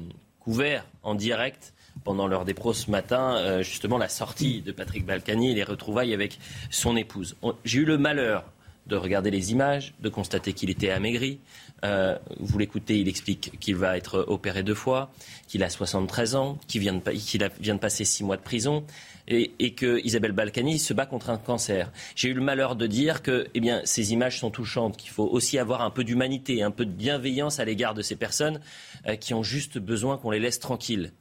couvert 0.46 0.84
en 1.02 1.16
direct 1.16 1.74
pendant 2.04 2.28
l'heure 2.28 2.44
des 2.44 2.54
pros 2.54 2.72
ce 2.72 2.88
matin, 2.88 3.34
euh, 3.38 3.64
justement 3.64 3.98
la 3.98 4.08
sortie 4.08 4.62
de 4.62 4.70
Patrick 4.70 5.04
Balkany 5.04 5.50
et 5.50 5.54
les 5.54 5.64
retrouvailles 5.64 6.14
avec 6.14 6.38
son 6.70 6.96
épouse. 6.96 7.34
J'ai 7.64 7.80
eu 7.80 7.84
le 7.84 7.98
malheur 7.98 8.44
de 8.86 8.96
regarder 8.96 9.30
les 9.30 9.52
images, 9.52 9.94
de 10.00 10.08
constater 10.08 10.52
qu'il 10.52 10.70
était 10.70 10.90
amaigri. 10.90 11.40
Euh, 11.84 12.16
vous 12.38 12.58
l'écoutez, 12.58 12.98
il 12.98 13.08
explique 13.08 13.58
qu'il 13.60 13.76
va 13.76 13.96
être 13.96 14.24
opéré 14.28 14.62
deux 14.62 14.74
fois, 14.74 15.10
qu'il 15.48 15.62
a 15.62 15.70
73 15.70 16.34
ans, 16.36 16.58
qu'il 16.66 16.80
vient, 16.80 16.94
de 16.94 17.78
passer 17.78 18.04
six 18.04 18.24
mois 18.24 18.36
de 18.36 18.42
prison 18.42 18.84
et, 19.28 19.74
que 19.74 20.00
Isabelle 20.04 20.32
Balkany 20.32 20.78
se 20.78 20.94
bat 20.94 21.06
contre 21.06 21.30
un 21.30 21.38
cancer. 21.38 21.90
J'ai 22.14 22.28
eu 22.28 22.34
le 22.34 22.40
malheur 22.40 22.76
de 22.76 22.86
dire 22.86 23.22
que 23.22 23.48
eh 23.54 23.60
bien, 23.60 23.82
ces 23.84 24.12
images 24.12 24.38
sont 24.38 24.50
touchantes, 24.50 24.96
qu'il 24.96 25.10
faut 25.10 25.26
aussi 25.26 25.58
avoir 25.58 25.82
un 25.82 25.90
peu 25.90 26.04
d'humanité, 26.04 26.62
un 26.62 26.70
peu 26.70 26.86
de 26.86 26.92
bienveillance 26.92 27.58
à 27.58 27.64
l'égard 27.64 27.94
de 27.94 28.02
ces 28.02 28.16
personnes 28.16 28.60
euh, 29.06 29.16
qui 29.16 29.34
ont 29.34 29.42
juste 29.42 29.78
besoin 29.78 30.16
qu'on 30.16 30.30
les 30.30 30.40
laisse 30.40 30.60
tranquilles. 30.60 31.12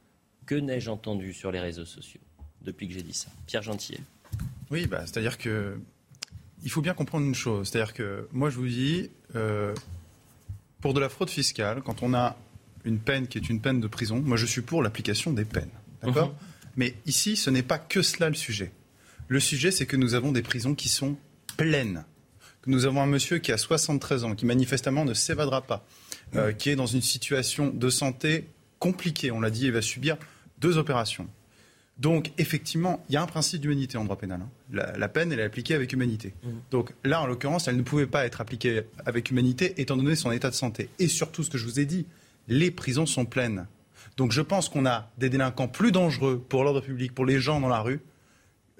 Que 0.46 0.54
n'ai-je 0.54 0.90
entendu 0.90 1.32
sur 1.32 1.50
les 1.50 1.60
réseaux 1.60 1.84
sociaux 1.84 2.20
depuis 2.62 2.86
que 2.86 2.94
j'ai 2.94 3.02
dit 3.02 3.12
ça? 3.12 3.28
Pierre 3.46 3.62
Gentillet. 3.62 4.00
Oui, 4.70 4.86
bah, 4.86 5.02
c'est-à-dire 5.04 5.38
que 5.38 5.78
il 6.62 6.70
faut 6.70 6.80
bien 6.82 6.94
comprendre 6.94 7.26
une 7.26 7.34
chose. 7.34 7.68
C'est-à-dire 7.68 7.94
que 7.94 8.28
moi, 8.32 8.50
je 8.50 8.56
vous 8.56 8.66
dis, 8.68 9.10
euh, 9.34 9.74
pour 10.80 10.94
de 10.94 11.00
la 11.00 11.08
fraude 11.08 11.30
fiscale, 11.30 11.82
quand 11.84 12.02
on 12.02 12.14
a 12.14 12.36
une 12.84 12.98
peine 12.98 13.26
qui 13.26 13.38
est 13.38 13.48
une 13.50 13.60
peine 13.60 13.80
de 13.80 13.86
prison, 13.88 14.20
moi 14.24 14.36
je 14.36 14.46
suis 14.46 14.62
pour 14.62 14.82
l'application 14.82 15.32
des 15.32 15.44
peines. 15.44 15.70
D'accord 16.02 16.28
Mhm. 16.28 16.34
Mais 16.76 16.94
ici, 17.06 17.36
ce 17.36 17.48
n'est 17.50 17.62
pas 17.62 17.78
que 17.78 18.02
cela 18.02 18.28
le 18.28 18.34
sujet. 18.34 18.70
Le 19.28 19.40
sujet, 19.40 19.70
c'est 19.70 19.86
que 19.86 19.96
nous 19.96 20.14
avons 20.14 20.30
des 20.30 20.42
prisons 20.42 20.74
qui 20.74 20.88
sont 20.88 21.16
pleines. 21.56 22.04
Que 22.62 22.70
nous 22.70 22.84
avons 22.84 23.00
un 23.02 23.06
monsieur 23.06 23.38
qui 23.38 23.50
a 23.50 23.56
73 23.58 24.24
ans, 24.24 24.34
qui 24.34 24.44
manifestement 24.46 25.04
ne 25.04 25.14
s'évadera 25.14 25.62
pas, 25.62 25.84
euh, 26.34 26.52
qui 26.52 26.68
est 26.70 26.76
dans 26.76 26.86
une 26.86 27.00
situation 27.02 27.70
de 27.70 27.88
santé 27.90 28.46
compliquée. 28.78 29.30
On 29.30 29.40
l'a 29.40 29.50
dit, 29.50 29.64
il 29.66 29.72
va 29.72 29.80
subir 29.82 30.16
deux 30.58 30.76
opérations. 30.76 31.28
Donc, 31.98 32.30
effectivement, 32.38 33.02
il 33.08 33.14
y 33.14 33.16
a 33.16 33.22
un 33.22 33.26
principe 33.26 33.62
d'humanité 33.62 33.96
en 33.96 34.04
droit 34.04 34.18
pénal. 34.18 34.40
hein. 34.42 34.50
La, 34.72 34.96
la 34.96 35.08
peine, 35.08 35.32
elle 35.32 35.40
est 35.40 35.44
appliquée 35.44 35.74
avec 35.74 35.92
humanité. 35.92 36.34
Donc 36.70 36.92
là, 37.04 37.22
en 37.22 37.26
l'occurrence, 37.26 37.68
elle 37.68 37.76
ne 37.76 37.82
pouvait 37.82 38.06
pas 38.06 38.26
être 38.26 38.40
appliquée 38.40 38.82
avec 39.04 39.30
humanité, 39.30 39.74
étant 39.80 39.96
donné 39.96 40.16
son 40.16 40.32
état 40.32 40.50
de 40.50 40.54
santé. 40.54 40.88
Et 40.98 41.06
surtout, 41.08 41.44
ce 41.44 41.50
que 41.50 41.58
je 41.58 41.64
vous 41.64 41.78
ai 41.78 41.84
dit, 41.84 42.06
les 42.48 42.70
prisons 42.70 43.06
sont 43.06 43.26
pleines. 43.26 43.66
Donc 44.16 44.32
je 44.32 44.40
pense 44.40 44.68
qu'on 44.68 44.86
a 44.86 45.10
des 45.18 45.28
délinquants 45.28 45.68
plus 45.68 45.92
dangereux 45.92 46.42
pour 46.48 46.64
l'ordre 46.64 46.80
public, 46.80 47.14
pour 47.14 47.26
les 47.26 47.38
gens 47.38 47.60
dans 47.60 47.68
la 47.68 47.80
rue, 47.80 48.00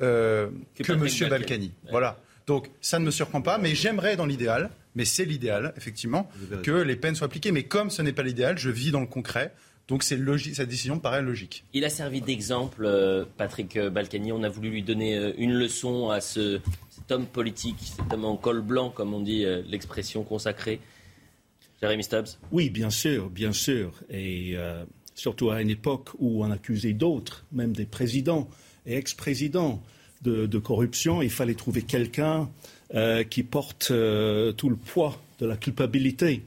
euh, 0.00 0.48
que 0.74 0.92
M. 0.92 0.98
Balkany. 1.00 1.28
Balkany. 1.30 1.72
Voilà. 1.90 2.20
Donc 2.46 2.70
ça 2.80 2.98
ne 2.98 3.04
me 3.04 3.10
surprend 3.10 3.42
pas, 3.42 3.58
mais 3.58 3.74
j'aimerais 3.74 4.16
dans 4.16 4.26
l'idéal, 4.26 4.70
mais 4.94 5.04
c'est 5.04 5.24
l'idéal, 5.24 5.74
effectivement, 5.76 6.30
que 6.62 6.70
les 6.70 6.96
peines 6.96 7.14
soient 7.14 7.26
appliquées. 7.26 7.52
Mais 7.52 7.64
comme 7.64 7.90
ce 7.90 8.02
n'est 8.02 8.12
pas 8.12 8.22
l'idéal, 8.22 8.56
je 8.58 8.70
vis 8.70 8.90
dans 8.90 9.00
le 9.00 9.06
concret. 9.06 9.52
Donc 9.88 10.02
c'est 10.02 10.16
logique, 10.16 10.56
cette 10.56 10.68
décision 10.68 10.98
paraît 10.98 11.22
logique. 11.22 11.64
Il 11.72 11.84
a 11.84 11.90
servi 11.90 12.20
d'exemple, 12.20 12.84
euh, 12.84 13.24
Patrick 13.36 13.76
euh, 13.76 13.88
Balkany. 13.88 14.32
On 14.32 14.42
a 14.42 14.48
voulu 14.48 14.70
lui 14.70 14.82
donner 14.82 15.16
euh, 15.16 15.32
une 15.38 15.52
leçon 15.52 16.10
à 16.10 16.20
ce, 16.20 16.60
cet 16.90 17.12
homme 17.12 17.26
politique, 17.26 17.76
cet 17.80 18.12
homme 18.12 18.24
en 18.24 18.36
col 18.36 18.62
blanc, 18.62 18.90
comme 18.90 19.14
on 19.14 19.20
dit 19.20 19.44
l'expression 19.68 20.24
consacrée. 20.24 20.80
Jérémy 21.80 22.04
Stubbs 22.04 22.38
Oui, 22.52 22.70
bien 22.70 22.90
sûr, 22.90 23.28
bien 23.28 23.52
sûr. 23.52 23.92
Et 24.10 24.52
euh, 24.56 24.84
surtout 25.14 25.50
à 25.50 25.60
une 25.60 25.70
époque 25.70 26.10
où 26.18 26.44
on 26.44 26.50
accusait 26.50 26.94
d'autres, 26.94 27.44
même 27.52 27.74
des 27.74 27.86
présidents 27.86 28.48
et 28.86 28.96
ex-présidents, 28.96 29.82
de, 30.22 30.46
de 30.46 30.58
corruption, 30.58 31.22
il 31.22 31.30
fallait 31.30 31.54
trouver 31.54 31.82
quelqu'un 31.82 32.48
euh, 32.94 33.22
qui 33.24 33.42
porte 33.42 33.88
euh, 33.90 34.52
tout 34.52 34.68
le 34.68 34.76
poids 34.76 35.20
de 35.38 35.46
la 35.46 35.56
culpabilité. 35.56 36.42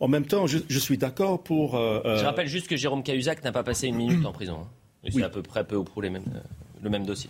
En 0.00 0.08
même 0.08 0.26
temps, 0.26 0.46
je, 0.46 0.58
je 0.68 0.78
suis 0.78 0.98
d'accord 0.98 1.42
pour. 1.42 1.76
euh, 1.76 2.00
euh, 2.04 2.18
Je 2.18 2.24
rappelle 2.24 2.48
juste 2.48 2.68
que 2.68 2.76
Jérôme 2.76 3.02
Cahuzac 3.02 3.42
n'a 3.44 3.52
pas 3.52 3.62
passé 3.62 3.86
une 3.88 3.96
minute 3.96 4.24
en 4.26 4.32
prison. 4.40 4.58
hein. 4.62 4.68
C'est 5.06 5.14
Oui. 5.16 5.22
à 5.22 5.28
peu 5.28 5.42
près 5.42 5.64
peu 5.64 5.76
ou 5.76 5.84
prou 5.84 6.00
les 6.00 6.10
mêmes, 6.10 6.24
euh, 6.34 6.40
le 6.82 6.90
même 6.90 7.04
dossier. 7.04 7.28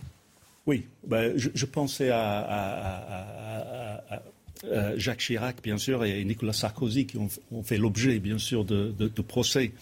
Oui, 0.65 0.85
ben, 1.05 1.33
je, 1.37 1.49
je 1.53 1.65
pensais 1.65 2.09
à, 2.09 2.39
à- 2.39 2.69
à- 2.79 4.01
à- 4.09 4.15
à- 4.15 4.21
à 4.73 4.97
Jacques 4.97 5.19
Chirac, 5.19 5.57
bien 5.61 5.77
sûr, 5.77 6.03
et 6.05 6.23
Nicolas 6.23 6.53
Sarkozy, 6.53 7.05
qui 7.05 7.17
ont, 7.17 7.27
ont 7.51 7.61
fait 7.63 7.77
l'objet, 7.77 8.17
bien 8.19 8.37
sûr, 8.39 8.63
de, 8.65 8.91
de- 8.97 9.09
de 9.09 9.21
procès. 9.21 9.73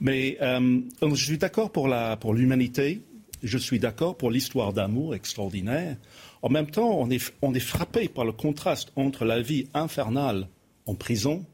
Mais 0.00 0.36
euh, 0.42 0.80
je 1.02 1.24
suis 1.24 1.38
d'accord 1.38 1.70
pour 1.70 1.88
l'humanité, 2.34 3.00
je 3.42 3.56
suis 3.56 3.78
d'accord 3.78 4.16
pour 4.16 4.30
l'histoire 4.30 4.72
d'amour 4.72 5.14
extraordinaire. 5.14 5.96
En 6.42 6.48
même 6.50 6.66
temps, 6.70 6.98
on 6.98 7.08
est, 7.10 7.32
on 7.40 7.54
est 7.54 7.60
frappé 7.60 8.08
par 8.08 8.24
le 8.24 8.32
contraste 8.32 8.92
entre 8.96 9.24
la 9.24 9.40
vie 9.40 9.68
infernale 9.72 10.48
en 10.86 10.94
prison 10.94 11.44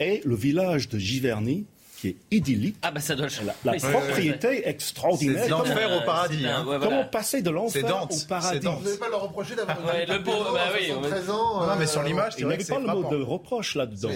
et 0.00 0.20
le 0.24 0.34
village 0.34 0.88
de 0.88 0.98
Giverny, 0.98 1.64
qui 2.00 2.08
est 2.08 2.16
idyllique. 2.30 2.76
Ah 2.82 2.92
bah 2.92 3.00
ça 3.00 3.16
doit 3.16 3.26
La, 3.44 3.54
la 3.64 3.72
Oui, 3.72 3.80
c'est- 3.80 3.90
propriété 3.90 4.68
extraordinaire. 4.68 5.42
C'est 5.42 5.48
l'enfer 5.50 5.90
au 6.00 6.04
paradis, 6.06 6.46
hein. 6.46 6.64
ouais, 6.64 6.76
Comment 6.80 7.04
passer 7.04 7.42
de 7.42 7.50
l'enfer 7.50 7.84
au 7.84 8.16
paradis. 8.28 8.64
Vous 8.66 8.84
n'avez 8.84 8.96
pas 8.98 9.08
leur 9.08 9.22
reprocher 9.22 9.56
d'avoir 9.56 9.76
une 9.96 10.14
le 10.14 10.22
pauvre, 10.22 10.52
bah 10.52 10.60
oui, 10.74 10.92
on 10.96 11.00
va- 11.00 11.08
73 11.08 11.30
ans. 11.30 11.66
Non, 11.66 11.76
mais 11.76 11.86
sur 11.88 12.00
euh, 12.00 12.04
l'image, 12.04 12.34
c'est 12.34 12.38
Il 12.38 12.42
n'y 12.42 12.44
vrai 12.44 12.54
avait 12.54 12.62
que 12.62 12.66
c'est 12.68 12.74
pas 12.74 12.80
le 12.80 13.00
mot 13.00 13.10
de 13.10 13.22
reproche 13.22 13.74
là-dedans. 13.74 14.10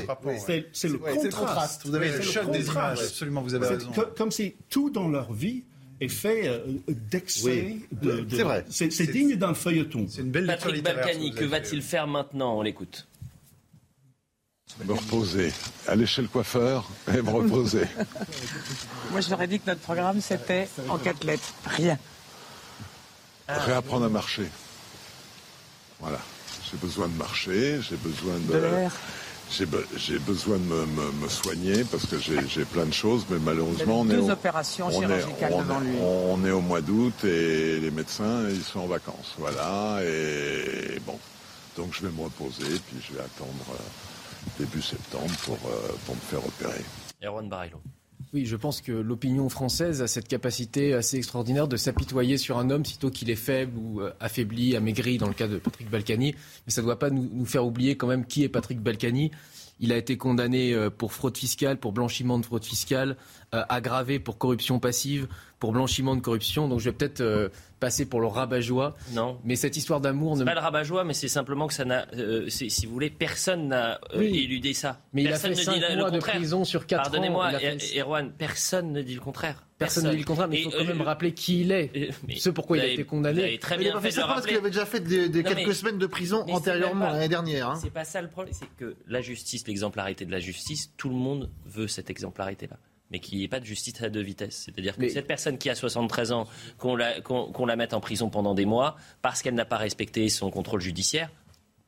C'est 0.73 0.89
le, 0.89 0.93
le 0.93 1.31
contraste. 1.31 1.83
Vous 1.85 1.95
avez 1.97 2.11
le 2.11 2.17
le 2.19 2.23
choc 2.23 2.45
des 2.53 2.59
contraste. 2.59 2.71
images. 2.73 2.99
Absolument, 3.01 3.43
vous 3.43 3.55
avez 3.55 3.67
raison. 3.67 3.91
comme 4.17 4.31
si 4.31 4.55
tout 4.71 4.91
dans 4.91 5.09
leur 5.09 5.33
vie 5.33 5.65
est 6.01 6.09
fait 6.09 6.47
euh, 6.49 6.59
d'excès. 6.89 7.65
Oui. 7.67 7.87
de- 8.01 8.21
de- 8.21 8.37
C'est 8.37 8.43
vrai. 8.43 8.65
C'est 8.69 9.07
digne 9.11 9.35
d'un 9.37 9.55
feuilleton. 9.55 10.07
C'est 10.09 10.21
une 10.23 10.31
belle 10.31 10.47
Patrick 10.47 10.83
Balkany, 10.85 11.33
que 11.33 11.45
va-t-il 11.45 11.83
faire 11.83 12.07
maintenant? 12.07 12.59
On 12.59 12.63
l'écoute. 12.63 13.09
Me 14.85 14.93
reposer. 14.95 15.53
Aller 15.87 16.07
chez 16.07 16.23
le 16.23 16.29
coiffeur 16.29 16.89
et 17.09 17.21
me 17.23 17.31
reposer. 17.31 17.85
Moi, 19.11 19.21
je 19.21 19.31
leur 19.31 19.43
ai 19.43 19.47
dit 19.47 19.61
que 19.61 19.67
notre 19.67 19.81
programme, 19.83 20.21
c'était 20.21 20.69
en 20.89 20.99
quatre 20.99 21.25
lettres. 21.25 21.53
Rien. 21.67 21.99
Réapprendre 23.49 24.07
à 24.07 24.09
marcher. 24.09 24.49
Voilà. 26.01 26.19
J'ai 26.71 26.79
besoin 26.79 27.09
de 27.09 27.17
marcher, 27.17 27.81
j'ai 27.83 27.97
besoin 27.97 28.35
de. 28.39 28.53
De. 28.53 28.89
J'ai 29.51 29.67
be- 29.67 29.85
j'ai 29.97 30.19
besoin 30.19 30.57
de 30.57 30.63
me, 30.63 30.87
me- 30.87 31.13
me 31.13 31.29
soigner 31.29 31.85
parce 31.85 32.07
que 32.07 32.17
j'ai 32.19 32.65
plein 32.65 32.87
de 32.87 32.95
choses, 32.95 33.27
mais 33.29 33.39
malheureusement, 33.39 34.01
on 34.01 34.09
est, 34.09 34.17
au, 34.17 34.31
opérations 34.31 34.87
on 34.87 35.03
est- 35.03 35.07
chirurgicales 35.21 35.53
on 35.53 35.61
devant 35.63 35.83
est- 35.83 35.85
lui. 35.85 35.99
on 36.01 36.45
est 36.47 36.51
au 36.51 36.63
mois 36.63 36.81
d'août 36.81 37.13
et 37.25 37.79
les 37.79 37.91
médecins, 37.91 38.49
ils 38.49 38.63
sont 38.65 38.81
en 38.81 38.87
vacances. 38.87 39.35
Voilà. 39.39 39.99
Et 40.03 40.99
bon. 41.07 41.19
Donc 41.77 41.93
je 41.93 42.07
vais 42.07 42.13
me 42.13 42.23
reposer, 42.25 42.65
puis 42.89 42.97
je 43.07 43.15
vais 43.15 43.21
attendre 43.21 43.51
euh, 43.73 43.77
début 44.59 44.83
septembre 44.83 45.33
pour, 45.45 45.59
euh, 45.67 45.93
pour 46.07 46.15
me 46.15 46.21
faire 46.21 46.47
opérer. 46.47 46.85
Erwan 47.23 47.49
Barilo. 47.49 47.81
Oui, 48.33 48.47
je 48.47 48.57
pense 48.57 48.81
que 48.81 48.93
l'opinion 48.93 49.51
française 49.51 50.01
a 50.01 50.07
cette 50.07 50.27
capacité 50.27 50.95
assez 50.95 51.19
extraordinaire 51.19 51.69
de 51.69 51.77
s'apitoyer 51.77 52.39
sur 52.39 52.59
un 52.59 52.71
homme 52.71 52.85
sitôt 52.85 53.11
qu'il 53.11 53.29
est 53.29 53.37
faible 53.37 53.77
ou 53.79 54.01
euh, 54.01 54.11
affaibli, 54.21 54.75
amaigri, 54.75 55.19
dans 55.19 55.29
le 55.29 55.35
cas 55.35 55.49
de 55.49 55.59
Patrick 55.59 55.91
Balkany. 55.91 56.35
Mais 56.67 56.73
ça 56.73 56.81
ne 56.81 56.87
doit 56.87 56.99
pas 56.99 57.11
nous, 57.11 57.29
nous 57.31 57.45
faire 57.45 57.67
oublier 57.67 57.97
quand 57.97 58.07
même 58.07 58.25
qui 58.25 58.43
est 58.43 58.49
Patrick 58.49 58.81
Balkany. 58.81 59.31
Il 59.83 59.93
a 59.93 59.97
été 59.97 60.17
condamné 60.17 60.73
euh, 60.73 60.91
pour 60.91 61.13
fraude 61.13 61.37
fiscale, 61.37 61.77
pour 61.77 61.93
blanchiment 61.93 62.39
de 62.39 62.47
fraude 62.47 62.65
fiscale, 62.65 63.17
euh, 63.53 63.65
aggravé 63.69 64.21
pour 64.21 64.39
corruption 64.39 64.79
passive, 64.79 65.27
pour 65.59 65.73
blanchiment 65.73 66.15
de 66.15 66.21
corruption. 66.21 66.69
Donc 66.69 66.79
je 66.79 66.85
vais 66.85 66.97
peut-être 66.97 67.21
euh, 67.21 67.49
passer 67.83 68.07
pour 68.07 68.21
le 68.21 68.29
rabat-joie. 68.29 68.97
Non. 69.13 69.39
Mais 69.45 69.57
cette 69.57 69.77
histoire 69.77 70.01
d'amour 70.01 70.37
ne 70.37 70.45
pas 70.45 70.55
le 70.55 70.61
rabat-joie, 70.61 71.03
mais 71.03 71.15
c'est 71.15 71.27
simplement 71.29 71.67
que 71.67 71.75
ça 71.75 71.85
n'a, 71.85 72.07
euh, 72.15 72.49
si 72.49 72.87
vous 72.87 72.93
voulez, 72.93 73.11
personne 73.11 73.67
n'a 73.69 73.95
euh, 74.15 74.19
Oui. 74.19 74.39
éludé 74.45 74.73
ça. 74.73 75.01
Mais 75.13 75.23
il 75.23 75.27
a 75.27 75.31
personne 75.31 75.55
fait 75.55 75.59
ne 75.61 75.65
cinq 75.65 75.75
dit 75.75 75.81
la- 75.81 75.97
mois 75.97 76.11
le 76.11 76.17
de 76.17 76.19
prison 76.21 76.65
sur 76.65 76.87
quatre 76.87 77.01
ans. 77.01 77.03
Pardonnez-moi, 77.11 77.49
Il 77.51 77.57
a 77.57 77.59
fait- 77.59 77.97
Er- 77.97 78.01
Erwan, 78.03 78.31
personne 78.39 78.93
ne 78.93 79.03
dit 79.03 79.15
le 79.15 79.21
contraire. 79.21 79.67
Personne 79.79 80.05
ne 80.07 80.13
dit 80.13 80.19
le 80.19 80.25
contraire, 80.25 80.47
mais 80.47 80.61
il 80.61 80.65
faut 80.65 80.71
quand 80.71 80.85
même 80.85 81.01
euh, 81.01 81.05
rappeler 81.05 81.35
qui 81.35 81.63
il 81.63 81.73
est. 81.73 81.91
Ce 82.37 82.51
pourquoi 82.51 82.77
il 82.77 82.85
a 82.85 82.87
été 82.87 83.03
condamné. 83.05 83.59
très 83.59 83.75
il 83.75 83.79
bien 83.81 83.89
n'a 83.89 83.95
pas 83.95 84.01
fait 84.01 84.13
fait 84.13 84.21
ça 84.21 84.29
parce 84.29 84.47
qu'il 84.47 84.57
avait 84.57 84.71
déjà 84.71 84.87
fait 84.87 85.01
des, 85.01 85.29
des 85.29 85.43
Non, 85.43 85.51
quelques 85.51 85.67
mais- 85.67 85.75
semaines 85.75 85.99
de 85.99 86.07
prison 86.07 86.45
antérieurement, 86.49 87.07
l'année 87.11 87.29
dernière. 87.29 87.71
hein. 87.71 87.79
C'est 87.83 87.91
pas 87.91 88.05
ça 88.05 88.23
le 88.23 88.29
problème, 88.29 88.55
c'est 88.57 88.69
que 88.79 88.95
la 89.09 89.21
justice, 89.21 89.67
l'exemplarité 89.67 90.25
de 90.25 90.31
la 90.31 90.39
justice, 90.39 90.93
tout 90.97 91.09
le 91.09 91.17
monde 91.17 91.51
veut 91.67 91.89
cette 91.89 92.11
exemplarité-là. 92.11 92.77
Mais 93.13 93.19
qu'il 93.21 93.39
n'y 93.39 93.45
ait 93.45 93.49
pas 93.49 93.61
de 93.61 93.65
justice 93.67 94.03
à 94.03 94.09
deux 94.09 94.23
vitesses. 94.23 94.63
C'est-à-dire 94.65 94.97
que 94.97 95.03
Mais- 95.03 95.11
cette 95.11 95.27
personne 95.27 95.59
qui 95.59 95.69
a 95.69 95.75
73 95.75 96.33
ans, 96.33 96.47
qu'on 96.79 96.97
la, 96.97 97.15
la 97.21 97.77
mette 97.77 97.93
en 97.93 98.01
prison 98.01 98.31
pendant 98.31 98.55
des 98.55 98.65
mois, 98.65 98.97
parce 99.21 99.43
qu'elle 99.43 99.55
n'a 99.55 99.67
pas 99.67 99.77
respecté 99.77 100.29
son 100.31 100.51
contrôle 100.51 100.81
judiciaire, 100.81 101.31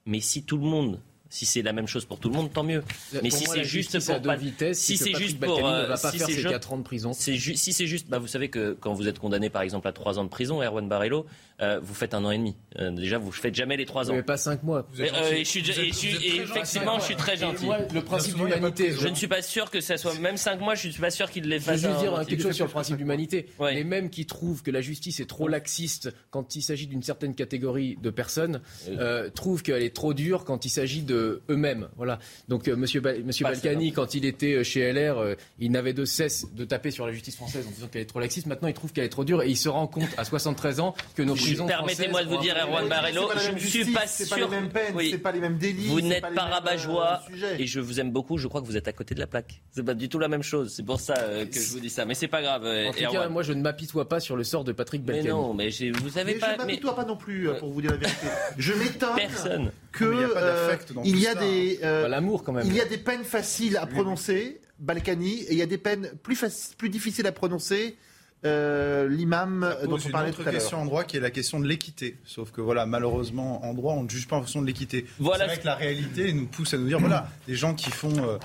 mais 0.05 0.21
si 0.21 0.45
tout 0.45 0.59
le 0.59 0.65
monde, 0.65 1.01
si 1.31 1.47
c'est 1.47 1.63
la 1.63 1.73
même 1.73 1.89
chose 1.89 2.05
pour 2.05 2.19
tout 2.21 2.29
le 2.29 2.35
monde, 2.37 2.53
tant 2.53 2.63
mieux. 2.63 2.83
Mais 3.15 3.29
Pour 3.29 3.33
si 3.39 3.45
c'est 3.47 3.65
juste 3.65 3.91
justice 3.93 4.07
pour 4.07 4.23
pas- 4.23 4.37
vitesses, 4.37 4.79
si 4.79 4.97
c'est 4.97 5.15
juste 5.15 5.41
pour 5.41 5.59
ne 5.59 5.65
euh, 5.65 5.87
va 5.87 5.97
pas 5.97 6.11
si 6.13 6.19
faire 6.19 6.27
c'est 6.29 6.35
ses 6.35 6.41
ju- 6.43 6.49
4 6.49 6.73
ans 6.73 6.79
de 6.79 6.83
prison. 6.85 7.13
c'est 7.13 7.35
ju- 7.35 7.57
si 7.57 7.73
c'est 7.73 7.87
juste, 7.87 8.09
bah, 8.09 8.19
vous 8.19 8.27
savez 8.29 8.49
que 8.51 8.77
quand 8.81 8.93
vous 8.95 9.09
êtes 9.09 9.19
condamné 9.19 9.51
par 9.51 9.63
exemple 9.63 9.89
à 9.89 9.93
3 9.93 10.19
ans 10.19 10.25
de 10.25 10.29
prison, 10.29 10.63
Erwan 10.63 10.89
Barello, 10.89 11.27
euh, 11.61 11.81
vous 11.83 11.95
faites 11.95 12.15
un 12.15 12.25
an 12.25 12.31
et 12.31 12.39
demi. 12.39 12.55
Euh, 12.79 12.91
déjà, 12.91 13.19
vous 13.19 13.29
ne 13.29 13.33
faites 13.33 13.55
jamais 13.55 13.77
les 13.77 13.85
3 13.87 14.11
ans. 14.11 14.15
Mais 14.15 14.23
pas 14.23 14.37
5 14.37 14.63
mois. 14.63 14.87
Mais, 14.99 15.11
euh, 15.13 15.33
et 15.33 15.39
je 15.45 15.49
suis, 15.49 15.61
et 15.61 15.65
je 15.65 15.93
suis- 15.95 16.17
et 16.27 16.37
effectivement, 16.43 16.99
je 17.01 17.05
suis 17.05 17.17
très 17.17 17.37
gentil. 17.37 17.65
Moi, 17.65 17.79
le 17.93 18.03
principe 18.03 18.37
d'humanité. 18.37 18.93
Je 18.93 19.09
ne 19.09 19.15
suis 19.15 19.29
pas 19.29 19.43
sûr 19.43 19.71
que 19.71 19.81
ça 19.81 19.97
soit 19.97 20.17
même 20.21 20.37
5 20.37 20.61
mois. 20.61 20.75
Je 20.77 20.87
ne 20.89 20.93
suis 20.93 21.01
pas 21.01 21.11
sûr 21.11 21.31
qu'il 21.31 21.49
les 21.49 21.59
Je 21.59 21.65
fasse. 21.65 21.81
veux 21.81 21.89
juste 21.89 22.01
un- 22.01 22.03
dire 22.19 22.27
quelque 22.27 22.43
chose 22.43 22.55
sur 22.55 22.67
le 22.67 22.71
principe 22.71 22.97
d'humanité. 22.97 23.47
Les 23.75 23.85
mêmes 23.85 24.11
qui 24.11 24.27
trouvent 24.27 24.63
que 24.63 24.71
la 24.71 24.81
justice 24.83 25.21
est 25.21 25.27
trop 25.27 25.49
laxiste 25.49 26.13
quand 26.31 26.55
il 26.55 26.63
s'agit 26.63 26.87
d'une 26.87 27.03
certaine 27.03 27.35
catégorie 27.35 27.97
de 28.01 28.11
personnes 28.11 28.61
euh, 28.89 29.31
trouvent 29.31 29.63
qu'elle 29.63 29.83
est 29.83 29.95
trop 29.95 30.13
dure 30.15 30.45
quand 30.45 30.65
il 30.65 30.71
s'agit 30.71 31.03
de 31.03 31.24
eux-mêmes. 31.51 31.89
Voilà. 31.97 32.19
Donc 32.49 32.69
euh, 32.69 32.77
Monsieur, 32.77 33.01
Ba- 33.01 33.19
Monsieur 33.25 33.45
Balkany, 33.45 33.93
quand 33.93 34.15
il 34.15 34.25
était 34.25 34.55
euh, 34.55 34.65
chez 34.65 34.93
LR, 34.93 35.19
euh, 35.19 35.35
il 35.59 35.71
n'avait 35.71 35.93
de 35.93 36.05
cesse 36.05 36.47
de 36.55 36.65
taper 36.65 36.91
sur 36.91 37.07
la 37.07 37.13
justice 37.13 37.37
française 37.37 37.67
en 37.67 37.71
disant 37.71 37.87
qu'elle 37.89 38.03
est 38.03 38.07
trop 38.07 38.21
laxiste. 38.21 38.47
Maintenant, 38.47 38.69
il 38.69 38.75
trouve 38.75 38.93
qu'elle 38.93 39.05
est 39.05 39.09
trop 39.09 39.25
dure 39.25 39.43
et 39.43 39.49
il 39.49 39.57
se 39.57 39.69
rend 39.69 39.87
compte 39.87 40.09
à 40.17 40.25
73 40.25 40.81
ans 40.81 40.95
que 41.15 41.23
nos 41.23 41.35
prisons 41.35 41.67
Permettez-moi 41.67 42.25
de 42.25 42.29
vous 42.29 42.41
dire, 42.41 42.57
Erwan 42.63 42.89
Barello, 42.89 43.29
je 43.45 43.51
ne 43.53 43.59
suis 43.59 43.93
pas 43.93 44.07
sûr. 44.07 44.29
pas 44.29 44.37
les 44.37 44.49
mêmes 44.49 44.69
peines, 44.71 44.95
Oui. 44.95 45.17
pas 45.19 45.33
les 45.33 45.41
mêmes 45.41 45.59
délits. 45.59 45.87
Vous 45.89 46.01
n'êtes 46.01 46.23
pas 46.23 46.31
pas 46.31 46.43
rabat-joie 46.45 47.23
euh, 47.43 47.57
et 47.59 47.67
je 47.67 47.81
vous 47.81 48.01
aime 48.01 48.11
beaucoup. 48.11 48.39
Je 48.39 48.49
crois 48.49 48.61
que 48.61 48.67
vous 48.67 48.77
êtes 48.77 48.89
à 48.89 48.93
côté 48.93 49.15
de 49.15 49.21
la 49.21 49.27
plaque. 49.27 49.61
C'est 49.73 49.83
pas 49.85 49.95
du 49.95 50.09
tout 50.09 50.19
la 50.19 50.29
même 50.29 50.43
chose. 50.43 50.73
C'est 50.75 50.83
pour 50.85 51.01
ça 51.01 51.15
euh, 51.19 51.47
que 51.47 51.59
je 51.61 51.71
vous 51.73 51.81
dis 51.81 51.91
ça. 51.91 52.05
Mais 52.05 52.15
c'est 52.15 52.29
pas 52.29 52.43
grave. 52.43 52.63
euh, 52.65 52.89
En 52.89 52.93
tout 52.93 52.99
cas, 53.13 53.29
moi, 53.29 53.43
je 53.43 53.53
ne 53.53 53.61
m'apitoie 53.63 54.09
pas 54.09 54.21
sur 54.21 54.37
le 54.37 54.45
sort 54.45 54.65
de 54.65 54.73
Patrick 54.73 55.03
mais 55.07 55.15
Balkany. 55.15 55.29
non, 55.31 55.55
mais 55.55 55.69
vous 55.69 56.09
savez 56.11 56.35
Mais 56.35 56.39
pas. 56.39 56.53
je 56.55 56.59
mais 56.59 56.65
m'apitoie 56.67 56.97
pas 56.97 57.05
non 57.05 57.17
plus, 57.17 57.49
euh, 57.49 57.55
pour 57.55 57.71
vous 57.71 57.81
dire 57.81 57.91
la 57.93 57.97
vérité. 57.99 58.27
Je 58.59 58.73
m'étonne 58.73 59.17
personne. 59.17 59.71
que 59.93 60.05
mais 60.05 60.17
il 60.17 60.21
y 60.21 60.25
a 60.25 60.29
pas 60.29 60.41
euh, 60.41 60.67
d'affect 60.67 60.93
dans 60.93 61.03
il 61.05 61.19
y 61.21 61.27
a 61.27 61.35
ça. 61.35 61.41
des 61.41 61.79
euh, 61.83 62.09
l'amour 62.09 62.43
quand 62.45 62.53
même. 62.53 62.67
il 62.67 62.75
y 62.75 62.81
a 62.81 62.85
des 62.85 62.99
peines 62.99 63.25
faciles 63.25 63.77
à 63.77 63.87
prononcer, 63.87 64.61
Balkany, 64.79 65.41
et 65.43 65.53
il 65.53 65.59
y 65.59 65.63
a 65.63 65.67
des 65.67 65.79
peines 65.79 66.11
plus 66.23 66.35
faci- 66.37 66.75
plus 66.77 66.89
difficiles 66.89 67.27
à 67.27 67.33
prononcer, 67.33 67.97
euh, 68.45 69.09
l'imam 69.09 69.75
dont 69.85 69.95
on 69.95 69.99
une 69.99 70.11
parlait 70.11 70.29
autre 70.29 70.37
tout 70.37 70.43
à 70.43 70.53
l'heure. 70.53 70.61
question 70.61 70.79
en 70.79 70.85
droit 70.85 71.05
qui 71.05 71.17
est 71.17 71.21
la 71.21 71.31
question 71.31 71.61
de 71.61 71.67
l'équité. 71.67 72.19
Sauf 72.27 72.51
que 72.51 72.61
voilà, 72.61 72.85
malheureusement, 72.85 73.65
en 73.65 73.73
droit, 73.73 73.95
on 73.95 74.03
ne 74.03 74.09
juge 74.11 74.29
pas 74.29 74.37
en 74.37 74.41
fonction 74.41 74.61
de 74.61 74.67
l'équité. 74.67 75.07
Voilà 75.19 75.45
C'est 75.45 75.47
vrai 75.47 75.55
ce- 75.57 75.61
que 75.61 75.67
la 75.67 75.75
réalité 75.77 76.33
nous 76.35 76.45
pousse 76.47 76.75
à 76.75 76.77
nous 76.77 76.87
dire 76.87 76.99
voilà, 77.01 77.27
les 77.49 77.55
gens 77.55 77.73
qui 77.75 77.91
font 77.91 78.13
euh, 78.19 78.37
euh, 78.37 78.39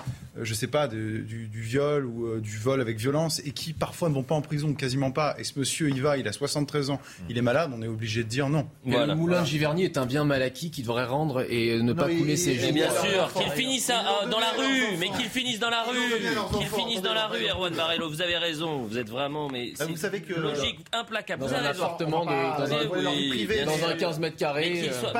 je 0.44 0.54
sais 0.54 0.66
pas, 0.66 0.88
de- 0.88 1.18
du, 1.18 1.46
du 1.48 1.60
viol 1.60 2.04
ou 2.06 2.26
euh, 2.26 2.40
du 2.40 2.56
vol 2.56 2.80
avec 2.80 2.98
violence 2.98 3.40
et 3.44 3.50
qui 3.52 3.72
parfois 3.72 4.08
ne 4.08 4.14
vont 4.14 4.22
pas 4.22 4.34
en 4.34 4.42
prison, 4.42 4.74
quasiment 4.74 5.10
pas. 5.10 5.34
Et 5.38 5.44
ce 5.44 5.58
monsieur, 5.58 5.88
il 5.90 6.00
va, 6.02 6.16
il 6.18 6.26
a 6.28 6.32
73 6.32 6.90
ans, 6.90 7.00
il 7.28 7.36
est 7.38 7.42
malade, 7.42 7.70
on 7.74 7.82
est 7.82 7.88
obligé 7.88 8.22
de 8.24 8.28
dire 8.28 8.48
non. 8.48 8.66
Mais 8.84 9.06
Le 9.06 9.14
moulin 9.14 9.44
Giverny 9.44 9.84
est 9.84 9.98
un 9.98 10.06
bien 10.06 10.24
mal 10.24 10.42
acquis 10.42 10.70
qui 10.70 10.82
devrait 10.82 11.04
rendre 11.04 11.44
et 11.50 11.80
ne 11.82 11.92
pas 11.92 12.06
mais 12.06 12.16
couler 12.16 12.32
il- 12.32 12.38
ses 12.38 12.54
jours. 12.58 12.72
Bien 12.72 12.90
sûr, 12.90 13.00
à- 13.24 13.28
ils 13.58 13.92
ont 13.92 14.30
dans 14.30 14.40
la 14.40 14.50
rue, 14.50 14.96
mais 14.98 15.08
enfants. 15.08 15.18
qu'ils 15.18 15.28
finissent 15.28 15.58
dans 15.60 15.70
la 15.70 15.82
rue, 15.82 16.38
enfants, 16.38 16.76
finissent 16.76 17.02
dans 17.02 17.14
la 17.14 17.26
rue, 17.26 17.44
Erwan 17.46 17.74
Barrelo. 17.74 18.08
Vous 18.08 18.22
avez 18.22 18.36
raison, 18.36 18.82
vous 18.82 18.98
êtes 18.98 19.08
vraiment, 19.10 19.48
mais 19.48 19.72
Bah, 19.78 19.86
vous 19.88 19.96
savez 19.96 20.20
que- 20.20 20.34
logique, 20.34 20.78
implacable. 20.92 21.42
Dans 21.42 21.52
un 21.54 21.64
appartement 21.64 22.24
de- 22.24 22.30
dans 22.30 22.72
un- 22.74 22.80
Oui, 22.90 23.02
dans 23.04 23.10
un 23.10 23.14
oui, 23.14 23.28
privé, 23.28 23.54
bien 23.56 23.66
dans 23.66 23.76
sûr. 23.76 23.88
un 23.88 23.94
15 23.94 24.18
mètres 24.20 24.36
carrés, 24.36 24.72
qu'il 24.72 24.84
euh, 24.84 24.90
Dans 25.02 25.08
un 25.10 25.12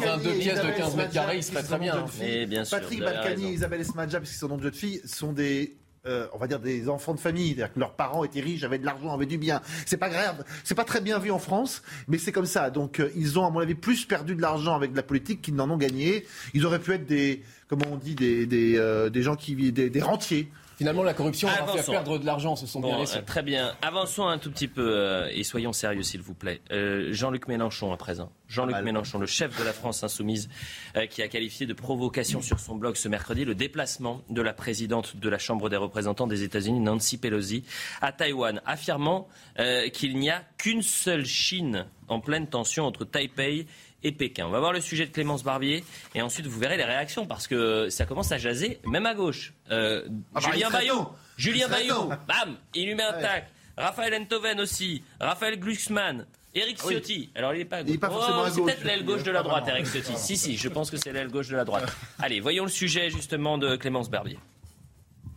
Balkany 0.00 0.22
deux 0.24 0.30
pièces 0.34 0.44
de 0.46 0.52
Isabelle 0.60 0.74
15 0.76 0.96
mètres 0.96 1.12
carrés, 1.12 1.36
il 1.36 1.42
Smadja, 1.42 1.66
serait 1.68 1.78
très 1.78 2.46
bien. 2.46 2.62
Patrick 2.70 3.00
Balkany. 3.00 3.52
Isabelle 3.52 3.80
Esmadja, 3.80 4.18
parce 4.18 4.30
qu'ils 4.30 4.38
sont 4.38 4.48
de 4.56 4.62
jeunes 4.62 4.72
filles, 4.72 5.00
sont 5.04 5.32
des. 5.32 5.76
euh, 6.06 6.26
on 6.32 6.38
va 6.38 6.48
dire 6.48 6.58
des 6.58 6.88
enfants 6.88 7.14
de 7.14 7.20
famille, 7.20 7.54
c'est-à-dire 7.54 7.72
que 7.72 7.78
leurs 7.78 7.94
parents 7.94 8.24
étaient 8.24 8.40
riches, 8.40 8.64
avaient 8.64 8.78
de 8.78 8.84
l'argent, 8.84 9.14
avaient 9.14 9.26
du 9.26 9.38
bien. 9.38 9.60
C'est 9.86 9.96
pas 9.96 10.08
grave, 10.08 10.44
c'est 10.64 10.74
pas 10.74 10.84
très 10.84 11.00
bien 11.00 11.18
vu 11.18 11.30
en 11.30 11.38
France, 11.38 11.82
mais 12.08 12.18
c'est 12.18 12.32
comme 12.32 12.46
ça. 12.46 12.70
Donc 12.70 12.98
euh, 12.98 13.10
ils 13.14 13.38
ont, 13.38 13.46
à 13.46 13.50
mon 13.50 13.60
avis, 13.60 13.74
plus 13.74 14.04
perdu 14.04 14.34
de 14.34 14.42
l'argent 14.42 14.74
avec 14.74 14.94
la 14.96 15.02
politique 15.02 15.42
qu'ils 15.42 15.54
n'en 15.54 15.70
ont 15.70 15.76
gagné. 15.76 16.26
Ils 16.54 16.66
auraient 16.66 16.80
pu 16.80 16.92
être 16.92 17.06
des, 17.06 17.42
on 17.70 17.96
dit, 17.96 18.14
des, 18.14 18.46
des, 18.46 18.76
euh, 18.76 19.10
des 19.10 19.22
gens 19.22 19.36
qui, 19.36 19.54
des, 19.72 19.90
des 19.90 20.02
rentiers. 20.02 20.50
Finalement, 20.82 21.04
la 21.04 21.14
corruption 21.14 21.48
va 21.48 21.66
faire 21.66 21.84
perdre 21.86 22.18
de 22.18 22.26
l'argent, 22.26 22.56
ce 22.56 22.66
sont 22.66 22.80
bien 22.80 22.94
Bon, 22.94 23.00
les 23.00 23.06
seuls. 23.06 23.22
euh, 23.22 23.24
très 23.24 23.42
bien. 23.42 23.72
Avançons 23.82 24.26
un 24.26 24.38
tout 24.38 24.50
petit 24.50 24.66
peu 24.68 24.84
euh, 24.96 25.28
et 25.32 25.44
soyons 25.44 25.72
sérieux, 25.72 26.02
s'il 26.02 26.20
vous 26.22 26.34
plaît. 26.34 26.60
Euh, 26.72 27.12
Jean-Luc 27.12 27.46
Mélenchon 27.46 27.92
à 27.92 27.96
présent. 27.96 28.32
Jean-Luc 28.48 28.76
Mélenchon, 28.82 29.18
le 29.18 29.26
chef 29.26 29.56
de 29.58 29.64
la 29.64 29.72
France 29.72 30.02
insoumise, 30.02 30.50
euh, 30.96 31.06
qui 31.06 31.22
a 31.22 31.28
qualifié 31.28 31.66
de 31.66 31.72
provocation 31.72 32.42
sur 32.42 32.60
son 32.60 32.74
blog 32.74 32.96
ce 32.96 33.08
mercredi 33.08 33.44
le 33.44 33.54
déplacement 33.54 34.20
de 34.28 34.42
la 34.42 34.52
présidente 34.52 35.16
de 35.16 35.28
la 35.28 35.38
Chambre 35.38 35.70
des 35.70 35.76
représentants 35.76 36.26
des 36.26 36.42
États-Unis, 36.42 36.80
Nancy 36.80 37.16
Pelosi, 37.16 37.64
à 38.00 38.12
Taïwan, 38.12 38.60
affirmant 38.66 39.28
euh, 39.60 39.88
qu'il 39.88 40.18
n'y 40.18 40.30
a 40.30 40.42
qu'une 40.58 40.82
seule 40.82 41.24
Chine 41.24 41.86
en 42.08 42.20
pleine 42.20 42.46
tension 42.48 42.84
entre 42.84 43.04
Taipei 43.04 43.66
et 44.04 44.12
Pékin. 44.12 44.46
On 44.46 44.50
va 44.50 44.58
voir 44.60 44.72
le 44.72 44.80
sujet 44.80 45.06
de 45.06 45.12
Clémence 45.12 45.42
Barbier 45.44 45.84
et 46.14 46.22
ensuite 46.22 46.46
vous 46.46 46.58
verrez 46.58 46.76
les 46.76 46.84
réactions 46.84 47.26
parce 47.26 47.46
que 47.46 47.88
ça 47.88 48.04
commence 48.06 48.32
à 48.32 48.38
jaser, 48.38 48.80
même 48.86 49.06
à 49.06 49.14
gauche. 49.14 49.52
Euh, 49.70 50.02
Ah 50.34 50.40
bah, 50.40 50.50
Julien 50.52 50.70
Bayou. 50.70 51.06
Julien 51.36 51.68
Bayou, 51.68 52.08
bam, 52.28 52.56
il 52.74 52.86
lui 52.86 52.94
met 52.94 53.02
un 53.02 53.12
tac. 53.20 53.48
Raphaël 53.76 54.14
Enthoven 54.14 54.60
aussi, 54.60 55.02
Raphaël 55.20 55.58
Glucksmann. 55.58 56.26
Eric 56.54 56.76
Ah 56.80 56.84
oui. 56.86 56.94
Ciotti. 56.96 57.30
Alors, 57.34 57.54
il 57.54 57.60
n'est 57.60 57.64
pas 57.64 57.82
pas 57.82 58.10
forcément 58.10 58.42
Oh, 58.46 58.50
c'est 58.54 58.60
peut-être 58.60 58.84
l'aile 58.84 59.06
gauche 59.06 59.22
de 59.22 59.30
la 59.30 59.42
droite, 59.42 59.64
Eric 59.68 59.86
Ciotti. 59.86 60.12
Si, 60.16 60.36
si, 60.36 60.56
je 60.58 60.68
pense 60.68 60.90
que 60.90 60.98
c'est 60.98 61.10
l'aile 61.10 61.30
gauche 61.30 61.48
de 61.48 61.56
la 61.56 61.64
droite. 61.64 61.90
Allez, 62.18 62.40
voyons 62.40 62.64
le 62.64 62.70
sujet 62.70 63.08
justement 63.08 63.56
de 63.56 63.76
Clémence 63.76 64.10
Barbier. 64.10 64.38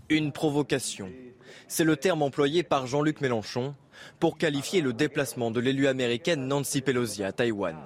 Une 0.09 0.33
provocation. 0.33 1.09
C'est 1.69 1.85
le 1.85 1.95
terme 1.95 2.21
employé 2.21 2.63
par 2.63 2.85
Jean-Luc 2.85 3.21
Mélenchon 3.21 3.73
pour 4.19 4.37
qualifier 4.37 4.81
le 4.81 4.91
déplacement 4.91 5.51
de 5.51 5.61
l'élue 5.61 5.87
américaine 5.87 6.45
Nancy 6.47 6.81
Pelosi 6.81 7.23
à 7.23 7.31
Taïwan. 7.31 7.77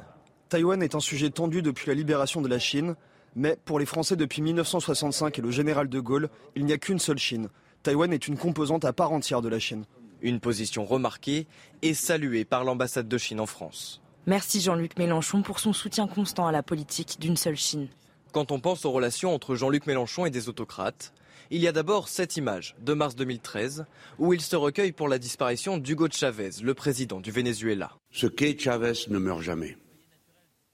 Taïwan 0.49 0.81
est 0.81 0.95
un 0.95 0.99
sujet 0.99 1.29
tendu 1.29 1.61
depuis 1.61 1.87
la 1.87 1.93
libération 1.93 2.41
de 2.41 2.47
la 2.47 2.57
Chine, 2.57 2.95
mais 3.35 3.55
pour 3.65 3.77
les 3.77 3.85
Français 3.85 4.15
depuis 4.15 4.41
1965 4.41 5.37
et 5.37 5.41
le 5.43 5.51
général 5.51 5.87
de 5.89 5.99
Gaulle, 5.99 6.29
il 6.55 6.65
n'y 6.65 6.73
a 6.73 6.79
qu'une 6.79 6.97
seule 6.97 7.19
Chine. 7.19 7.49
Taïwan 7.83 8.11
est 8.11 8.27
une 8.27 8.35
composante 8.35 8.83
à 8.83 8.91
part 8.91 9.11
entière 9.11 9.43
de 9.43 9.47
la 9.47 9.59
Chine. 9.59 9.85
Une 10.21 10.39
position 10.39 10.85
remarquée 10.85 11.45
et 11.83 11.93
saluée 11.93 12.45
par 12.45 12.63
l'ambassade 12.63 13.07
de 13.07 13.17
Chine 13.19 13.39
en 13.39 13.45
France. 13.45 14.01
Merci 14.25 14.59
Jean-Luc 14.59 14.97
Mélenchon 14.97 15.43
pour 15.43 15.59
son 15.59 15.71
soutien 15.71 16.07
constant 16.07 16.47
à 16.47 16.51
la 16.51 16.63
politique 16.63 17.17
d'une 17.19 17.37
seule 17.37 17.55
Chine. 17.55 17.87
Quand 18.31 18.51
on 18.51 18.59
pense 18.59 18.85
aux 18.85 18.91
relations 18.91 19.33
entre 19.33 19.53
Jean-Luc 19.53 19.85
Mélenchon 19.85 20.25
et 20.25 20.31
des 20.31 20.49
autocrates, 20.49 21.13
il 21.51 21.61
y 21.61 21.67
a 21.67 21.71
d'abord 21.71 22.09
cette 22.09 22.37
image 22.37 22.75
de 22.81 22.93
mars 22.93 23.15
2013 23.15 23.85
où 24.17 24.33
il 24.33 24.41
se 24.41 24.55
recueille 24.55 24.93
pour 24.93 25.09
la 25.09 25.19
disparition 25.19 25.77
d'Hugo 25.77 26.07
Chavez, 26.11 26.49
le 26.63 26.73
président 26.73 27.19
du 27.19 27.29
Venezuela. 27.29 27.91
Ce 28.11 28.25
qu'est 28.25 28.59
Chavez 28.59 28.93
ne 29.09 29.19
meurt 29.19 29.41
jamais. 29.41 29.77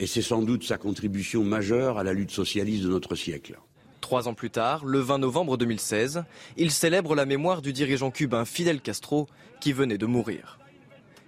Et 0.01 0.07
c'est 0.07 0.21
sans 0.21 0.41
doute 0.41 0.65
sa 0.65 0.77
contribution 0.77 1.45
majeure 1.45 1.97
à 1.97 2.03
la 2.03 2.11
lutte 2.11 2.31
socialiste 2.31 2.83
de 2.83 2.89
notre 2.89 3.15
siècle. 3.15 3.57
Trois 4.01 4.27
ans 4.27 4.33
plus 4.33 4.49
tard, 4.49 4.83
le 4.83 4.99
20 4.99 5.19
novembre 5.19 5.55
2016, 5.55 6.25
il 6.57 6.71
célèbre 6.71 7.15
la 7.15 7.25
mémoire 7.25 7.61
du 7.61 7.71
dirigeant 7.71 8.11
cubain 8.11 8.43
Fidel 8.43 8.81
Castro 8.81 9.29
qui 9.61 9.71
venait 9.71 9.97
de 9.97 10.05
mourir. 10.05 10.59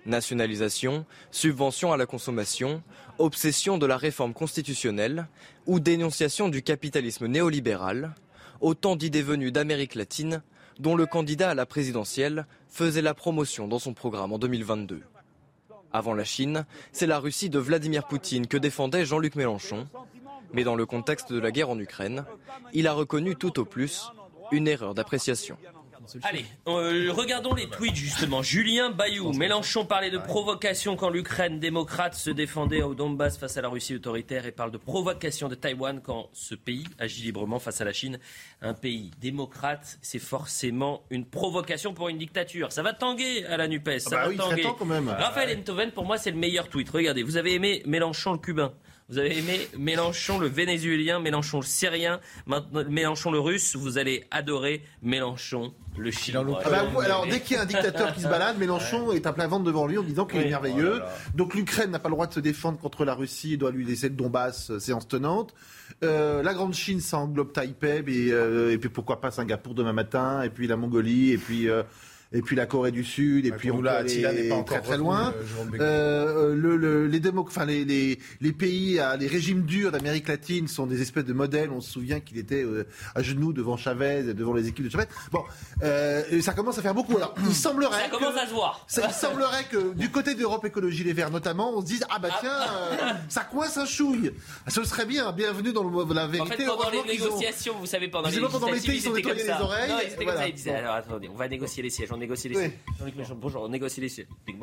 Nationalisation, 0.05 1.05
subvention 1.31 1.93
à 1.93 1.97
la 1.97 2.05
consommation, 2.05 2.83
obsession 3.19 3.77
de 3.77 3.85
la 3.85 3.95
réforme 3.95 4.33
constitutionnelle 4.33 5.27
ou 5.65 5.79
dénonciation 5.79 6.49
du 6.49 6.61
capitalisme 6.61 7.27
néolibéral, 7.27 8.15
autant 8.59 8.97
d'idées 8.97 9.21
venues 9.21 9.53
d'Amérique 9.53 9.95
latine 9.95 10.43
dont 10.77 10.97
le 10.97 11.05
candidat 11.05 11.51
à 11.51 11.55
la 11.55 11.65
présidentielle 11.65 12.45
faisait 12.67 13.01
la 13.01 13.13
promotion 13.13 13.69
dans 13.69 13.79
son 13.79 13.93
programme 13.93 14.33
en 14.33 14.39
2022. 14.39 15.03
Avant 15.93 16.13
la 16.13 16.23
Chine, 16.23 16.65
c'est 16.91 17.07
la 17.07 17.19
Russie 17.19 17.49
de 17.49 17.59
Vladimir 17.59 18.07
Poutine 18.07 18.47
que 18.47 18.57
défendait 18.57 19.05
Jean-Luc 19.05 19.35
Mélenchon. 19.35 19.87
Mais 20.53 20.63
dans 20.63 20.75
le 20.75 20.85
contexte 20.85 21.31
de 21.31 21.39
la 21.39 21.51
guerre 21.51 21.69
en 21.69 21.79
Ukraine, 21.79 22.25
il 22.73 22.87
a 22.87 22.93
reconnu 22.93 23.35
tout 23.35 23.59
au 23.59 23.65
plus 23.65 24.11
une 24.51 24.67
erreur 24.67 24.93
d'appréciation. 24.93 25.57
Allez, 26.23 26.45
euh, 26.67 27.11
regardons 27.11 27.53
les 27.53 27.67
tweets 27.69 27.95
justement. 27.95 28.41
Julien 28.41 28.89
Bayou, 28.89 29.33
Mélenchon 29.33 29.85
parlait 29.85 30.09
de 30.11 30.17
provocation 30.17 30.95
quand 30.95 31.09
l'Ukraine 31.09 31.59
démocrate 31.59 32.13
se 32.15 32.29
défendait 32.29 32.81
au 32.81 32.95
Donbass 32.95 33.37
face 33.37 33.57
à 33.57 33.61
la 33.61 33.69
Russie 33.69 33.95
autoritaire 33.95 34.45
et 34.45 34.51
parle 34.51 34.71
de 34.71 34.77
provocation 34.77 35.47
de 35.49 35.55
Taïwan 35.55 36.01
quand 36.01 36.29
ce 36.33 36.55
pays 36.55 36.85
agit 36.99 37.23
librement 37.23 37.59
face 37.59 37.81
à 37.81 37.85
la 37.85 37.93
Chine. 37.93 38.19
Un 38.61 38.73
pays 38.73 39.11
démocrate, 39.19 39.97
c'est 40.01 40.19
forcément 40.19 41.03
une 41.09 41.25
provocation 41.25 41.93
pour 41.93 42.09
une 42.09 42.17
dictature. 42.17 42.71
Ça 42.71 42.83
va 42.83 42.93
tanguer 42.93 43.45
à 43.45 43.57
la 43.57 43.67
NUPES. 43.67 43.99
Ça 43.99 44.09
Ah 44.11 44.15
bah 44.15 44.21
va 44.23 44.29
oui, 44.29 44.37
tanguer. 44.37 44.61
temps 44.63 44.75
quand 44.77 44.85
même. 44.85 45.09
Raphaël 45.09 45.57
Enthoven, 45.59 45.91
pour 45.91 46.05
moi, 46.05 46.17
c'est 46.17 46.31
le 46.31 46.37
meilleur 46.37 46.69
tweet. 46.69 46.89
Regardez, 46.89 47.23
vous 47.23 47.37
avez 47.37 47.53
aimé 47.53 47.83
Mélenchon 47.85 48.31
le 48.33 48.37
cubain. 48.39 48.73
Vous 49.09 49.19
avez 49.19 49.37
aimé 49.37 49.69
Mélenchon 49.77 50.37
le 50.37 50.47
vénézuélien, 50.47 51.21
Mélenchon 51.21 51.61
le 51.61 51.65
syrien, 51.65 52.19
Mélenchon 52.89 53.31
le 53.31 53.39
russe. 53.39 53.77
Vous 53.77 53.97
allez 53.97 54.25
adorer 54.31 54.83
Mélenchon 55.01 55.73
le 55.97 56.11
chinois. 56.11 56.61
Ah 56.65 56.69
bah, 56.69 56.85
alors, 57.05 57.25
dès 57.25 57.39
qu'il 57.39 57.55
y 57.55 57.59
a 57.59 57.61
un 57.61 57.65
dictateur 57.65 58.13
qui 58.13 58.19
se 58.19 58.27
balade, 58.27 58.57
Mélenchon 58.57 59.13
est 59.13 59.25
à 59.25 59.31
plein 59.31 59.47
ventre 59.47 59.63
devant 59.63 59.87
lui 59.87 59.97
en 59.97 60.03
disant 60.03 60.25
qu'il 60.25 60.41
est 60.41 60.49
merveilleux. 60.49 60.95
Oh 60.95 60.99
là 60.99 61.05
là. 61.05 61.13
Donc 61.35 61.55
l'Ukraine 61.55 61.91
n'a 61.91 61.99
pas 61.99 62.09
le 62.09 62.15
droit 62.15 62.27
de 62.27 62.33
se 62.33 62.41
défendre 62.41 62.79
contre 62.79 63.05
la 63.05 63.15
Russie, 63.15 63.53
il 63.53 63.57
doit 63.57 63.71
lui 63.71 63.85
laisser 63.85 64.09
le 64.09 64.15
Donbass, 64.15 64.71
euh, 64.71 64.79
séance 64.79 65.07
tenante. 65.07 65.53
Euh, 66.03 66.43
la 66.43 66.53
Grande 66.53 66.73
Chine, 66.73 66.99
ça 66.99 67.17
englobe 67.17 67.53
Taipei, 67.53 68.03
et, 68.07 68.33
euh, 68.33 68.73
et 68.73 68.77
puis 68.77 68.89
pourquoi 68.89 69.21
pas 69.21 69.31
Singapour 69.31 69.73
demain 69.73 69.93
matin, 69.93 70.41
et 70.41 70.49
puis 70.49 70.67
la 70.67 70.75
Mongolie, 70.75 71.31
et 71.31 71.37
puis... 71.37 71.69
euh, 71.69 71.83
et 72.33 72.41
puis 72.41 72.55
la 72.55 72.65
Corée 72.65 72.91
du 72.91 73.03
Sud, 73.03 73.45
et 73.45 73.51
puis 73.51 73.71
on 73.71 73.81
là, 73.81 73.97
Attila 73.97 74.33
n'est 74.33 74.49
pas 74.49 74.55
encore 74.55 74.77
très 74.81 74.87
très 74.89 74.97
loin. 74.97 75.33
euh, 75.35 75.63
Béguin. 75.65 75.83
Euh, 75.83 76.55
le, 76.55 76.75
le- 76.77 77.07
les, 77.07 77.19
démo- 77.19 77.45
enfin, 77.47 77.65
les, 77.65 77.85
les, 77.85 78.19
les 78.41 78.51
pays, 78.51 78.99
à- 78.99 79.15
les 79.17 79.27
régimes 79.27 79.63
durs 79.63 79.91
d'Amérique 79.91 80.27
latine 80.27 80.67
sont 80.67 80.87
des 80.87 81.01
espèces 81.01 81.25
de 81.25 81.33
modèles. 81.33 81.69
On 81.71 81.81
se 81.81 81.91
souvient 81.91 82.19
qu'il 82.19 82.37
était 82.37 82.63
euh, 82.63 82.85
à 83.15 83.21
genoux 83.21 83.53
devant 83.53 83.77
Chavez, 83.77 84.19
et 84.29 84.33
devant 84.33 84.53
les 84.53 84.67
équipes 84.67 84.85
de 84.85 84.89
Chavez. 84.91 85.05
Bon, 85.31 85.43
euh, 85.83 86.41
ça 86.41 86.53
commence 86.53 86.77
à 86.77 86.81
faire 86.81 86.93
beaucoup. 86.93 87.17
Alors, 87.17 87.33
il 87.45 87.53
semblerait. 87.55 88.03
Ça 88.03 88.09
commence 88.09 88.33
que- 88.33 88.39
à 88.39 88.47
se 88.47 88.53
voir. 88.53 88.85
ça- 88.87 89.07
il 89.07 89.13
semblerait 89.13 89.63
que 89.71 89.93
du 89.93 90.09
côté 90.09 90.35
d'Europe 90.35 90.65
Écologie 90.65 91.03
Les 91.03 91.13
Verts 91.13 91.31
notamment, 91.31 91.73
on 91.77 91.81
se 91.81 91.85
dise 91.85 92.03
ah 92.09 92.19
bah 92.19 92.29
tiens, 92.39 92.51
euh, 92.51 93.13
ça 93.29 93.41
coince 93.43 93.77
un 93.77 93.85
chouille. 93.85 94.31
Ce 94.67 94.83
serait 94.83 95.05
bien, 95.05 95.31
bienvenue 95.31 95.71
dans 95.73 95.83
le, 95.83 96.13
la 96.13 96.25
En 96.25 96.27
vérité. 96.27 96.55
fait, 96.57 96.65
pendant 96.65 96.89
les 96.89 97.01
qu'ils 97.03 97.21
ont- 97.23 97.25
négociations, 97.25 97.75
vous 97.79 97.85
savez, 97.85 98.07
pendant 98.07 98.29
les 98.29 98.39
pendant 98.39 98.67
législatives, 98.67 98.93
ils 98.93 98.97
étaient 98.97 99.09
nettoyés 99.09 99.23
comme 99.23 99.37
les 99.37 99.43
ça. 99.53 99.61
oreilles, 99.63 99.89
Non, 99.89 99.95
ils 100.01 100.05
étaient 100.07 100.15
comme 100.15 100.23
voilà. 100.25 100.39
ça. 100.41 100.47
Ils 100.47 100.53
disaient, 100.53 100.71
alors 100.71 100.95
attendez, 100.95 101.29
on 101.33 101.37
va 101.37 101.47
négocier 101.47 101.83
les 101.83 101.89
sièges, 101.89 102.11
on 102.17 102.19
négocie 102.19 102.49
les 102.49 102.57
Oui. 102.57 102.71
Jean-Luc 102.99 103.15
Mélenchon, 103.15 103.37
bonjour, 103.39 103.61
on 103.63 103.69
négocie 103.69 104.01
les. 104.01 104.07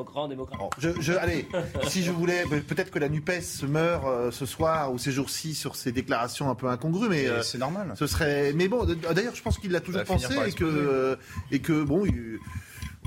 Grand 0.04 0.28
démocrate. 0.28 0.60
Je, 0.78 0.90
je- 1.00 1.12
allez, 1.12 1.46
si 1.88 2.02
je 2.02 2.10
voulais, 2.10 2.42
pe- 2.50 2.60
peut-être 2.60 2.90
que 2.90 2.98
la 2.98 3.08
Nupes 3.08 3.30
meurt 3.68 4.04
euh, 4.06 4.30
ce 4.30 4.44
soir 4.44 4.92
ou 4.92 4.98
ces 4.98 5.12
jours-ci 5.12 5.54
sur 5.54 5.76
ces 5.76 5.92
déclarations 5.92 6.50
un 6.50 6.54
peu 6.54 6.66
incongrues, 6.68 7.08
mais 7.08 7.26
euh, 7.26 7.42
c'est 7.42 7.58
normal. 7.58 7.94
Ce 7.96 8.06
serait, 8.06 8.52
mais 8.54 8.68
bon, 8.68 8.84
d'ailleurs, 8.84 9.34
je 9.34 9.42
pense 9.42 9.58
qu'il 9.58 9.70
l'a 9.72 9.80
toujours 9.80 10.04
pensé 10.04 10.34
et 10.46 10.52
que 10.52 10.64
euh, 10.64 11.16
et 11.50 11.60
que 11.60 11.82
bon, 11.84 12.04
il- 12.04 12.38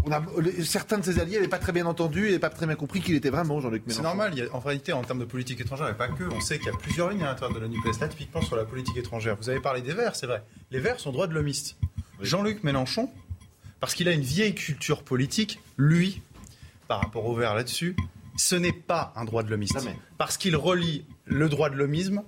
on 0.05 0.11
a 0.11 0.23
les- 0.41 0.63
certains 0.63 0.97
de 0.97 1.03
ses 1.03 1.19
alliés 1.19 1.35
n'avaient 1.35 1.47
pas 1.49 1.59
très 1.59 1.71
bien 1.73 1.85
entendu 1.85 2.21
et 2.23 2.27
n'avaient 2.27 2.39
pas 2.39 2.49
très 2.49 2.65
bien 2.65 2.75
compris 2.75 3.01
qu'il 3.01 3.15
était 3.15 3.29
vraiment 3.29 3.59
Jean-Luc 3.59 3.83
Mélenchon. 3.85 4.01
C'est 4.01 4.07
normal, 4.07 4.31
il 4.33 4.39
y 4.39 4.47
a- 4.47 4.55
en 4.55 4.59
réalité, 4.59 4.93
en 4.93 5.03
termes 5.03 5.19
de 5.19 5.25
politique 5.25 5.59
étrangère, 5.61 5.89
et 5.89 5.93
pas 5.97 6.07
que, 6.07 6.23
on 6.23 6.39
sait 6.41 6.57
qu'il 6.57 6.67
y 6.67 6.73
a 6.73 6.77
plusieurs 6.77 7.09
lignes 7.09 7.23
à 7.23 7.27
l'intérieur 7.27 7.53
de 7.55 7.59
la 7.61 7.67
NUPES, 7.67 7.99
là, 8.01 8.07
typiquement 8.07 8.41
sur 8.41 8.55
la 8.55 8.63
politique 8.65 8.97
étrangère. 8.97 9.35
Vous 9.41 9.49
avez 9.49 9.59
parlé 9.59 9.81
des 9.81 9.93
Verts, 9.93 10.15
c'est 10.15 10.27
vrai. 10.27 10.41
Les 10.71 10.79
Verts 10.79 10.99
sont 10.99 11.11
droits 11.11 11.27
de 11.27 11.33
l'homiste. 11.33 11.75
Jean-Luc 12.21 12.63
Mélenchon, 12.63 13.09
parce 13.80 13.93
qu'il 13.93 14.07
a 14.07 14.11
une 14.11 14.21
vieille 14.21 14.55
culture 14.55 15.03
politique, 15.03 15.59
lui, 15.78 16.21
par 16.88 17.01
rapport 17.01 17.25
aux 17.25 17.36
Verts 17.36 17.55
là-dessus, 17.55 17.95
ce 18.38 18.55
n'est 18.55 18.73
pas 18.73 19.13
un 19.15 19.25
droit 19.25 19.43
de 19.43 19.49
l'homiste. 19.49 19.73
Jamais. 19.73 19.95
Parce 20.17 20.38
qu'il 20.38 20.55
relie 20.55 21.05
le 21.25 21.49
droit 21.49 21.69
de 21.69 21.75
l'homisme 21.75 22.23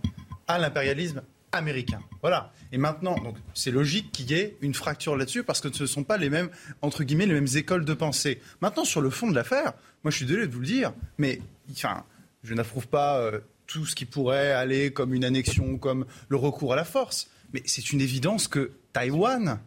à 0.47 0.58
l'impérialisme 0.58 1.22
américain. 1.52 2.02
Voilà. 2.22 2.52
Et 2.72 2.78
maintenant, 2.78 3.16
donc, 3.16 3.38
c'est 3.54 3.72
logique 3.72 4.12
qu'il 4.12 4.30
y 4.32 4.36
ait 4.36 4.58
une 4.62 4.74
fracture 4.74 5.16
là-dessus 5.16 5.43
parce 5.43 5.62
que 5.62 5.74
ce 5.74 5.84
ne 5.84 5.88
sont 5.88 6.04
pas 6.04 6.18
les 6.18 6.30
mêmes, 6.30 6.50
entre 6.82 7.04
guillemets, 7.04 7.26
les 7.26 7.34
mêmes 7.34 7.47
écoles 7.56 7.86
de 7.86 7.93
pensée. 7.93 8.39
Maintenant, 8.62 8.86
sur 8.86 9.02
le 9.02 9.10
fond 9.10 9.30
de 9.30 9.36
l'affaire, 9.36 9.74
moi, 10.04 10.12
je 10.12 10.18
suis 10.18 10.26
désolé 10.26 10.47
de 10.47 10.54
vous 10.54 10.60
le 10.60 10.66
dire, 10.68 10.93
mais, 11.18 11.41
enfin, 11.72 12.04
je 12.43 12.54
n'approuve 12.54 12.88
pas 12.88 13.20
euh, 13.20 13.39
tout 13.68 13.86
ce 13.86 13.95
qui 13.95 14.06
pourrait 14.06 14.52
aller 14.52 14.91
comme 14.91 15.14
une 15.14 15.26
annexion, 15.26 15.78
comme 15.78 16.06
le 16.28 16.38
recours 16.38 16.74
à 16.74 16.76
la 16.76 16.86
force. 16.86 17.30
Mais 17.54 17.64
c'est 17.66 17.91
une 17.91 18.02
évidence 18.02 18.47
que 18.47 18.72
Taïwan 18.93 19.60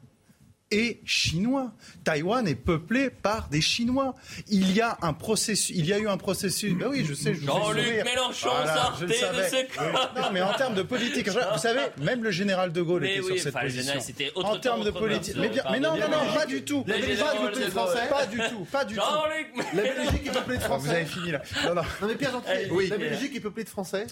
est 0.73 1.01
chinois. 1.05 1.71
Taïwan 2.03 2.49
est 2.49 2.55
peuplé 2.57 3.11
par 3.11 3.49
des 3.49 3.61
Chinois. 3.61 4.15
Il 4.49 4.73
y 4.73 4.81
a 4.81 4.99
un 5.03 5.13
processus, 5.13 5.71
il 5.77 5.87
y 5.87 5.93
a 5.93 5.99
eu 5.99 6.09
un 6.09 6.17
processus. 6.17 6.73
Ben 6.75 6.89
oui, 6.91 7.05
je 7.09 7.15
sais, 7.15 7.35
je 7.35 7.41
vous 7.41 7.47
Jean-Luc. 7.47 8.05
Mélenchon, 8.05 8.49
Voilà, 8.51 8.75
sortez 8.75 9.01
je 9.01 9.05
le 9.05 9.09
de 9.09 9.43
ce. 9.49 10.21
Non, 10.21 10.31
mais 10.33 10.41
en 10.43 10.55
termes 10.55 10.75
de 10.75 10.83
politique, 10.83 11.29
vous 11.29 11.59
savez, 11.59 11.83
même 11.99 12.25
le 12.25 12.31
général 12.31 12.73
de 12.73 12.83
Gaulle 12.83 13.03
Mais 13.03 13.13
était 13.17 13.21
oui, 13.21 13.35
sur 13.35 13.43
cette 13.45 13.55
enfin, 13.57 13.65
position. 13.67 13.83
général, 13.83 14.03
c'était 14.03 14.33
autre 14.35 14.49
En 14.49 14.59
termes 14.59 14.85
de 14.85 14.91
politique, 14.91 15.37
mœurs. 15.37 15.47
mais, 15.49 15.53
bien- 15.55 15.65
mais 15.71 15.81
non, 15.81 15.97
non, 15.97 16.09
non, 16.09 16.35
pas 16.35 16.47
du 16.47 16.63
tout. 16.63 16.83
Pas 16.83 16.95
du 16.99 17.03
tout, 17.17 17.71
français. 17.71 18.09
Pas 18.09 18.27
du 18.27 18.39
tout, 18.39 18.67
pas 18.73 18.85
du 18.85 18.95
tout. 18.95 19.01
Jean-Luc 19.01 19.67
La 19.75 19.83
Belgique 19.83 20.27
est 20.27 20.31
peuplée 20.33 20.57
de 20.57 20.63
Ah, 20.63 20.67
Français. 20.67 20.87
Vous 20.89 20.91
avez 20.95 21.05
fini 21.07 21.31
là. 21.33 21.43
Non, 21.67 21.75
non. 21.75 21.83
Non 22.01 22.09
mais 22.09 22.15
Pierre 22.15 22.33
Gentil, 22.33 22.89
la 22.89 22.97
Belgique 22.99 23.37
est 23.37 23.41
peuplée 23.41 23.65
de 23.65 23.69
Français. 23.69 24.07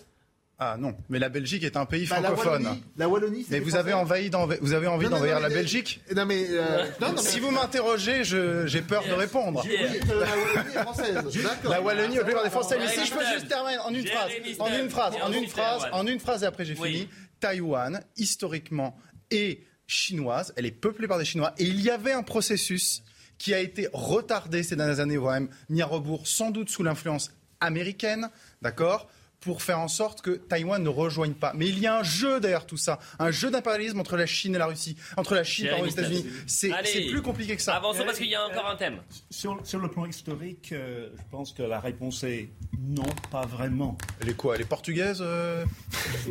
Ah 0.63 0.77
non, 0.79 0.95
mais 1.09 1.19
la 1.19 1.31
Belgique 1.31 1.65
est 1.65 1.75
un 1.79 1.87
pays 1.87 2.07
Bah, 2.07 2.21
la 2.21 2.29
francophone. 2.29 2.65
Wallonie, 2.67 2.83
la 2.99 3.09
Wallonie, 3.09 3.45
c'est 3.45 3.53
mais 3.53 3.61
vous 3.61 3.77
avez 3.77 3.95
envahi 3.95 4.31
vous 4.61 4.75
avez 4.75 4.87
envie 4.89 5.09
d'envahir 5.09 5.41
la 5.41 5.49
mais- 5.49 5.55
Belgique 5.55 6.03
Non 6.15 6.27
mais 6.27 6.47
euh, 6.51 6.85
non, 7.01 7.09
non, 7.09 7.15
mais- 7.15 7.23
Si 7.23 7.41
vous 7.41 7.51
m'interrogez, 7.51 8.25
je- 8.25 8.67
j'ai 8.67 8.83
peur 8.83 9.03
de 9.07 9.13
répondre. 9.15 9.63
Oui, 9.65 9.75
la 10.07 10.27
Wallonie 10.37 10.75
est 10.77 10.83
française. 10.83 11.15
D'accord. 11.43 11.71
La 11.71 11.81
Wallonie 11.81 12.19
plupart 12.19 12.45
des 12.45 12.51
Français. 12.51 12.77
Mais 12.79 12.89
si 12.89 13.07
je 13.07 13.13
peux 13.15 13.25
juste 13.33 13.49
terminer 13.49 13.79
en 13.79 13.89
une 13.95 14.07
phrase, 14.07 14.31
en 14.59 14.67
une 14.75 14.91
phrase, 14.91 15.15
en 15.23 15.33
une 15.33 15.49
phrase, 15.49 15.83
en 15.93 16.07
une 16.07 16.21
phrase 16.21 16.43
et 16.43 16.47
après 16.47 16.65
j'ai 16.67 16.75
fini. 16.75 17.09
Taïwan, 17.41 18.03
historiquement, 18.19 18.99
est 19.31 19.61
chinoise. 19.87 20.53
Elle 20.57 20.67
est 20.67 20.71
peuplée 20.73 21.09
par 21.09 21.19
des 21.19 21.25
Chinois 21.25 21.55
et 21.57 21.65
il 21.65 21.81
y 21.81 21.89
avait 21.89 22.13
un 22.13 22.23
processus 22.23 23.03
qui 23.39 23.55
a 23.55 23.61
été 23.61 23.89
retardé 23.95 24.63
ces 24.63 24.77
dernières 24.77 25.01
années, 25.01 25.17
voire 25.17 25.35
même 25.41 25.49
mis 25.71 25.81
à 25.81 25.87
rebours, 25.87 26.27
sans 26.29 26.51
doute 26.51 26.69
sous 26.69 26.83
l'influence 26.83 27.31
américaine, 27.61 28.29
d'accord? 28.61 29.09
Pour 29.41 29.63
faire 29.63 29.79
en 29.79 29.89
sorte 29.89 30.21
que 30.21 30.33
Taïwan 30.33 30.83
ne 30.83 30.89
rejoigne 30.89 31.33
pas. 31.33 31.53
Mais 31.55 31.67
il 31.69 31.79
y 31.79 31.87
a 31.87 31.99
un 31.99 32.03
jeu 32.03 32.41
derrière 32.41 32.67
tout 32.67 32.77
ça, 32.77 32.99
un 33.19 33.31
jeu 33.31 33.51
d'impérialisme 33.51 33.99
entre 33.99 34.17
la 34.17 34.27
Chine 34.27 34.55
et 34.55 34.59
la 34.59 34.67
Russie, 34.67 34.97
entre 35.17 35.35
la 35.35 35.45
Chine 35.45 35.69
et 35.79 35.83
les 35.83 35.93
États-Unis. 35.93 36.27
C'est 36.47 36.71
plus 37.11 37.23
compliqué 37.23 37.57
que 37.57 37.63
ça. 37.63 37.77
Avançons 37.77 38.05
parce 38.05 38.19
qu'il 38.19 38.29
y 38.29 38.35
a 38.35 38.47
encore 38.47 38.67
un 38.69 38.77
thème. 38.77 38.99
Sur, 39.31 39.59
sur 39.65 39.79
le 39.79 39.89
plan 39.89 40.05
historique, 40.07 40.73
euh, 40.73 41.09
je 41.17 41.23
pense 41.31 41.53
que 41.53 41.63
la 41.63 41.81
réponse 41.81 42.23
est 42.25 42.51
non, 42.79 43.03
pas 43.31 43.47
vraiment. 43.47 43.97
Elle 44.21 44.31
est 44.31 44.37
quoi 44.37 44.55
Elle 44.57 44.63
est 44.63 44.69
portugaise 44.69 45.19
euh, 45.21 45.65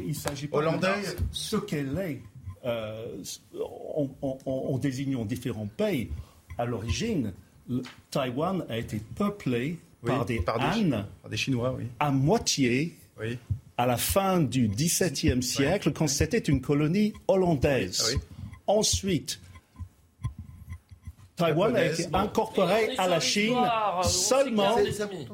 Il 0.05 0.16
s'agit 0.16 0.47
pas 0.47 0.57
Hollandaise 0.57 1.16
de 1.16 1.22
ce 1.32 1.55
qu'elle 1.57 1.97
est. 1.97 2.22
Euh, 2.66 3.24
en, 3.57 4.38
en- 4.45 4.78
désignant 4.80 5.24
différents 5.24 5.68
pays. 5.78 6.12
À 6.57 6.66
l'origine, 6.66 7.34
Taïwan 8.12 8.66
a 8.70 8.78
été 8.78 9.01
peuplé 9.16 9.80
Oui, 10.04 10.10
par 10.12 10.26
des 10.26 10.39
par 10.41 10.58
des- 10.60 10.66
Han 10.95 11.04
par 11.22 11.30
des 11.30 11.38
Chinois, 11.38 11.76
oui. 11.78 11.86
à 12.00 12.10
moitié 12.12 12.95
Oui. 13.20 13.38
à 13.78 13.86
la 13.86 13.97
fin 13.97 14.39
du 14.39 14.68
XVIIe 14.70 15.43
siècle, 15.43 15.91
quand 15.91 16.08
c'était 16.08 16.38
une 16.39 16.62
colonie 16.62 17.12
hollandaise. 17.28 18.18
Ensuite, 18.68 19.39
Taïwan 21.36 21.76
a 21.76 21.86
été 21.86 22.08
bon. 22.08 22.18
incorporé 22.20 22.95
à 22.97 23.08
la 23.08 23.20
Chine 23.20 23.56
seulement, 24.04 24.78
les 24.78 25.02
amis. 25.02 25.28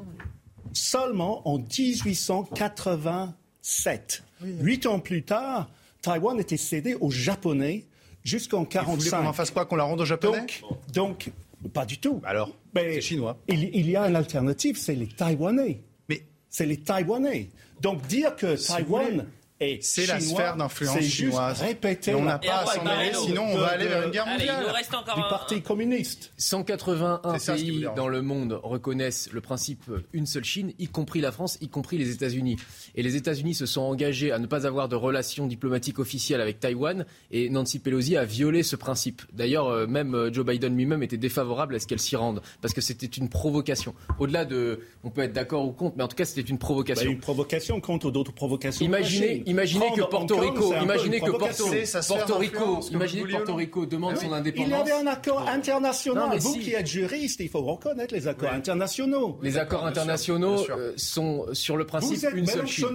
seulement 0.72 1.46
en 1.48 1.58
1887. 1.58 4.22
Huit 4.42 4.86
ans 4.86 5.00
plus 5.00 5.22
tard, 5.22 5.68
Taïwan 6.02 6.38
était 6.38 6.56
cédé 6.56 6.94
aux 6.94 7.10
Japonais 7.10 7.84
jusqu'en 8.22 8.58
Vous 8.58 8.64
voulez 8.64 8.74
qu'on 8.84 8.92
en 8.92 8.96
1945. 8.96 9.32
fasse 9.34 9.50
quoi 9.50 9.64
Qu'on 9.66 9.76
la 9.76 9.84
rende 9.84 10.00
aux 10.00 10.04
Japonais? 10.04 10.38
Donc, 10.40 10.62
donc, 10.92 11.30
pas 11.72 11.84
du 11.86 11.98
tout. 11.98 12.20
Alors, 12.24 12.56
c'est 12.74 13.00
chinois. 13.00 13.38
Il, 13.48 13.70
il 13.74 13.90
y 13.90 13.96
a 13.96 14.08
une 14.08 14.16
alternative, 14.16 14.76
c'est 14.76 14.94
les 14.94 15.08
Taïwanais. 15.08 15.80
Mais 16.08 16.22
C'est 16.48 16.66
les 16.66 16.78
Taïwanais. 16.78 17.48
Donc 17.80 18.06
dire 18.06 18.34
que 18.36 18.56
Si 18.56 18.68
Taïwan 18.72 19.26
est 19.60 19.82
c'est 19.82 20.06
la 20.06 20.20
sphère 20.20 20.56
d'influence 20.56 21.00
chinoise. 21.00 21.60
répéter 21.60 22.14
on 22.14 22.22
n'a 22.24 22.38
pas 22.38 22.58
à 22.62 22.66
s'en 22.66 22.84
mêler, 22.84 22.96
Marino. 22.96 23.20
sinon 23.24 23.42
on 23.52 23.56
va 23.58 23.66
aller 23.68 23.86
vers 23.86 24.02
une 24.04 24.10
guerre 24.10 24.26
Allez, 24.26 24.44
il 24.44 24.50
nous 24.50 24.54
mondiale. 24.56 24.74
reste 24.76 24.94
encore 24.94 25.14
du 25.14 25.20
un. 25.22 25.28
Parti 25.28 25.62
communiste. 25.62 26.32
181 26.36 27.32
C'est 27.34 27.38
ça, 27.38 27.56
ce 27.56 27.62
qui 27.62 27.70
vous 27.70 27.76
pays 27.80 27.88
dans 27.96 28.08
le 28.08 28.22
monde 28.22 28.60
reconnaissent 28.62 29.30
le 29.32 29.40
principe 29.40 29.82
euh, 29.88 30.04
une 30.12 30.26
seule 30.26 30.44
Chine, 30.44 30.72
y 30.78 30.88
compris 30.88 31.20
la 31.20 31.32
France, 31.32 31.58
y 31.60 31.68
compris 31.68 31.98
les 31.98 32.10
États-Unis. 32.10 32.56
Et 32.94 33.02
les 33.02 33.16
États-Unis 33.16 33.54
se 33.54 33.66
sont 33.66 33.80
engagés 33.82 34.32
à 34.32 34.38
ne 34.38 34.46
pas 34.46 34.66
avoir 34.66 34.88
de 34.88 34.96
relations 34.96 35.46
diplomatiques 35.46 35.98
officielles 35.98 36.40
avec 36.40 36.60
Taïwan 36.60 37.06
et 37.30 37.48
Nancy 37.50 37.78
Pelosi 37.78 38.16
a 38.16 38.24
violé 38.24 38.62
ce 38.62 38.76
principe. 38.76 39.22
D'ailleurs, 39.32 39.68
euh, 39.68 39.86
même 39.86 40.14
euh, 40.14 40.32
Joe 40.32 40.44
Biden 40.44 40.76
lui-même 40.76 41.02
était 41.02 41.16
défavorable 41.16 41.74
à 41.74 41.78
ce 41.78 41.86
qu'elle 41.86 41.98
s'y 42.00 42.16
rende 42.16 42.42
parce 42.60 42.74
que 42.74 42.80
c'était 42.80 43.06
une 43.06 43.28
provocation. 43.28 43.94
Au-delà 44.18 44.44
de, 44.44 44.80
on 45.04 45.10
peut 45.10 45.22
être 45.22 45.32
d'accord 45.32 45.64
ou 45.66 45.72
contre, 45.72 45.96
mais 45.96 46.02
en 46.02 46.08
tout 46.08 46.16
cas 46.16 46.24
c'était 46.24 46.40
une 46.48 46.56
Bah, 46.56 46.60
provocation. 46.60 47.10
une 47.10 47.18
provocation 47.20 47.80
contre 47.80 48.10
d'autres 48.10 48.32
provocations. 48.32 48.84
Imaginez. 48.84 49.42
Imaginez 49.46 49.86
que 49.94 50.02
Porto 50.02 50.36
Rico, 50.38 50.74
imaginez 50.82 51.20
que 51.20 51.30
Porto, 51.30 51.64
Porto 52.08 52.34
Rico, 52.38 52.80
imaginez 52.90 53.24
que 53.24 53.32
Porto 53.32 53.54
Rico 53.54 53.86
demande 53.86 54.14
Ah 54.18 54.20
son 54.20 54.32
indépendance. 54.32 54.68
Il 54.68 54.70
y 54.70 54.74
avait 54.74 54.92
un 54.92 55.06
accord 55.06 55.48
international. 55.48 56.24
Non, 56.24 56.30
mais 56.30 56.38
Vous 56.38 56.52
si. 56.54 56.60
qui 56.60 56.72
êtes 56.74 56.86
juriste, 56.86 57.40
il 57.40 57.48
faut 57.48 57.62
reconnaître 57.62 58.14
les 58.14 58.28
accords 58.28 58.52
internationaux. 58.52 59.38
Les 59.42 59.56
accords 59.58 59.86
internationaux 59.86 60.58
sûr. 60.58 60.76
euh, 60.76 60.92
sont 60.96 61.46
sur 61.52 61.76
le 61.76 61.86
principe 61.86 62.18
Vous 62.18 62.26
êtes 62.26 62.34
une 62.34 62.46
seule 62.46 62.66
Chine. 62.66 62.86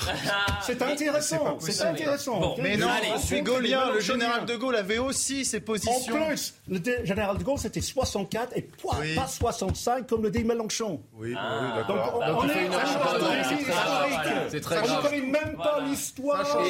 C'est 0.62 0.82
intéressant. 0.82 1.58
C'est 1.60 1.82
intéressant. 1.82 2.38
Bon, 2.40 2.56
Mais 2.58 2.76
non, 2.76 2.88
Allez, 2.88 3.08
je 3.20 3.26
suis 3.26 3.42
gaulien. 3.42 3.92
Le 3.92 4.00
général 4.00 4.44
de 4.46 4.56
Gaulle 4.56 4.76
avait 4.76 4.98
aussi 4.98 5.44
ses 5.44 5.58
En 5.58 5.60
positions. 5.60 6.14
plus, 6.14 6.54
le 6.68 6.80
général 7.04 7.38
de 7.38 7.42
Gaulle, 7.44 7.58
c'était 7.58 7.80
64 7.80 8.56
et 8.56 8.62
pas, 8.62 8.96
Oui. 9.00 9.14
pas 9.14 9.26
65 9.26 10.06
comme 10.06 10.22
le 10.22 10.30
dit 10.30 10.44
Mélenchon. 10.44 11.00
Oui, 11.16 11.34
Ah. 11.38 11.58
oui, 11.60 11.68
Donc, 11.68 11.96
d'accord. 11.96 12.20
on, 12.22 12.32
Donc, 12.32 12.42
on 12.44 12.48
est 12.48 12.52
c'est 12.52 12.54
très 12.54 12.68
grave. 12.68 14.10
historique. 14.10 14.36
C'est 14.50 14.60
très 14.60 14.78
On 14.78 14.96
ne 14.96 15.02
connaît 15.02 15.20
même 15.20 15.56
pas 15.56 15.72
Voilà. 15.74 15.86
l'histoire 15.88 16.62
du 16.62 16.68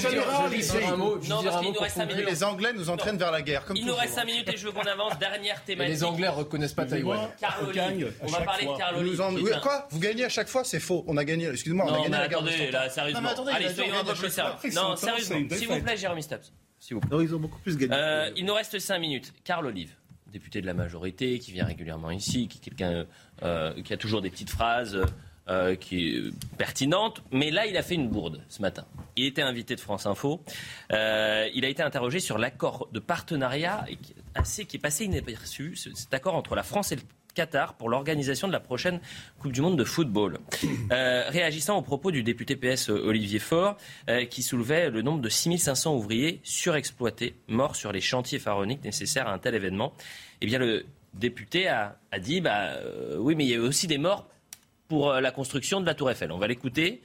général 0.00 0.50
je 0.54 0.72
vais 0.78 0.84
un 0.84 0.96
mot. 0.96 1.18
Les 2.26 2.44
Anglais 2.44 2.72
nous 2.74 2.90
entraînent 2.90 3.16
vers 3.18 3.30
la 3.32 3.42
guerre, 3.42 3.64
Il 3.74 3.86
nous 3.86 3.94
reste 3.94 4.14
5 4.14 4.24
minutes 4.24 4.48
et 4.52 4.56
je 4.56 4.66
veux 4.66 4.72
qu'on 4.72 4.82
avance. 4.82 5.18
Dernière 5.18 5.62
thématique. 5.64 5.92
les 5.94 6.04
Anglais 6.04 6.28
reconnaissent 6.28 6.72
pas 6.72 6.84
Taïwan. 6.84 7.18
On 8.22 8.26
va 8.26 8.40
parler 8.40 8.64
de 8.64 8.70
en- 9.20 9.54
un- 9.54 9.60
Quoi? 9.60 9.86
Vous 9.90 9.98
gagnez 10.00 10.24
à 10.24 10.28
chaque 10.28 10.48
fois 10.48 10.64
C'est 10.64 10.80
faux. 10.80 11.04
On 11.06 11.16
a 11.16 11.24
gagné. 11.24 11.48
Excusez-moi, 11.48 11.86
on 11.88 11.94
a 11.94 11.96
gagné 11.98 12.08
la 12.10 12.28
guerre 12.28 12.42
de 12.42 12.48
attendez, 12.68 12.72
100 12.72 12.78
ans. 12.78 12.82
là, 12.84 12.90
sérieusement. 12.90 13.20
Non, 13.20 13.26
mais 13.26 13.32
attendez, 13.32 13.50
il 13.52 13.56
Allez, 13.56 13.64
a 13.66 13.68
dit 13.68 13.74
soyons 13.74 13.90
on 13.90 13.94
un 13.94 13.96
gagne 13.98 14.04
peu 14.06 14.10
à 14.10 14.14
plus 14.14 14.22
chaque 14.22 14.30
sérieux. 14.32 14.50
fois. 14.50 14.56
Après, 14.56 14.68
Non, 14.70 14.74
100 14.74 14.92
ans, 14.92 14.96
sérieusement, 14.96 15.56
s'il 15.56 15.68
vous 15.68 15.80
plaît, 15.82 15.96
Jérôme 15.96 16.20
Staps. 16.22 16.52
S'il 16.80 16.94
vous 16.94 17.00
plaît. 17.00 17.10
Non, 17.16 17.22
ils 17.22 17.34
ont 17.34 17.38
beaucoup 17.40 17.58
plus 17.60 17.76
gagné. 17.76 17.94
Euh, 17.94 18.30
il 18.36 18.44
nous 18.44 18.54
reste 18.54 18.78
5 18.78 18.98
minutes. 18.98 19.32
Carl 19.44 19.64
Olive, 19.66 19.92
député 20.32 20.60
de 20.60 20.66
la 20.66 20.74
majorité, 20.74 21.38
qui 21.38 21.52
vient 21.52 21.64
régulièrement 21.64 22.10
ici, 22.10 22.48
qui 22.48 22.58
est 22.58 22.60
quelqu'un 22.60 23.06
euh, 23.42 23.72
qui 23.82 23.92
a 23.92 23.96
toujours 23.96 24.20
des 24.22 24.30
petites 24.30 24.50
phrases 24.50 24.98
euh, 25.48 25.76
qui 25.76 26.08
est 26.08 26.22
pertinente, 26.56 27.22
mais 27.30 27.50
là, 27.50 27.66
il 27.66 27.76
a 27.76 27.82
fait 27.82 27.94
une 27.94 28.08
bourde 28.08 28.42
ce 28.48 28.62
matin. 28.62 28.84
Il 29.16 29.24
était 29.26 29.42
invité 29.42 29.76
de 29.76 29.80
France 29.80 30.06
Info. 30.06 30.42
Euh, 30.92 31.48
il 31.54 31.64
a 31.64 31.68
été 31.68 31.82
interrogé 31.82 32.18
sur 32.20 32.38
l'accord 32.38 32.88
de 32.92 32.98
partenariat 32.98 33.84
et 33.88 33.96
qui 33.96 34.12
est 34.12 34.16
assez, 34.34 34.64
qui 34.64 34.76
est 34.76 34.80
passé 34.80 35.04
inaperçu, 35.04 35.76
ce- 35.76 35.94
cet 35.94 36.12
accord 36.14 36.34
entre 36.34 36.54
la 36.54 36.62
France 36.62 36.92
et 36.92 36.96
le 36.96 37.02
Qatar 37.34 37.74
pour 37.74 37.88
l'organisation 37.88 38.48
de 38.48 38.52
la 38.52 38.60
prochaine 38.60 39.00
Coupe 39.38 39.52
du 39.52 39.60
Monde 39.60 39.78
de 39.78 39.84
football. 39.84 40.38
Euh, 40.92 41.24
réagissant 41.28 41.76
aux 41.76 41.82
propos 41.82 42.10
du 42.10 42.22
député 42.22 42.56
PS 42.56 42.88
Olivier 42.88 43.38
Faure, 43.38 43.76
euh, 44.08 44.24
qui 44.24 44.42
soulevait 44.42 44.90
le 44.90 45.02
nombre 45.02 45.20
de 45.20 45.28
6500 45.28 45.94
ouvriers 45.94 46.40
surexploités, 46.42 47.34
morts 47.48 47.76
sur 47.76 47.92
les 47.92 48.00
chantiers 48.00 48.38
pharaoniques 48.38 48.84
nécessaires 48.84 49.28
à 49.28 49.32
un 49.32 49.38
tel 49.38 49.54
événement, 49.54 49.92
eh 50.40 50.46
bien 50.46 50.58
le 50.58 50.86
député 51.14 51.68
a, 51.68 51.98
a 52.12 52.18
dit 52.18 52.40
bah, 52.40 52.72
euh, 52.72 53.16
oui, 53.18 53.34
mais 53.34 53.44
il 53.44 53.50
y 53.50 53.54
a 53.54 53.56
eu 53.56 53.60
aussi 53.60 53.86
des 53.86 53.98
morts 53.98 54.28
pour 54.88 55.10
euh, 55.10 55.20
la 55.20 55.30
construction 55.30 55.80
de 55.80 55.86
la 55.86 55.94
Tour 55.94 56.10
Eiffel. 56.10 56.32
On 56.32 56.38
va 56.38 56.46
l'écouter. 56.46 57.02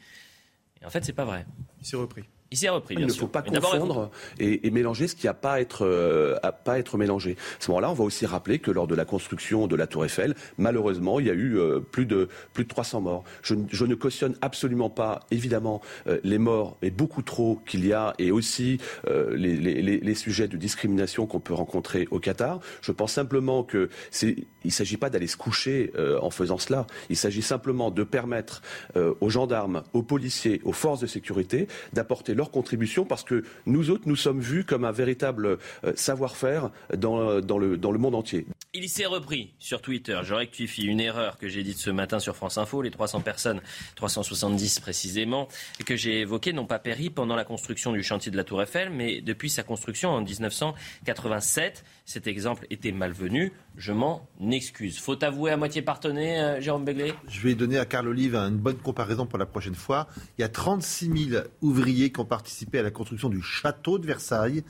Et 0.82 0.86
en 0.86 0.90
fait, 0.90 1.04
c'est 1.04 1.14
pas 1.14 1.26
vrai. 1.26 1.46
Il 1.80 1.86
s'est 1.86 1.98
repris. 1.98 2.24
Il 2.52 2.58
s'est 2.58 2.70
repris. 2.70 2.96
Il 2.98 3.06
ne 3.06 3.12
sûr. 3.12 3.22
faut 3.22 3.28
pas 3.28 3.44
Mais 3.52 3.60
confondre 3.60 4.10
et, 4.40 4.66
et 4.66 4.72
mélanger 4.72 5.08
ce 5.08 5.16
qui 5.16 5.28
n'a 5.28 5.36
pas 5.36 5.54
à 5.54 5.60
être, 5.62 5.86
euh, 5.86 6.36
à 6.42 6.52
pas 6.52 6.80
être 6.80 6.98
mélangé. 6.98 7.38
À 7.60 7.64
ce 7.64 7.70
moment-là, 7.72 7.92
on 7.92 7.94
va 7.94 8.04
aussi 8.04 8.26
rappeler 8.26 8.58
que 8.58 8.72
lors 8.72 8.88
de 8.88 8.96
la 8.96 9.06
construction 9.06 9.68
de 9.68 9.76
la 9.76 9.86
Tour 9.86 10.06
Eiffel, 10.06 10.34
malheureusement, 10.58 11.20
il 11.20 11.28
y 11.28 11.30
a 11.30 11.34
eu 11.34 11.58
euh, 11.60 11.80
plus, 11.80 12.06
de, 12.08 12.28
plus 12.54 12.64
de 12.64 12.70
300 12.70 13.02
morts. 13.02 13.24
Je, 13.44 13.54
ne- 13.54 13.66
je 13.70 13.86
ne 13.86 13.94
cautionne 13.94 14.36
absolument 14.42 14.90
pas, 14.90 15.20
évidemment, 15.30 15.82
euh, 16.08 16.20
les 16.24 16.40
morts, 16.40 16.78
mais 16.82 16.90
beaucoup 16.90 17.22
trop 17.22 17.62
qu'il 17.68 17.86
y 17.86 17.94
a, 17.94 18.14
et 18.18 18.32
aussi 18.32 18.80
euh, 19.08 19.36
les, 19.36 19.56
les- 19.56 19.82
les- 19.84 20.00
les 20.00 20.16
sujets 20.16 20.48
de 20.48 20.58
discrimination 20.58 21.28
qu'on 21.28 21.40
peut 21.40 21.54
rencontrer 21.54 22.08
au 22.10 22.20
Qatar. 22.20 22.60
Je 22.82 22.92
pense 22.92 23.14
simplement 23.14 23.64
que 23.64 23.90
c'est, 24.10 24.36
il 24.64 24.68
ne 24.68 24.72
s'agit 24.72 24.98
pas 24.98 25.10
d'aller 25.12 25.28
se 25.28 25.38
coucher 25.38 25.92
en 26.22 26.30
faisant 26.32 26.58
cela. 26.58 26.88
Il 27.10 27.16
s'agit 27.16 27.42
simplement 27.42 27.92
de 27.92 28.04
permettre 28.04 28.62
aux 28.96 29.30
gendarmes, 29.30 29.84
aux 29.94 30.04
policiers, 30.04 30.62
aux 30.64 30.74
forces 30.74 31.00
de 31.00 31.08
sécurité 31.08 31.68
d'apporter 31.94 32.34
leur 32.40 32.52
contribution 32.52 33.04
parce 33.04 33.24
que 33.24 33.44
nous 33.66 33.92
autres, 33.92 34.04
nous 34.06 34.16
sommes 34.16 34.40
vus 34.40 34.64
comme 34.64 34.86
un 34.86 34.94
véritable 34.94 35.58
euh, 35.84 35.94
savoir-faire 35.96 36.70
dans, 36.98 37.42
dans, 37.42 37.58
le, 37.58 37.78
dans 37.78 37.92
le 37.92 38.00
monde 38.00 38.16
entier. 38.16 38.46
Il 38.74 38.88
s'est 38.88 39.06
repris 39.06 39.54
sur 39.60 39.82
Twitter. 39.82 40.18
Je 40.24 40.34
rectifie 40.34 40.84
une 40.84 41.02
erreur 41.02 41.38
que 41.38 41.50
j'ai 41.50 41.64
dite 41.64 41.80
ce 41.80 41.90
matin 41.90 42.20
sur 42.20 42.36
France 42.36 42.58
Info. 42.58 42.82
Les 42.82 42.92
300 42.92 43.22
personnes, 43.22 43.62
370 43.96 44.80
précisément, 44.80 45.50
que 45.86 45.98
j'ai 45.98 46.22
évoquées 46.22 46.54
n'ont 46.54 46.66
pas 46.66 46.80
péri 46.80 47.10
pendant 47.10 47.36
la 47.36 47.44
construction 47.44 47.92
du 47.92 48.04
chantier 48.04 48.32
de 48.32 48.38
la 48.38 48.46
Tour 48.46 48.62
Eiffel, 48.62 48.90
mais 48.90 49.22
depuis 49.22 49.50
sa 49.50 49.64
construction 49.64 50.12
en 50.12 50.22
1987. 50.22 51.84
Cet 52.06 52.28
exemple 52.28 52.66
était 52.70 52.92
malvenu. 52.92 53.52
Je 53.80 53.94
m'en 53.94 54.28
excuse. 54.52 55.00
Faut 55.00 55.24
avouer 55.24 55.52
à 55.52 55.58
moitié 55.58 55.82
partonné, 55.82 56.40
euh, 56.40 56.62
Jérôme 56.62 56.84
Béglé? 56.84 57.14
Je 57.30 57.40
vais 57.42 57.56
donner 57.56 57.78
à 57.78 57.86
Carl 57.86 58.08
Olive 58.10 58.36
une 58.36 58.58
bonne 58.58 58.78
comparaison 58.78 59.26
pour 59.26 59.40
la 59.40 59.46
prochaine 59.46 59.74
fois. 59.74 60.10
Il 60.38 60.42
y 60.42 60.44
a 60.44 60.50
36 60.50 61.30
000 61.30 61.44
ouvriers 61.62 62.12
qui 62.12 62.20
ont 62.20 62.26
participé 62.26 62.80
à 62.80 62.84
la 62.84 62.92
construction 62.92 63.30
du 63.30 63.42
château 63.42 63.98
de 63.98 64.06
Versailles 64.06 64.64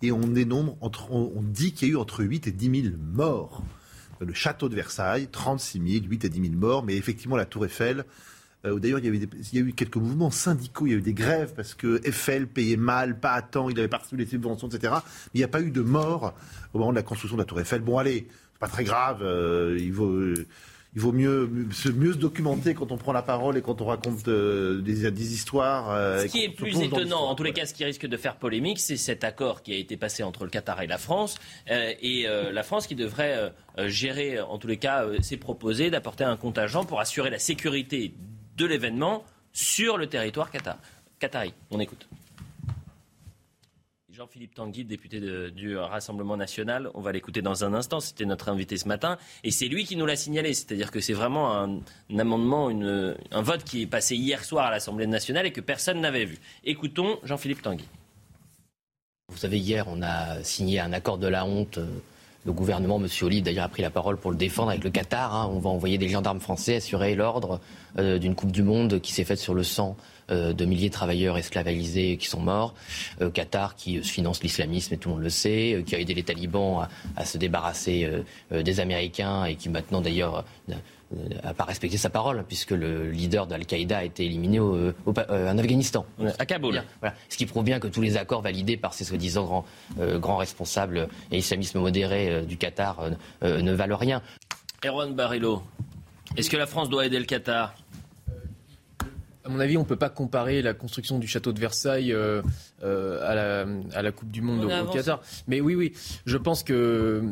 et 0.00 0.12
on 0.12 0.22
entre, 0.80 1.12
on, 1.12 1.42
dit 1.42 1.72
qu'il 1.72 1.88
y 1.88 1.90
a 1.90 1.94
eu 1.94 1.96
entre 1.98 2.24
8 2.24 2.46
et 2.46 2.52
10 2.52 2.82
000 2.82 2.94
morts. 2.98 3.62
Le 4.20 4.32
château 4.32 4.70
de 4.70 4.74
Versailles, 4.74 5.28
36 5.30 5.82
000, 5.86 6.06
8 6.06 6.24
et 6.24 6.28
10 6.30 6.40
000 6.40 6.54
morts, 6.54 6.82
mais 6.82 6.96
effectivement 6.96 7.36
la 7.36 7.44
Tour 7.44 7.66
Eiffel. 7.66 8.04
euh, 8.64 8.78
D'ailleurs, 8.78 9.00
il, 9.00 9.04
y 9.04 9.08
avait 9.08 9.28
a 9.28 9.56
eu 9.58 9.72
quelques 9.74 9.96
mouvements 9.96 10.30
syndicaux, 10.30 10.86
il 10.86 10.90
y 10.90 10.94
a 10.94 10.98
eu 10.98 11.02
des 11.02 11.12
grèves 11.12 11.52
parce 11.54 11.74
que 11.74 12.00
Eiffel 12.04 12.46
payait 12.46 12.78
mal, 12.78 13.20
pas 13.20 13.32
à 13.32 13.42
temps, 13.42 13.68
il 13.68 13.76
n'avait 13.76 13.88
pas 13.88 13.98
reçu 13.98 14.16
les 14.16 14.24
subventions, 14.24 14.68
etc. 14.68 14.94
Mais 14.94 15.30
il 15.34 15.38
n'y 15.38 15.44
a 15.44 15.48
pas 15.48 15.60
eu 15.60 15.70
de 15.70 15.82
morts 15.82 16.32
au 16.72 16.78
moment 16.78 16.92
de 16.92 16.96
la 16.96 17.02
construction 17.02 17.36
de 17.36 17.42
la 17.42 17.46
Tour 17.46 17.60
Eiffel. 17.60 17.82
Bon, 17.82 17.98
allez, 17.98 18.28
c'est 18.54 18.60
pas 18.60 18.68
très 18.68 18.84
grave, 18.84 19.20
euh, 19.22 19.76
il 19.78 19.92
vaut, 19.92 20.32
il 20.96 21.00
vaut 21.00 21.12
mieux, 21.12 21.50
se, 21.72 21.88
mieux 21.88 22.12
se 22.12 22.18
documenter 22.18 22.72
quand 22.74 22.92
on 22.92 22.96
prend 22.96 23.12
la 23.12 23.22
parole 23.22 23.56
et 23.56 23.62
quand 23.62 23.80
on 23.80 23.86
raconte 23.86 24.26
euh, 24.28 24.80
des, 24.80 25.10
des 25.10 25.34
histoires. 25.34 25.90
euh, 25.90 26.20
Ce 26.22 26.26
qui 26.26 26.44
est 26.44 26.48
plus 26.48 26.80
étonnant, 26.80 27.22
en 27.28 27.34
tous 27.34 27.42
les 27.42 27.52
cas, 27.52 27.66
ce 27.66 27.74
qui 27.74 27.84
risque 27.84 28.06
de 28.06 28.16
faire 28.16 28.36
polémique, 28.36 28.78
c'est 28.78 28.96
cet 28.96 29.24
accord 29.24 29.62
qui 29.62 29.72
a 29.72 29.76
été 29.76 29.96
passé 29.96 30.22
entre 30.22 30.44
le 30.44 30.50
Qatar 30.50 30.80
et 30.82 30.86
la 30.86 30.98
France. 30.98 31.36
euh, 31.70 31.92
et 32.00 32.26
la 32.52 32.62
France 32.62 32.86
qui 32.86 32.94
devrait 32.94 33.52
gérer, 33.86 34.40
en 34.40 34.58
tous 34.58 34.68
les 34.68 34.76
cas, 34.78 35.04
s'est 35.20 35.36
proposé 35.36 35.90
d'apporter 35.90 36.24
un 36.24 36.36
contingent 36.36 36.84
pour 36.84 37.00
assurer 37.00 37.28
la 37.30 37.38
sécurité 37.40 38.14
de 38.56 38.64
l'événement 38.64 39.24
sur 39.52 39.98
le 39.98 40.06
territoire 40.06 40.50
qatar, 40.50 40.78
qatari. 41.18 41.52
On 41.70 41.80
écoute. 41.80 42.06
Jean-Philippe 44.14 44.54
Tanguy, 44.54 44.84
député 44.84 45.20
du 45.50 45.76
Rassemblement 45.76 46.36
national, 46.36 46.88
on 46.94 47.00
va 47.00 47.10
l'écouter 47.10 47.42
dans 47.42 47.64
un 47.64 47.74
instant, 47.74 47.98
c'était 47.98 48.24
notre 48.24 48.48
invité 48.48 48.76
ce 48.76 48.86
matin, 48.86 49.18
et 49.42 49.50
c'est 49.50 49.66
lui 49.66 49.84
qui 49.84 49.96
nous 49.96 50.06
l'a 50.06 50.14
signalé, 50.14 50.54
c'est-à-dire 50.54 50.92
que 50.92 51.00
c'est 51.00 51.14
vraiment 51.14 51.52
un, 51.52 51.80
amendement, 52.16 52.68
un 52.68 53.42
vote 53.42 53.64
qui 53.64 53.82
est 53.82 53.86
passé 53.86 54.14
hier 54.14 54.44
soir 54.44 54.66
à 54.66 54.70
l'Assemblée 54.70 55.08
nationale 55.08 55.46
et 55.46 55.50
que 55.50 55.60
personne 55.60 56.00
n'avait 56.00 56.26
vu. 56.26 56.38
Écoutons 56.62 57.18
Jean-Philippe 57.24 57.62
Tanguy. 57.62 57.86
Vous 59.32 59.38
savez, 59.38 59.58
hier, 59.58 59.86
on 59.88 60.00
a 60.00 60.44
signé 60.44 60.78
un 60.78 60.92
accord 60.92 61.18
de 61.18 61.26
la 61.26 61.44
honte. 61.44 61.80
Le 62.46 62.52
gouvernement, 62.52 63.00
M. 63.00 63.08
Olive, 63.22 63.42
d'ailleurs, 63.42 63.64
a 63.64 63.68
pris 63.68 63.82
la 63.82 63.90
parole 63.90 64.18
pour 64.18 64.30
le 64.30 64.36
défendre 64.36 64.68
avec 64.68 64.84
le 64.84 64.90
Qatar. 64.90 65.34
hein. 65.34 65.50
On 65.50 65.58
va 65.58 65.70
envoyer 65.70 65.98
des 65.98 66.10
gendarmes 66.10 66.40
français 66.40 66.76
assurer 66.76 67.16
l'ordre 67.16 67.58
euh, 67.98 68.18
d'une 68.18 68.36
Coupe 68.36 68.52
du 68.52 68.62
Monde 68.62 69.00
qui 69.00 69.12
s'est 69.12 69.24
faite 69.24 69.38
sur 69.38 69.54
le 69.54 69.64
sang 69.64 69.96
de 70.30 70.64
milliers 70.64 70.88
de 70.88 70.94
travailleurs 70.94 71.36
esclavalisés 71.38 72.16
qui 72.16 72.26
sont 72.26 72.40
morts. 72.40 72.74
Euh, 73.20 73.30
Qatar 73.30 73.76
qui 73.76 73.98
euh, 73.98 74.02
finance 74.02 74.42
l'islamisme, 74.42 74.94
et 74.94 74.96
tout 74.96 75.08
le 75.10 75.14
monde 75.16 75.24
le 75.24 75.30
sait, 75.30 75.74
euh, 75.74 75.82
qui 75.82 75.94
a 75.94 75.98
aidé 75.98 76.14
les 76.14 76.22
talibans 76.22 76.80
à, 77.16 77.20
à 77.20 77.24
se 77.24 77.36
débarrasser 77.38 78.04
euh, 78.04 78.22
euh, 78.52 78.62
des 78.62 78.80
Américains 78.80 79.44
et 79.44 79.56
qui 79.56 79.68
maintenant, 79.68 80.00
d'ailleurs, 80.00 80.44
euh, 80.70 80.74
n'a 81.44 81.54
pas 81.54 81.64
respecté 81.64 81.96
sa 81.96 82.10
parole, 82.10 82.42
puisque 82.48 82.72
le 82.72 83.10
leader 83.10 83.46
d'Al-Qaïda 83.46 83.98
a 83.98 84.04
été 84.04 84.24
éliminé 84.24 84.58
au- 84.58 84.92
au 85.06 85.12
Pa- 85.12 85.26
euh, 85.30 85.52
en 85.52 85.58
Afghanistan. 85.58 86.04
À 86.38 86.46
Kaboul. 86.46 86.82
Voilà. 87.00 87.14
Ce 87.28 87.36
qui 87.36 87.46
prouve 87.46 87.62
bien 87.64 87.78
que 87.78 87.86
tous 87.86 88.00
les 88.00 88.16
accords 88.16 88.42
validés 88.42 88.76
par 88.76 88.94
ces 88.94 89.04
soi-disant 89.04 89.44
grands, 89.44 89.64
euh, 90.00 90.18
grands 90.18 90.38
responsables 90.38 91.08
et 91.30 91.38
islamisme 91.38 91.78
modéré 91.78 92.30
euh, 92.30 92.42
du 92.42 92.56
Qatar 92.56 92.98
euh, 93.00 93.10
euh, 93.44 93.60
ne 93.62 93.72
valent 93.72 93.96
rien. 93.96 94.22
Erwan 94.84 95.14
Barilo, 95.14 95.62
est-ce 96.36 96.50
que 96.50 96.56
la 96.56 96.66
France 96.66 96.88
doit 96.88 97.06
aider 97.06 97.18
le 97.18 97.26
Qatar? 97.26 97.74
À 99.44 99.50
mon 99.50 99.60
avis, 99.60 99.76
on 99.76 99.80
ne 99.80 99.86
peut 99.86 99.96
pas 99.96 100.08
comparer 100.08 100.62
la 100.62 100.72
construction 100.72 101.18
du 101.18 101.26
château 101.28 101.52
de 101.52 101.60
Versailles 101.60 102.12
euh, 102.12 102.40
euh, 102.82 103.20
à, 103.28 103.34
la, 103.34 103.66
à 103.98 104.02
la 104.02 104.10
Coupe 104.12 104.30
du 104.30 104.40
Monde 104.40 104.64
On 104.70 104.86
au. 104.88 104.90
Qatar. 104.92 105.20
Mais 105.46 105.60
oui, 105.60 105.74
oui, 105.74 105.92
je 106.24 106.36
pense 106.38 106.62
que 106.62 106.72
euh, 106.72 107.22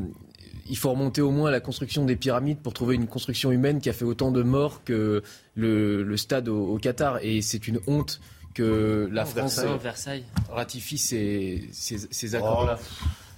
il 0.69 0.77
faut 0.77 0.91
remonter 0.91 1.23
au 1.23 1.31
moins 1.31 1.49
à 1.49 1.53
la 1.53 1.61
construction 1.61 2.05
des 2.05 2.17
pyramides 2.17 2.59
pour 2.59 2.75
trouver 2.75 2.97
une 2.97 3.07
construction 3.07 3.51
humaine 3.51 3.81
qui 3.81 3.89
a 3.89 3.93
fait 3.95 4.05
autant 4.05 4.31
de 4.31 4.43
morts 4.43 4.83
que 4.85 5.23
le, 5.55 6.03
le 6.03 6.17
stade 6.19 6.49
au, 6.49 6.67
au 6.75 6.79
Qatar. 6.79 7.19
Et 7.23 7.41
c'est 7.41 7.67
une 7.67 7.81
honte 7.87 8.21
que 8.55 9.09
la 9.11 9.25
Non, 9.25 9.31
France 9.31 9.61
Versailles. 9.83 10.25
ratifie 10.51 10.99
ces, 10.99 11.67
ces- 11.73 11.97
ces 12.11 12.35
accords-là. 12.35 12.79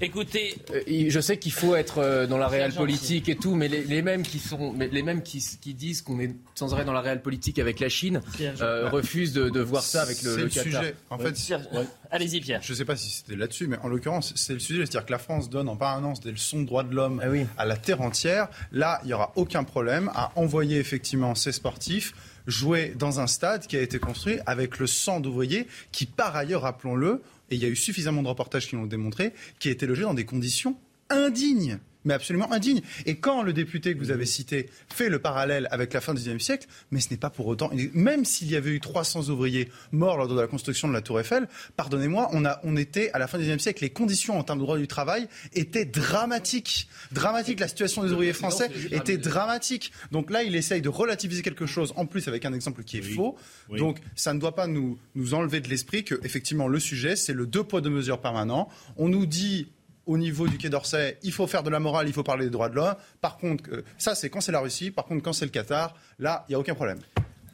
Écoutez, 0.00 0.54
Euh, 0.72 0.80
Je 1.08 1.20
sais 1.20 1.38
qu'il 1.38 1.52
faut 1.52 1.74
être 1.76 1.98
euh, 1.98 2.26
dans 2.26 2.36
la 2.38 2.48
réelle 2.48 2.72
politique 2.72 3.28
et 3.28 3.36
tout, 3.36 3.54
mais 3.54 3.68
les, 3.68 3.84
les 3.84 4.02
mêmes 4.02 4.22
qui 4.22 4.38
sont, 4.38 4.72
mais 4.72 4.88
les 4.88 5.02
mêmes 5.02 5.22
qui, 5.22 5.42
qui 5.60 5.72
disent 5.74 6.02
qu'on 6.02 6.18
est 6.20 6.34
sans 6.54 6.72
arrêt 6.74 6.84
dans 6.84 6.92
la 6.92 7.00
réelle 7.00 7.22
politique 7.22 7.58
avec 7.58 7.78
la 7.80 7.88
Chine 7.88 8.20
euh, 8.60 8.88
refusent 8.90 9.32
de, 9.32 9.48
de 9.48 9.60
voir 9.60 9.82
ça 9.82 10.02
avec 10.02 10.22
le, 10.22 10.30
C'est 10.32 10.36
le 10.38 10.42
le 10.44 10.48
Qatar. 10.50 10.82
sujet. 10.82 10.94
En 11.10 11.18
fait, 11.18 11.54
ouais. 11.72 11.84
Allez-y, 12.10 12.40
Pierre. 12.40 12.60
Je 12.62 12.72
ne 12.72 12.76
sais 12.76 12.84
pas 12.84 12.96
si 12.96 13.08
c'était 13.10 13.36
là-dessus, 13.36 13.66
mais 13.66 13.78
en 13.78 13.88
l'occurrence, 13.88 14.32
c'est 14.36 14.52
le 14.54 14.58
sujet. 14.58 14.80
C'est-à-dire 14.80 15.06
que 15.06 15.12
la 15.12 15.18
France 15.18 15.48
donne 15.48 15.68
en 15.68 15.76
permanence 15.76 16.20
des 16.20 16.32
leçons 16.32 16.60
de 16.60 16.66
droits 16.66 16.84
de 16.84 16.94
l'homme 16.94 17.22
à 17.56 17.64
la 17.64 17.76
terre 17.76 18.00
entière. 18.00 18.48
Là, 18.72 19.00
il 19.04 19.06
n'y 19.08 19.12
aura 19.14 19.32
aucun 19.36 19.64
problème 19.64 20.10
à 20.14 20.32
envoyer 20.36 20.78
effectivement 20.78 21.34
ces 21.34 21.52
sportifs 21.52 22.14
jouer 22.46 22.92
dans 22.98 23.20
un 23.20 23.26
stade 23.26 23.66
qui 23.66 23.74
a 23.74 23.80
été 23.80 23.98
construit 23.98 24.36
avec 24.44 24.78
le 24.78 24.86
sang 24.86 25.18
d'ouvriers 25.18 25.66
qui, 25.92 26.04
par 26.04 26.36
ailleurs, 26.36 26.60
rappelons-le, 26.60 27.22
et 27.54 27.56
il 27.56 27.62
y 27.62 27.66
a 27.66 27.68
eu 27.68 27.76
suffisamment 27.76 28.24
de 28.24 28.28
reportages 28.28 28.66
qui 28.66 28.74
l'ont 28.74 28.86
démontré, 28.86 29.32
qui 29.60 29.68
a 29.68 29.70
été 29.70 29.86
logé 29.86 30.02
dans 30.02 30.12
des 30.12 30.24
conditions 30.24 30.76
indignes. 31.08 31.78
Mais 32.04 32.14
absolument 32.14 32.52
indignes. 32.52 32.82
Et 33.06 33.16
quand 33.16 33.42
le 33.42 33.52
député 33.52 33.94
que 33.94 33.98
vous 33.98 34.10
avez 34.10 34.26
cité 34.26 34.68
fait 34.88 35.08
le 35.08 35.18
parallèle 35.18 35.68
avec 35.70 35.92
la 35.92 36.00
fin 36.00 36.14
du 36.14 36.20
XIXe 36.20 36.42
siècle, 36.42 36.66
mais 36.90 37.00
ce 37.00 37.10
n'est 37.10 37.16
pas 37.16 37.30
pour 37.30 37.46
autant. 37.46 37.70
Même 37.92 38.24
s'il 38.24 38.50
y 38.50 38.56
avait 38.56 38.70
eu 38.70 38.80
300 38.80 39.28
ouvriers 39.30 39.68
morts 39.92 40.16
lors 40.16 40.28
de 40.28 40.38
la 40.38 40.46
construction 40.46 40.88
de 40.88 40.92
la 40.92 41.00
Tour 41.00 41.20
Eiffel, 41.20 41.48
pardonnez-moi, 41.76 42.28
on, 42.32 42.44
a, 42.44 42.60
on 42.64 42.76
était 42.76 43.10
à 43.12 43.18
la 43.18 43.26
fin 43.26 43.38
du 43.38 43.44
XIXe 43.44 43.62
siècle, 43.62 43.82
les 43.82 43.90
conditions 43.90 44.38
en 44.38 44.42
termes 44.44 44.58
de 44.58 44.64
droit 44.64 44.78
du 44.78 44.88
travail 44.88 45.28
étaient 45.54 45.84
dramatiques. 45.84 46.88
Dramatiques. 47.12 47.60
La 47.60 47.68
situation 47.68 48.02
des 48.02 48.12
ouvriers 48.12 48.32
français 48.32 48.70
était 48.90 49.16
dramatique. 49.16 49.92
Donc 50.12 50.30
là, 50.30 50.42
il 50.42 50.54
essaye 50.54 50.82
de 50.82 50.88
relativiser 50.88 51.42
quelque 51.42 51.66
chose, 51.66 51.92
en 51.96 52.06
plus 52.06 52.28
avec 52.28 52.44
un 52.44 52.52
exemple 52.52 52.84
qui 52.84 52.98
est 52.98 53.02
faux. 53.02 53.36
Oui. 53.68 53.78
Donc 53.78 53.98
ça 54.14 54.34
ne 54.34 54.38
doit 54.38 54.54
pas 54.54 54.66
nous, 54.66 54.98
nous 55.14 55.34
enlever 55.34 55.60
de 55.60 55.68
l'esprit 55.68 56.04
que, 56.04 56.14
effectivement, 56.24 56.68
le 56.68 56.80
sujet, 56.80 57.16
c'est 57.16 57.32
le 57.32 57.46
deux 57.46 57.64
poids, 57.64 57.80
deux 57.80 57.90
mesures 57.90 58.20
permanent. 58.20 58.68
On 58.96 59.08
nous 59.08 59.26
dit 59.26 59.68
au 60.06 60.18
niveau 60.18 60.46
du 60.48 60.58
Quai 60.58 60.68
d'Orsay, 60.68 61.18
il 61.22 61.32
faut 61.32 61.46
faire 61.46 61.62
de 61.62 61.70
la 61.70 61.80
morale, 61.80 62.06
il 62.08 62.12
faut 62.12 62.22
parler 62.22 62.44
des 62.46 62.50
droits 62.50 62.68
de 62.68 62.74
l'homme. 62.76 62.94
Par 63.20 63.36
contre, 63.38 63.64
euh, 63.72 63.84
ça 63.98 64.14
c'est 64.14 64.28
quand 64.30 64.40
c'est 64.40 64.52
la 64.52 64.60
Russie. 64.60 64.90
Par 64.90 65.04
contre, 65.06 65.22
quand 65.22 65.32
c'est 65.32 65.44
le 65.46 65.50
Qatar, 65.50 65.94
là, 66.18 66.44
il 66.48 66.52
n'y 66.52 66.56
a 66.56 66.58
aucun 66.58 66.74
problème. 66.74 66.98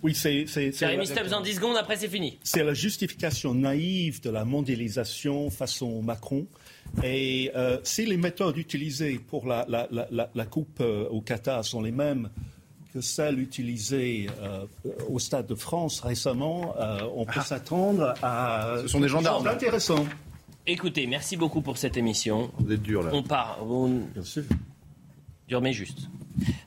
Oui, 0.02 0.14
c'est. 0.14 0.46
c'est- 0.48 0.72
c'est- 0.72 1.04
Stubbs 1.04 1.32
en 1.34 1.42
10 1.42 1.56
secondes, 1.56 1.76
après 1.76 1.96
c'est 1.96 2.08
fini. 2.08 2.38
C'est 2.42 2.64
la 2.64 2.72
justification 2.72 3.54
naïve 3.54 4.22
de 4.22 4.30
la 4.30 4.44
mondialisation 4.46 5.50
façon 5.50 6.00
Macron. 6.02 6.46
Et 7.04 7.50
euh, 7.54 7.78
si 7.84 8.06
les 8.06 8.16
méthodes 8.16 8.56
utilisées 8.56 9.18
pour 9.18 9.46
la, 9.46 9.66
la- 9.68 9.86
la- 9.90 10.08
la- 10.10 10.30
la 10.34 10.46
Coupe 10.46 10.80
euh, 10.80 11.06
au 11.10 11.20
Qatar 11.20 11.64
sont 11.64 11.82
les 11.82 11.92
mêmes 11.92 12.30
que 12.94 13.00
celles 13.00 13.38
utilisées 13.38 14.28
euh, 14.40 14.64
au 15.08 15.18
Stade 15.18 15.46
de 15.46 15.54
France 15.54 16.00
récemment, 16.00 16.74
euh, 16.80 16.98
on 17.14 17.24
peut 17.26 17.40
s'attendre 17.42 18.14
à. 18.22 18.78
Ce 18.82 18.88
sont 18.88 19.00
des 19.00 19.08
gendarmes, 19.08 19.44
là. 19.44 19.52
intéressant. 19.52 20.04
Écoutez, 20.72 21.08
merci 21.08 21.36
beaucoup 21.36 21.62
pour 21.62 21.78
cette 21.78 21.96
émission. 21.96 22.52
Vous 22.58 22.72
êtes 22.72 22.80
dur 22.82 23.02
là. 23.02 23.10
On 23.12 23.24
part. 23.24 23.58
on- 23.68 24.02
Dur 25.50 25.60
mais 25.60 25.72
juste. 25.72 26.08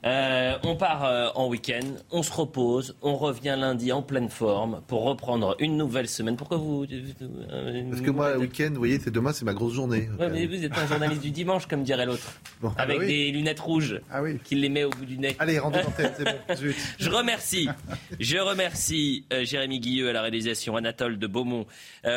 Euh, 0.04 0.58
on 0.62 0.76
part 0.76 1.04
euh, 1.04 1.30
en 1.34 1.48
week-end, 1.48 1.80
on 2.10 2.22
se 2.22 2.30
repose, 2.30 2.94
on 3.00 3.16
revient 3.16 3.56
lundi 3.58 3.90
en 3.92 4.02
pleine 4.02 4.28
forme 4.28 4.82
pour 4.86 5.04
reprendre 5.04 5.56
une 5.58 5.78
nouvelle 5.78 6.06
semaine. 6.06 6.36
Pourquoi 6.36 6.58
vous. 6.58 6.84
euh, 6.84 7.88
Parce 7.90 8.02
que 8.02 8.10
moi, 8.10 8.34
le 8.34 8.40
week-end, 8.40 8.68
vous 8.70 8.76
voyez, 8.78 9.00
c'est 9.00 9.10
demain, 9.10 9.32
c'est 9.32 9.46
ma 9.46 9.54
grosse 9.54 9.72
journée. 9.72 10.08
Ouais, 10.20 10.28
mais 10.28 10.46
vous 10.46 10.62
êtes 10.62 10.76
un 10.76 10.86
journaliste 10.86 11.22
du 11.22 11.30
dimanche, 11.30 11.66
comme 11.66 11.82
dirait 11.82 12.04
l'autre. 12.04 12.30
Bon, 12.60 12.72
ah 12.76 12.82
avec 12.82 12.98
bah 12.98 13.04
oui. 13.06 13.08
des 13.08 13.30
lunettes 13.32 13.58
rouges 13.60 14.00
qui 14.44 14.54
les 14.56 14.68
met 14.68 14.84
au 14.84 14.90
bout 14.90 15.06
du 15.06 15.16
nez. 15.16 15.34
Allez, 15.38 15.58
rendez 15.58 15.80
l'antenne, 15.82 16.12
c'est 16.18 16.24
bon. 16.24 16.36
Zut. 16.56 16.76
Je 16.98 17.10
remercie, 17.10 17.68
je 18.20 18.36
remercie 18.36 19.24
Jérémy 19.44 19.80
Guilleux 19.80 20.10
à 20.10 20.12
la 20.12 20.20
réalisation, 20.20 20.76
Anatole 20.76 21.18
de 21.18 21.26
Beaumont 21.26 21.64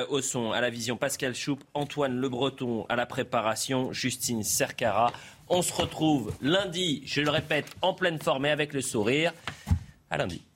au 0.10 0.20
son, 0.22 0.52
à 0.52 0.60
la 0.60 0.70
vision, 0.70 0.98
Pascal 0.98 1.34
Choup, 1.34 1.60
Antoine 1.74 2.18
Le 2.20 2.28
Breton 2.28 2.86
à 2.90 2.98
la 2.98 3.06
préparation, 3.06 3.94
Justine 3.94 4.44
Cercara. 4.44 5.14
On 5.50 5.62
se 5.62 5.74
retrouve 5.74 6.34
lundi, 6.42 7.04
je 7.06 7.22
le 7.22 7.30
répète, 7.30 7.68
en 7.82 7.94
pleine 7.94 8.20
forme 8.20 8.46
et 8.46 8.52
avec 8.52 8.74
le 8.74 8.82
sourire. 8.82 9.34
À 10.10 10.18
lundi. 10.18 10.47